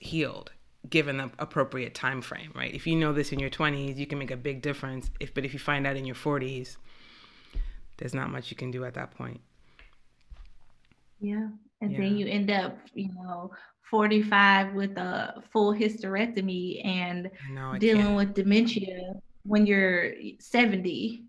healed 0.00 0.52
given 0.90 1.16
the 1.16 1.30
appropriate 1.38 1.94
time 1.94 2.20
frame 2.20 2.52
right? 2.54 2.72
If 2.74 2.86
you 2.86 2.96
know 2.96 3.14
this 3.14 3.32
in 3.32 3.38
your 3.38 3.50
20s 3.50 3.96
you 3.96 4.06
can 4.06 4.18
make 4.18 4.30
a 4.30 4.36
big 4.36 4.60
difference. 4.60 5.10
If 5.20 5.32
but 5.32 5.46
if 5.46 5.54
you 5.54 5.58
find 5.58 5.86
out 5.86 5.96
in 5.96 6.04
your 6.04 6.14
40s 6.14 6.76
there's 7.96 8.12
not 8.12 8.28
much 8.30 8.50
you 8.50 8.58
can 8.58 8.70
do 8.70 8.84
at 8.84 8.92
that 8.92 9.12
point 9.12 9.40
yeah. 11.20 11.48
And 11.80 11.92
yeah. 11.92 11.98
then 11.98 12.16
you 12.16 12.26
end 12.26 12.50
up, 12.50 12.78
you 12.94 13.10
know, 13.14 13.50
45 13.90 14.74
with 14.74 14.96
a 14.96 15.42
full 15.52 15.72
hysterectomy 15.72 16.84
and 16.84 17.30
dealing 17.78 18.02
can't. 18.02 18.16
with 18.16 18.34
dementia 18.34 19.14
when 19.44 19.66
you're 19.66 20.12
70 20.40 21.24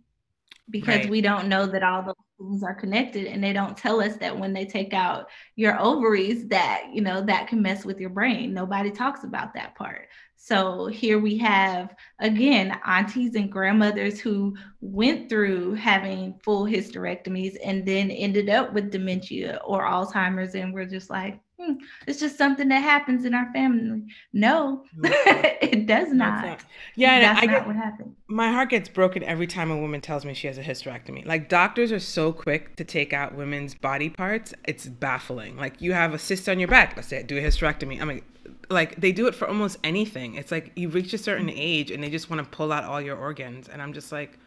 because 0.70 0.98
right. 0.98 1.10
we 1.10 1.22
don't 1.22 1.48
know 1.48 1.66
that 1.66 1.84
all 1.84 2.02
those 2.02 2.16
things 2.38 2.64
are 2.64 2.74
connected 2.74 3.26
and 3.28 3.44
they 3.44 3.54
don't 3.54 3.78
tell 3.78 4.02
us 4.02 4.16
that 4.18 4.38
when 4.38 4.54
they 4.54 4.66
take 4.66 4.94
out 4.94 5.30
your 5.56 5.80
ovaries 5.80 6.48
that 6.48 6.86
you 6.92 7.02
know 7.02 7.22
that 7.22 7.48
can 7.48 7.62
mess 7.62 7.86
with 7.86 8.00
your 8.00 8.10
brain 8.10 8.54
nobody 8.54 8.92
talks 8.92 9.24
about 9.24 9.54
that 9.54 9.76
part 9.76 10.08
so 10.38 10.86
here 10.86 11.20
we 11.20 11.36
have 11.38 11.96
again 12.20 12.80
aunties 12.86 13.36
and 13.36 13.52
grandmothers 13.52 14.20
who 14.20 14.56
went 14.82 15.30
through 15.30 15.74
having 15.74 16.40
full 16.44 16.66
hysterectomies 16.66 17.58
and 17.64 17.86
then 17.86 18.12
ended 18.12 18.50
up 18.50 18.72
with 18.72 18.92
dementia 18.92 19.60
or 19.66 19.84
Alzheimer's, 19.84 20.56
and 20.56 20.74
we're 20.74 20.86
just 20.86 21.10
like, 21.10 21.40
hmm, 21.60 21.74
it's 22.08 22.20
just 22.20 22.38
something 22.38 22.68
that 22.70 22.82
happens 22.84 23.26
in 23.26 23.34
our 23.34 23.52
family. 23.54 24.04
No, 24.34 24.84
it 25.04 25.86
does 25.88 26.12
not. 26.14 26.64
Yeah, 26.96 27.20
that's 27.20 27.42
I 27.42 27.46
not 27.46 27.52
get, 27.52 27.68
what 27.68 27.76
happened. 27.76 28.16
My 28.28 28.52
heart 28.52 28.70
gets 28.70 28.90
broken 28.90 29.24
every 29.24 29.48
time 29.48 29.72
a 29.72 29.78
woman 29.78 30.02
tells 30.02 30.26
me 30.26 30.34
she 30.34 30.48
has 30.48 30.58
a 30.58 30.64
hysterectomy. 30.64 31.26
Like 31.26 31.50
doctors 31.50 31.92
are 31.92 32.00
so 32.00 32.32
quick 32.32 32.76
to 32.76 32.84
take 32.84 33.14
out 33.14 33.36
women's 33.36 33.74
body 33.74 34.10
parts, 34.10 34.54
it's 34.66 34.86
baffling. 34.86 35.58
Like 35.58 35.82
you 35.82 35.94
have 35.94 36.14
a 36.14 36.20
cyst 36.20 36.48
on 36.48 36.60
your 36.60 36.68
back, 36.68 36.96
let's 36.96 37.08
say, 37.08 37.24
do 37.24 37.38
a 37.38 37.42
hysterectomy. 37.42 38.00
I'm 38.02 38.08
like, 38.08 38.24
like 38.70 39.00
they 39.00 39.12
do 39.12 39.28
it 39.28 39.36
for 39.36 39.48
almost 39.48 39.78
anything. 39.84 40.36
It's 40.36 40.52
like 40.52 40.72
you 40.76 40.90
reach 40.90 41.14
a 41.14 41.18
certain 41.18 41.50
age 41.50 41.92
and 41.92 42.04
they 42.04 42.10
just 42.10 42.30
want 42.30 42.44
to 42.44 42.58
pull 42.58 42.72
out 42.72 42.84
all 42.84 43.02
your 43.02 43.18
organs, 43.18 43.68
and 43.68 43.82
I'm 43.82 43.94
just 43.94 44.12
like, 44.12 44.38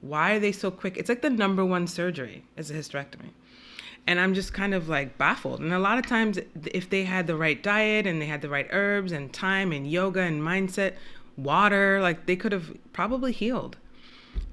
why 0.00 0.32
are 0.32 0.40
they 0.40 0.52
so 0.52 0.70
quick? 0.70 0.96
It's 0.96 1.08
like 1.08 1.22
the 1.22 1.30
number 1.30 1.64
one 1.64 1.86
surgery 1.86 2.44
is 2.56 2.70
a 2.70 2.74
hysterectomy. 2.74 3.30
And 4.06 4.20
I'm 4.20 4.34
just 4.34 4.52
kind 4.52 4.72
of 4.72 4.88
like 4.88 5.18
baffled. 5.18 5.60
And 5.60 5.72
a 5.72 5.78
lot 5.78 5.98
of 5.98 6.06
times, 6.06 6.38
if 6.66 6.88
they 6.88 7.04
had 7.04 7.26
the 7.26 7.36
right 7.36 7.60
diet 7.60 8.06
and 8.06 8.22
they 8.22 8.26
had 8.26 8.40
the 8.40 8.48
right 8.48 8.68
herbs 8.70 9.12
and 9.12 9.32
time 9.32 9.72
and 9.72 9.90
yoga 9.90 10.20
and 10.20 10.40
mindset, 10.42 10.94
water, 11.36 12.00
like 12.00 12.26
they 12.26 12.36
could 12.36 12.52
have 12.52 12.72
probably 12.92 13.32
healed. 13.32 13.76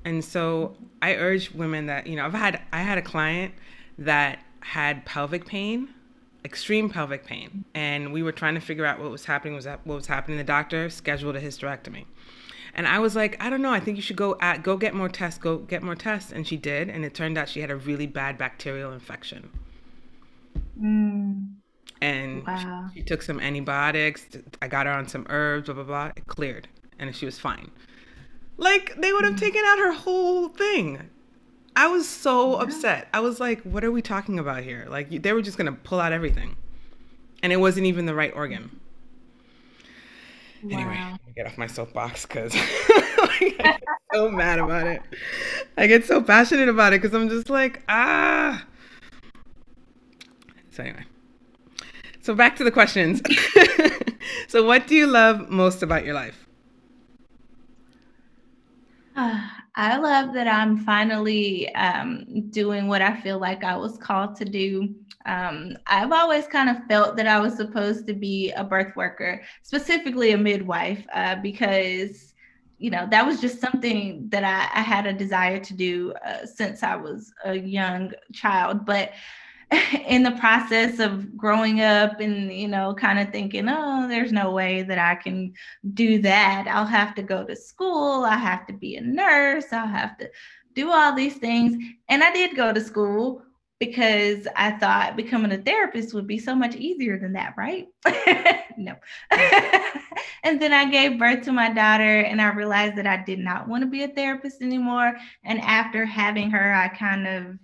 And 0.06 0.24
so 0.24 0.76
I 1.02 1.16
urge 1.16 1.52
women 1.52 1.86
that, 1.86 2.08
you 2.08 2.16
know, 2.16 2.26
I've 2.26 2.34
had, 2.34 2.62
I 2.72 2.82
had 2.82 2.98
a 2.98 3.02
client 3.02 3.54
that 3.98 4.40
had 4.62 5.06
pelvic 5.06 5.46
pain 5.46 5.90
extreme 6.46 6.90
pelvic 6.90 7.26
pain, 7.26 7.66
and 7.74 8.12
we 8.12 8.22
were 8.22 8.32
trying 8.32 8.56
to 8.56 8.60
figure 8.62 8.86
out 8.86 9.00
what 9.00 9.12
was 9.12 9.26
happening. 9.26 9.56
Was 9.56 9.66
that 9.66 9.86
what 9.86 9.96
was 9.96 10.08
happening? 10.08 10.38
The 10.38 10.44
doctor 10.44 10.90
scheduled 10.90 11.36
a 11.36 11.42
hysterectomy, 11.42 12.06
and 12.74 12.88
I 12.88 13.00
was 13.00 13.16
like, 13.16 13.42
I 13.44 13.50
don't 13.50 13.62
know. 13.62 13.72
I 13.72 13.80
think 13.80 13.98
you 13.98 14.04
should 14.04 14.16
go 14.16 14.38
at 14.42 14.64
go 14.64 14.78
get 14.78 14.94
more 14.94 15.10
tests. 15.10 15.40
Go 15.40 15.58
get 15.58 15.84
more 15.84 15.96
tests, 15.96 16.32
and 16.32 16.48
she 16.48 16.58
did, 16.58 16.90
and 16.90 17.06
it 17.06 17.14
turned 17.14 17.38
out 17.38 17.50
she 17.50 17.62
had 17.62 17.72
a 17.72 17.76
really 17.76 18.08
bad 18.08 18.38
bacterial 18.38 18.92
infection. 18.92 19.50
Mm. 20.80 21.54
And 22.02 22.46
wow. 22.46 22.90
she, 22.94 23.00
she 23.00 23.06
took 23.06 23.22
some 23.22 23.40
antibiotics. 23.40 24.26
I 24.62 24.68
got 24.68 24.86
her 24.88 24.92
on 24.92 25.08
some 25.08 25.26
herbs. 25.30 25.66
Blah 25.66 25.76
blah 25.76 25.84
blah. 25.84 26.12
It 26.16 26.28
cleared, 26.28 26.68
and 27.00 27.16
she 27.16 27.26
was 27.26 27.40
fine. 27.40 27.72
Like 28.58 28.96
they 28.98 29.14
would 29.14 29.24
have 29.24 29.36
mm. 29.36 29.40
taken 29.40 29.62
out 29.66 29.80
her 29.80 29.94
whole 29.94 30.50
thing. 30.50 31.10
I 31.76 31.88
was 31.88 32.08
so 32.08 32.56
yeah. 32.56 32.64
upset. 32.64 33.08
I 33.14 33.20
was 33.20 33.40
like, 33.40 33.62
what 33.62 33.84
are 33.84 33.92
we 33.92 34.02
talking 34.02 34.40
about 34.40 34.64
here? 34.64 34.86
Like, 34.90 35.10
they 35.24 35.34
were 35.34 35.42
just 35.42 35.58
going 35.58 35.66
to 35.66 35.80
pull 35.80 36.00
out 36.00 36.12
everything. 36.12 36.56
And 37.42 37.52
it 37.52 37.58
wasn't 37.58 37.88
even 37.88 38.06
the 38.06 38.14
right 38.14 38.32
organ. 38.36 38.80
Wow. 40.64 40.80
Anyway, 40.80 40.98
let 41.12 41.28
me 41.28 41.34
get 41.36 41.46
off 41.46 41.58
my 41.58 41.68
soapbox 41.68 42.26
because 42.26 42.54
I 42.56 43.54
get 43.58 43.84
so 44.14 44.30
mad 44.30 44.60
about 44.60 44.88
it. 44.88 45.02
I 45.78 45.88
get 45.88 46.06
so 46.06 46.22
passionate 46.22 46.70
about 46.70 46.94
it 46.94 47.02
because 47.02 47.14
I'm 47.14 47.28
just 47.28 47.50
like, 47.50 47.84
ah. 47.90 48.66
So, 50.72 50.84
anyway. 50.84 51.04
So, 52.22 52.34
back 52.34 52.56
to 52.58 52.64
the 52.64 52.72
questions. 52.72 53.22
so, 54.48 54.66
what 54.66 54.88
do 54.88 54.96
you 54.96 55.08
love 55.08 55.50
most 55.50 55.84
about 55.84 56.06
your 56.06 56.14
life? 56.14 56.48
Uh, 59.16 59.48
I 59.76 59.98
love 59.98 60.34
that 60.36 60.48
I'm 60.48 60.78
finally 60.78 61.74
um, 61.74 62.50
doing 62.52 62.88
what 62.88 63.02
I 63.02 63.20
feel 63.20 63.40
like 63.40 63.64
I 63.64 63.76
was 63.76 63.98
called 63.98 64.36
to 64.36 64.46
do. 64.46 64.94
Um, 65.26 65.78
I've 65.88 66.12
always 66.12 66.46
kind 66.46 66.70
of 66.70 66.84
felt 66.88 67.18
that 67.18 67.26
I 67.28 67.40
was 67.40 67.56
supposed 67.56 68.06
to 68.08 68.14
be 68.14 68.52
a 68.52 68.64
birth 68.64 68.96
worker, 68.96 69.42
specifically 69.64 70.32
a 70.32 70.38
midwife, 70.38 71.04
uh, 71.14 71.38
because 71.38 72.34
you 72.78 72.92
know 72.92 73.08
that 73.10 73.26
was 73.26 73.40
just 73.40 73.62
something 73.62 74.28
that 74.30 74.44
I, 74.44 74.80
I 74.80 74.84
had 74.84 75.08
a 75.08 75.14
desire 75.14 75.60
to 75.60 75.74
do 75.74 76.14
uh, 76.26 76.46
since 76.46 76.84
I 76.84 76.96
was 76.96 77.34
a 77.44 77.56
young 77.56 78.12
child. 78.34 78.86
But 78.86 79.14
in 80.08 80.24
the 80.24 80.32
process 80.32 81.00
of 81.00 81.36
growing 81.38 81.82
up 81.82 82.20
and 82.20 82.52
you 82.54 82.68
know 82.68 82.94
kind 82.94 83.20
of 83.20 83.32
thinking 83.32 83.68
oh 83.68 84.08
there's 84.08 84.32
no 84.32 84.52
way 84.52 84.84
that 84.84 85.00
i 85.00 85.16
can 85.16 85.54
do 85.94 86.22
that. 86.22 86.66
I'll 86.68 86.86
have 86.86 87.16
to 87.16 87.24
go 87.24 87.44
to 87.44 87.56
school. 87.56 88.24
I 88.24 88.36
have 88.36 88.66
to 88.68 88.74
be 88.74 88.96
a 88.96 89.02
nurse. 89.02 89.66
I'll 89.72 89.88
have 89.88 90.18
to 90.18 90.30
do 90.74 90.92
all 90.92 91.14
these 91.14 91.36
things. 91.36 91.76
And 92.10 92.24
i 92.24 92.32
did 92.34 92.56
go 92.56 92.74
to 92.74 92.82
school 92.82 93.44
because 93.80 94.48
i 94.56 94.72
thought 94.72 95.18
becoming 95.18 95.52
a 95.52 95.58
therapist 95.58 96.14
would 96.14 96.28
be 96.28 96.38
so 96.38 96.56
much 96.56 96.76
easier 96.76 97.20
than 97.20 97.34
that 97.34 97.54
right? 97.58 97.88
No. 98.78 98.96
And 100.46 100.62
then 100.62 100.74
i 100.74 100.90
gave 100.90 101.20
birth 101.20 101.44
to 101.46 101.52
my 101.54 101.70
daughter 101.70 102.20
and 102.20 102.42
i 102.42 102.50
realized 102.52 102.98
that 102.98 103.08
i 103.08 103.24
did 103.24 103.40
not 103.40 103.68
want 103.68 103.84
to 103.84 103.90
be 103.90 104.04
a 104.04 104.08
therapist 104.10 104.62
anymore. 104.62 105.16
And 105.44 105.62
after 105.62 106.06
having 106.06 106.52
her 106.52 106.74
i 106.74 106.88
kind 106.90 107.28
of 107.28 107.58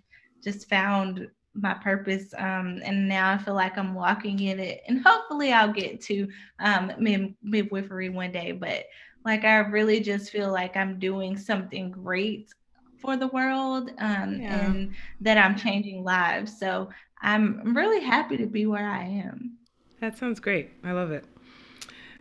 just 0.44 0.70
found 0.70 1.28
my 1.62 1.74
purpose 1.76 2.34
um, 2.38 2.80
and 2.84 3.08
now 3.08 3.32
i 3.32 3.38
feel 3.38 3.54
like 3.54 3.78
i'm 3.78 3.94
walking 3.94 4.40
in 4.40 4.60
it 4.60 4.82
and 4.88 5.02
hopefully 5.06 5.52
i'll 5.54 5.72
get 5.72 6.02
to 6.02 6.28
um, 6.60 6.92
mid- 7.00 7.36
midwifery 7.44 8.10
one 8.10 8.32
day 8.32 8.52
but 8.52 8.86
like 9.26 9.44
i 9.44 9.58
really 9.58 10.00
just 10.00 10.32
feel 10.32 10.52
like 10.52 10.76
i'm 10.76 11.00
doing 11.00 11.38
something 11.38 11.92
great 11.92 12.50
for 12.98 13.16
the 13.16 13.28
world 13.28 13.92
um, 14.00 14.40
yeah. 14.42 14.66
and 14.66 14.94
that 15.22 15.38
i'm 15.38 15.56
changing 15.56 16.04
lives 16.04 16.58
so 16.60 16.90
i'm 17.22 17.76
really 17.76 18.02
happy 18.02 18.38
to 18.38 18.46
be 18.46 18.66
where 18.66 18.90
i 18.90 19.04
am. 19.04 19.56
That 20.00 20.18
sounds 20.18 20.40
great. 20.40 20.72
I 20.82 20.94
love 20.94 21.12
it. 21.12 21.26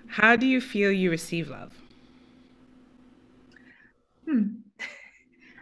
How 0.09 0.35
do 0.35 0.47
you 0.47 0.61
feel 0.61 0.91
you 0.91 1.11
receive 1.11 1.49
love 1.49 1.73
hmm. 4.29 4.49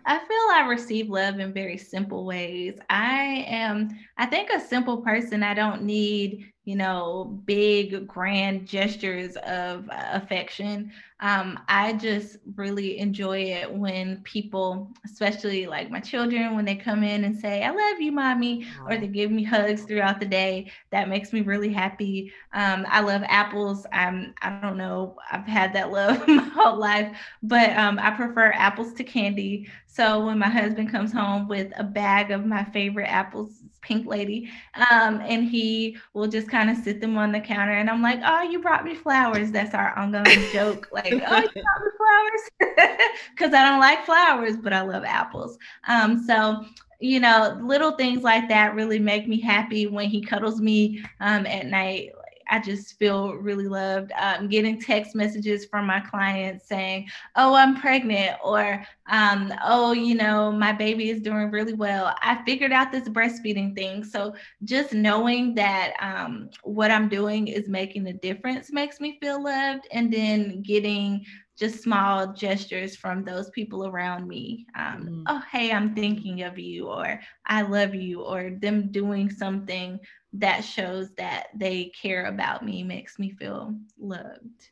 I 0.07 0.19
feel 0.19 0.47
I 0.53 0.67
receive 0.69 1.09
love 1.09 1.41
in 1.41 1.53
very 1.53 1.77
simple 1.77 2.25
ways. 2.25 2.79
I 2.89 3.45
am, 3.49 3.89
I 4.17 4.27
think, 4.27 4.51
a 4.51 4.61
simple 4.61 5.03
person. 5.03 5.43
I 5.43 5.53
don't 5.53 5.83
need 5.83 6.53
you 6.67 6.77
know, 6.77 7.41
big 7.47 8.07
grand 8.09 8.67
gestures 8.69 9.37
of 9.39 9.89
affection. 9.93 10.93
Um, 11.21 11.61
I 11.69 11.95
just 11.95 12.39
really 12.57 12.99
enjoy 12.99 13.39
it 13.45 13.73
when 13.73 14.23
people, 14.25 14.93
especially 15.05 15.67
like 15.67 15.91
my 15.91 16.01
children, 16.01 16.57
when 16.57 16.67
they 16.67 16.77
come 16.77 17.05
in 17.05 17.25
and 17.25 17.39
say, 17.39 17.63
I 17.65 17.71
love 17.71 18.01
you, 18.01 18.13
mommy, 18.13 18.67
or 18.87 18.99
they 18.99 19.09
give 19.09 19.31
me 19.31 19.45
hugs 19.45 19.85
throughout 19.85 20.21
the 20.21 20.27
day. 20.27 20.71
That 20.91 21.09
makes 21.09 21.33
me 21.33 21.43
really 21.43 21.73
happy. 21.73 22.33
Um, 22.53 22.87
I 22.89 23.01
love 23.01 23.23
apples. 23.29 23.87
I'm, 23.93 24.35
I 24.43 24.51
don't 24.51 24.67
know, 24.67 25.17
I've 25.19 25.47
had 25.47 25.73
that 25.75 25.81
love 25.93 26.13
my 26.29 26.43
whole 26.43 26.79
life, 26.79 27.17
but 27.43 27.71
um, 27.77 27.99
I 27.99 28.11
prefer 28.11 28.53
apples 28.53 28.93
to 28.95 29.05
candy. 29.05 29.69
So 29.87 30.27
when 30.27 30.39
my 30.39 30.49
husband 30.49 30.91
comes 30.91 31.13
home 31.13 31.49
with 31.49 31.73
a 31.79 31.85
bag 31.85 32.31
of 32.31 32.45
my 32.45 32.65
favorite 32.65 33.07
apples, 33.07 33.63
pink 33.83 34.07
lady, 34.07 34.51
um, 34.91 35.21
and 35.23 35.45
he 35.45 35.97
will 36.13 36.27
just 36.29 36.49
kind 36.57 36.71
of 36.71 36.83
sit 36.83 37.03
them 37.03 37.19
on 37.19 37.33
the 37.33 37.41
counter. 37.41 37.75
And 37.75 37.91
I'm 37.91 38.01
like, 38.01 38.21
oh, 38.25 38.43
you 38.43 38.61
brought 38.61 38.85
me 38.85 38.95
flowers. 38.95 39.51
That's 39.51 39.75
our 39.75 39.97
ongoing 39.99 40.25
joke. 40.53 40.89
Like, 40.91 41.13
oh, 41.13 41.17
you 41.17 41.21
brought 41.21 41.53
me 41.53 41.91
flowers. 41.99 42.71
Because 43.31 43.53
I 43.53 43.69
don't 43.69 43.81
like 43.81 44.07
flowers, 44.07 44.57
but 44.57 44.73
I 44.73 44.81
love 44.81 45.05
apples. 45.05 45.59
Um, 45.89 46.25
so 46.27 46.65
you 46.99 47.21
know, 47.21 47.59
little 47.63 47.93
things 47.93 48.23
like 48.23 48.49
that 48.49 48.75
really 48.75 48.99
make 48.99 49.29
me 49.29 49.39
happy 49.39 49.87
when 49.87 50.09
he 50.09 50.23
cuddles 50.23 50.61
me 50.63 51.05
um, 51.21 51.45
at 51.45 51.67
night. 51.67 52.13
I 52.51 52.61
just 52.61 52.99
feel 52.99 53.35
really 53.35 53.69
loved. 53.69 54.13
Um, 54.19 54.49
getting 54.49 54.81
text 54.81 55.15
messages 55.15 55.65
from 55.67 55.87
my 55.87 56.01
clients 56.01 56.67
saying, 56.69 57.09
"Oh, 57.37 57.55
I'm 57.55 57.81
pregnant," 57.81 58.37
or 58.45 58.85
um, 59.09 59.53
"Oh, 59.65 59.93
you 59.93 60.15
know, 60.15 60.53
my 60.53 60.73
baby 60.73 61.11
is 61.11 61.21
doing 61.23 61.51
really 61.51 61.75
well. 61.75 62.15
I 62.23 62.43
figured 62.45 62.73
out 62.73 62.93
this 62.93 63.09
breastfeeding 63.09 63.75
thing." 63.75 64.05
So 64.05 64.35
just 64.65 64.93
knowing 64.93 65.55
that 65.55 65.95
um, 66.01 66.51
what 66.63 66.91
I'm 66.91 67.09
doing 67.09 67.49
is 67.49 67.69
making 67.69 68.07
a 68.07 68.13
difference 68.13 68.73
makes 68.73 69.01
me 69.01 69.19
feel 69.21 69.43
loved, 69.43 69.87
and 69.93 70.13
then 70.13 70.63
getting 70.63 71.25
just 71.59 71.83
small 71.83 72.35
gestures 72.35 72.97
from 72.97 73.25
those 73.25 73.49
people 73.51 73.87
around 73.87 74.29
me. 74.29 74.67
Um, 74.77 74.97
mm-hmm. 75.03 75.23
Oh, 75.27 75.43
hey, 75.51 75.73
I'm 75.73 75.95
thinking 75.95 76.43
of 76.43 76.59
you, 76.59 76.87
or 76.87 77.21
I 77.47 77.63
love 77.63 77.95
you, 77.95 78.23
or 78.23 78.51
them 78.61 78.91
doing 78.93 79.31
something 79.31 79.99
that 80.35 80.65
shows 80.65 81.11
that 81.17 81.49
they 81.55 81.87
care 82.01 82.27
about 82.27 82.65
me 82.65 82.83
makes 82.83 83.19
me 83.19 83.31
feel 83.31 83.75
loved. 83.99 84.69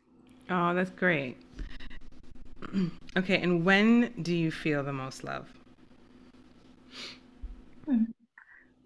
Oh, 0.50 0.74
that's 0.74 0.90
great. 0.90 1.36
okay, 3.16 3.40
and 3.40 3.64
when 3.64 4.12
do 4.22 4.34
you 4.34 4.50
feel 4.50 4.82
the 4.82 4.92
most 4.92 5.24
love? 5.24 5.48
Hmm. 7.86 8.04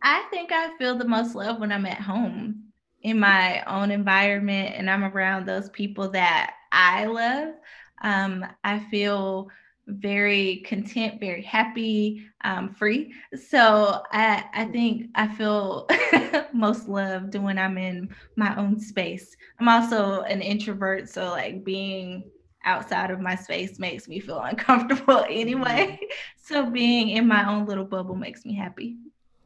I 0.03 0.25
think 0.31 0.53
I 0.53 0.77
feel 0.79 0.97
the 0.97 1.09
most 1.09 1.35
love 1.35 1.59
when 1.61 1.73
I'm 1.73 1.87
at 1.87 2.01
home 2.01 2.65
in 3.03 3.19
my 3.19 3.63
own 3.65 3.91
environment 3.91 4.75
and 4.77 4.91
I'm 4.91 5.05
around 5.05 5.47
those 5.47 5.71
people 5.71 6.11
that 6.11 6.55
I 6.73 7.07
love. 7.07 7.55
Um, 8.03 8.45
I 8.65 8.79
feel 8.91 9.49
very 9.89 10.59
content, 10.67 11.19
very 11.19 11.43
happy, 11.43 12.27
um, 12.45 12.75
free. 12.75 13.13
So 13.49 14.03
I, 14.13 14.45
I 14.53 14.67
think 14.67 15.07
I 15.15 15.29
feel 15.29 15.89
most 16.53 16.89
loved 16.89 17.35
when 17.35 17.59
I'm 17.59 17.79
in 17.79 18.09
my 18.37 18.55
own 18.57 18.79
space. 18.79 19.37
I'm 19.59 19.69
also 19.69 20.23
an 20.23 20.43
introvert, 20.43 21.09
so 21.09 21.31
like 21.31 21.65
being 21.65 22.31
outside 22.65 23.11
of 23.11 23.21
my 23.21 23.35
space 23.35 23.79
makes 23.79 24.09
me 24.09 24.21
feel 24.21 24.41
uncomfortable 24.45 25.25
anyway. 25.29 25.99
Mm-hmm. 26.01 26.05
So 26.49 26.65
being 26.71 27.11
in 27.11 27.29
my 27.29 27.47
own 27.47 27.67
little 27.67 27.85
bubble 27.85 28.15
makes 28.15 28.47
me 28.47 28.55
happy. 28.55 28.97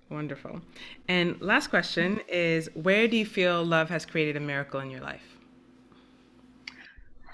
Wonderful. 0.09 0.61
And 1.09 1.41
last 1.41 1.67
question 1.67 2.21
is 2.29 2.71
where 2.75 3.09
do 3.09 3.17
you 3.17 3.27
feel 3.27 3.65
love 3.65 3.89
has 3.89 4.07
created 4.07 4.37
a 4.37 4.41
miracle 4.41 4.79
in 4.79 4.89
your 4.89 5.01
life? 5.01 5.32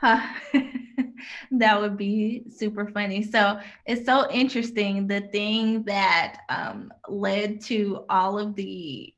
that 1.52 1.80
would 1.80 1.96
be 1.96 2.44
super 2.50 2.86
funny. 2.86 3.22
So 3.22 3.58
it's 3.86 4.04
so 4.06 4.30
interesting. 4.30 5.06
The 5.06 5.20
thing 5.20 5.84
that 5.84 6.38
um, 6.48 6.92
led 7.08 7.60
to 7.62 8.04
all 8.08 8.38
of 8.38 8.54
the 8.54 9.12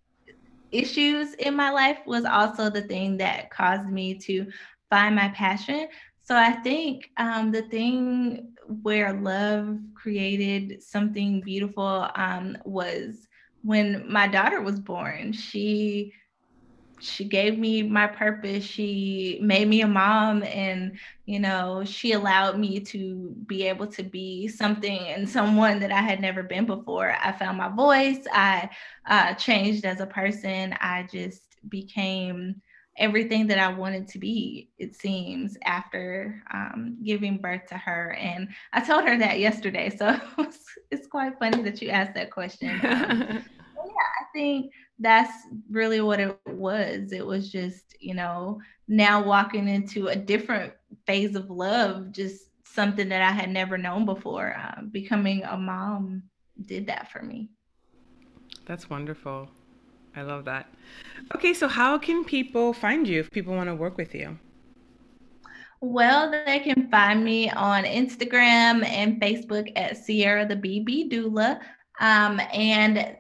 issues 0.73 1.35
in 1.35 1.57
my 1.57 1.71
life 1.71 1.99
was 2.07 2.25
also 2.25 2.71
the 2.71 2.83
thing 2.83 3.19
that 3.19 3.51
caused 3.51 3.89
me 3.89 4.19
to 4.21 4.47
find 4.91 5.15
my 5.15 5.29
passion. 5.31 5.89
So 6.23 6.37
I 6.37 6.53
think 6.53 7.11
um, 7.17 7.51
the 7.53 7.63
thing 7.63 8.53
where 8.83 9.13
love 9.13 9.79
created 9.95 10.83
something 10.83 11.41
beautiful 11.43 12.09
um, 12.15 12.57
was 12.65 13.29
when 13.63 14.11
my 14.11 14.29
daughter 14.29 14.61
was 14.61 14.81
born. 14.81 15.33
She 15.33 16.13
she 17.01 17.25
gave 17.25 17.59
me 17.59 17.83
my 17.83 18.07
purpose. 18.07 18.65
She 18.65 19.39
made 19.43 19.69
me 19.69 19.83
a 19.83 19.87
mom 19.87 20.43
and 20.43 20.99
you 21.27 21.39
know 21.39 21.83
she 21.85 22.13
allowed 22.13 22.59
me 22.59 22.81
to 22.81 23.35
be 23.47 23.67
able 23.67 23.87
to 23.89 24.03
be 24.03 24.49
something 24.49 24.99
and 24.99 25.29
someone 25.29 25.81
that 25.81 25.93
i 25.93 26.01
had 26.01 26.21
never 26.21 26.43
been 26.43 26.67
before. 26.67 27.15
I 27.21 27.33
found 27.33 27.59
my 27.59 27.69
voice. 27.69 28.25
I 28.33 28.71
uh, 29.07 29.35
changed 29.35 29.85
as 29.85 30.01
a 30.01 30.07
person. 30.07 30.75
I 30.81 31.07
just 31.11 31.43
became 31.69 32.61
everything 32.99 33.47
that 33.47 33.59
i 33.59 33.73
wanted 33.73 34.07
to 34.07 34.19
be 34.19 34.69
it 34.77 34.95
seems 34.95 35.57
after 35.65 36.43
um, 36.53 36.99
giving 37.05 37.39
birth 37.39 37.67
to 37.69 37.77
her. 37.77 38.13
And 38.19 38.49
i 38.73 38.81
told 38.81 39.05
her 39.05 39.17
that 39.19 39.39
yesterday. 39.39 39.91
So 39.99 40.19
it's, 40.39 40.65
it's 40.91 41.07
quite 41.07 41.39
funny 41.39 41.63
that 41.63 41.81
you 41.81 41.89
asked 41.91 42.15
that 42.15 42.31
question 42.31 42.71
um, 42.71 43.45
yeah 43.87 44.09
i 44.21 44.25
think 44.35 44.73
that's 45.01 45.33
really 45.71 46.01
what 46.01 46.21
it 46.21 46.39
was. 46.47 47.13
It 47.13 47.27
was 47.27 47.51
just, 47.51 47.97
you 47.99 48.15
know, 48.15 48.61
now 48.87 49.23
walking 49.23 49.67
into 49.67 50.09
a 50.09 50.17
different 50.17 50.73
phase 51.07 51.35
of 51.35 51.51
love, 51.51 52.13
just 52.13 52.49
something 52.65 53.09
that 53.09 53.23
I 53.23 53.31
had 53.31 53.51
never 53.51 53.79
known 53.79 54.05
before. 54.05 54.55
Uh, 54.55 54.83
becoming 54.83 55.43
a 55.45 55.57
mom 55.57 56.23
did 56.67 56.87
that 56.87 57.11
for 57.11 57.23
me. 57.23 57.49
That's 58.67 58.91
wonderful. 58.91 59.49
I 60.15 60.23
love 60.23 60.45
that. 60.45 60.73
Okay, 61.35 61.55
so 61.55 61.67
how 61.67 61.97
can 61.97 62.25
people 62.25 62.73
find 62.73 63.09
you 63.09 63.21
if 63.21 63.31
people 63.31 63.55
want 63.55 63.69
to 63.69 63.75
work 63.75 63.97
with 63.97 64.15
you? 64.15 64.39
Well, 65.81 66.31
they 66.31 66.59
can 66.59 66.91
find 66.91 67.25
me 67.25 67.51
on 67.51 67.85
Instagram 67.85 68.85
and 68.85 69.21
Facebook 69.21 69.73
at 69.77 69.97
Sierra 69.97 70.47
the 70.47 70.57
BB 70.57 71.11
Doula. 71.11 71.61
Um, 72.01 72.41
and 72.53 73.17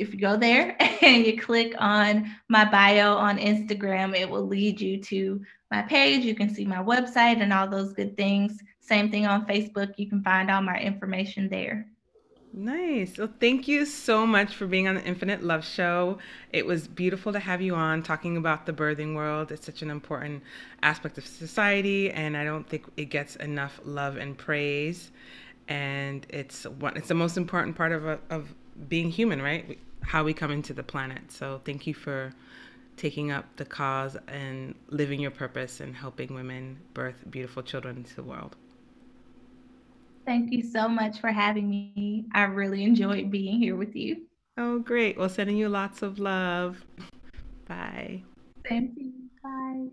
if 0.00 0.14
you 0.14 0.18
go 0.18 0.36
there 0.36 0.76
and 1.02 1.26
you 1.26 1.38
click 1.38 1.74
on 1.78 2.30
my 2.48 2.64
bio 2.64 3.14
on 3.14 3.38
Instagram, 3.38 4.16
it 4.16 4.28
will 4.28 4.46
lead 4.46 4.80
you 4.80 5.00
to 5.02 5.42
my 5.70 5.82
page. 5.82 6.24
You 6.24 6.34
can 6.34 6.52
see 6.52 6.64
my 6.64 6.82
website 6.82 7.40
and 7.40 7.52
all 7.52 7.68
those 7.68 7.92
good 7.92 8.16
things. 8.16 8.58
Same 8.80 9.10
thing 9.10 9.26
on 9.26 9.46
Facebook. 9.46 9.92
You 9.96 10.08
can 10.08 10.22
find 10.22 10.50
all 10.50 10.62
my 10.62 10.78
information 10.80 11.48
there. 11.48 11.86
Nice. 12.52 13.16
Well, 13.16 13.28
thank 13.38 13.68
you 13.68 13.86
so 13.86 14.26
much 14.26 14.56
for 14.56 14.66
being 14.66 14.88
on 14.88 14.96
the 14.96 15.04
Infinite 15.04 15.44
Love 15.44 15.64
Show. 15.64 16.18
It 16.52 16.66
was 16.66 16.88
beautiful 16.88 17.32
to 17.32 17.38
have 17.38 17.62
you 17.62 17.76
on 17.76 18.02
talking 18.02 18.36
about 18.36 18.66
the 18.66 18.72
birthing 18.72 19.14
world. 19.14 19.52
It's 19.52 19.64
such 19.64 19.82
an 19.82 19.90
important 19.90 20.42
aspect 20.82 21.16
of 21.16 21.24
society, 21.24 22.10
and 22.10 22.36
I 22.36 22.42
don't 22.42 22.68
think 22.68 22.86
it 22.96 23.04
gets 23.04 23.36
enough 23.36 23.80
love 23.84 24.16
and 24.16 24.36
praise. 24.36 25.12
And 25.68 26.26
it's 26.28 26.64
one, 26.64 26.96
it's 26.96 27.06
the 27.06 27.14
most 27.14 27.36
important 27.36 27.76
part 27.76 27.92
of, 27.92 28.04
a, 28.04 28.18
of 28.30 28.52
being 28.88 29.10
human, 29.10 29.40
right? 29.40 29.78
How 30.02 30.24
we 30.24 30.34
come 30.34 30.50
into 30.50 30.72
the 30.72 30.82
planet. 30.82 31.30
So 31.30 31.60
thank 31.64 31.86
you 31.86 31.94
for 31.94 32.32
taking 32.96 33.30
up 33.30 33.44
the 33.56 33.64
cause 33.64 34.16
and 34.28 34.74
living 34.88 35.20
your 35.20 35.30
purpose 35.30 35.80
and 35.80 35.94
helping 35.94 36.34
women 36.34 36.78
birth 36.92 37.24
beautiful 37.30 37.62
children 37.62 37.96
into 37.96 38.14
the 38.14 38.22
world. 38.22 38.56
Thank 40.26 40.52
you 40.52 40.62
so 40.62 40.86
much 40.88 41.18
for 41.18 41.28
having 41.28 41.70
me. 41.70 42.26
I 42.34 42.42
really 42.42 42.84
enjoyed 42.84 43.30
being 43.30 43.58
here 43.58 43.74
with 43.74 43.96
you. 43.96 44.26
Oh, 44.58 44.78
great. 44.78 45.16
Well, 45.16 45.28
sending 45.28 45.56
you 45.56 45.68
lots 45.68 46.02
of 46.02 46.18
love. 46.18 46.84
Bye. 47.66 48.22
Same 48.68 48.94
to 48.94 49.02
you. 49.02 49.12
Bye. 49.42 49.88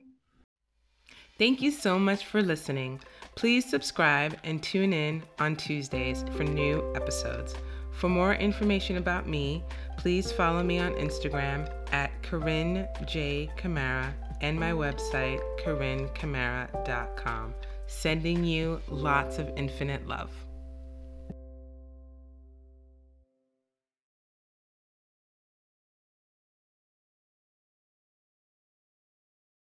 Thank 1.38 1.62
you 1.62 1.72
so 1.72 1.98
much 1.98 2.26
for 2.26 2.42
listening. 2.42 3.00
Please 3.36 3.64
subscribe 3.64 4.38
and 4.44 4.62
tune 4.62 4.92
in 4.92 5.24
on 5.40 5.56
Tuesdays 5.56 6.26
for 6.36 6.44
new 6.44 6.84
episodes. 6.96 7.56
For 7.92 8.10
more 8.10 8.34
information 8.34 8.98
about 8.98 9.28
me, 9.28 9.64
please 9.98 10.32
follow 10.32 10.64
me 10.64 10.80
on 10.80 10.94
Instagram 10.94 11.70
at 11.92 12.12
Corinne 12.24 12.88
J. 13.06 13.50
Camara 13.58 14.14
and 14.42 14.60
my 14.60 14.72
website, 14.72 15.42
CorinneCamara.com. 15.64 17.54
Sending 17.88 18.44
you 18.44 18.82
lots 18.88 19.40
of 19.40 19.50
infinite 19.56 20.08
love. 20.08 20.47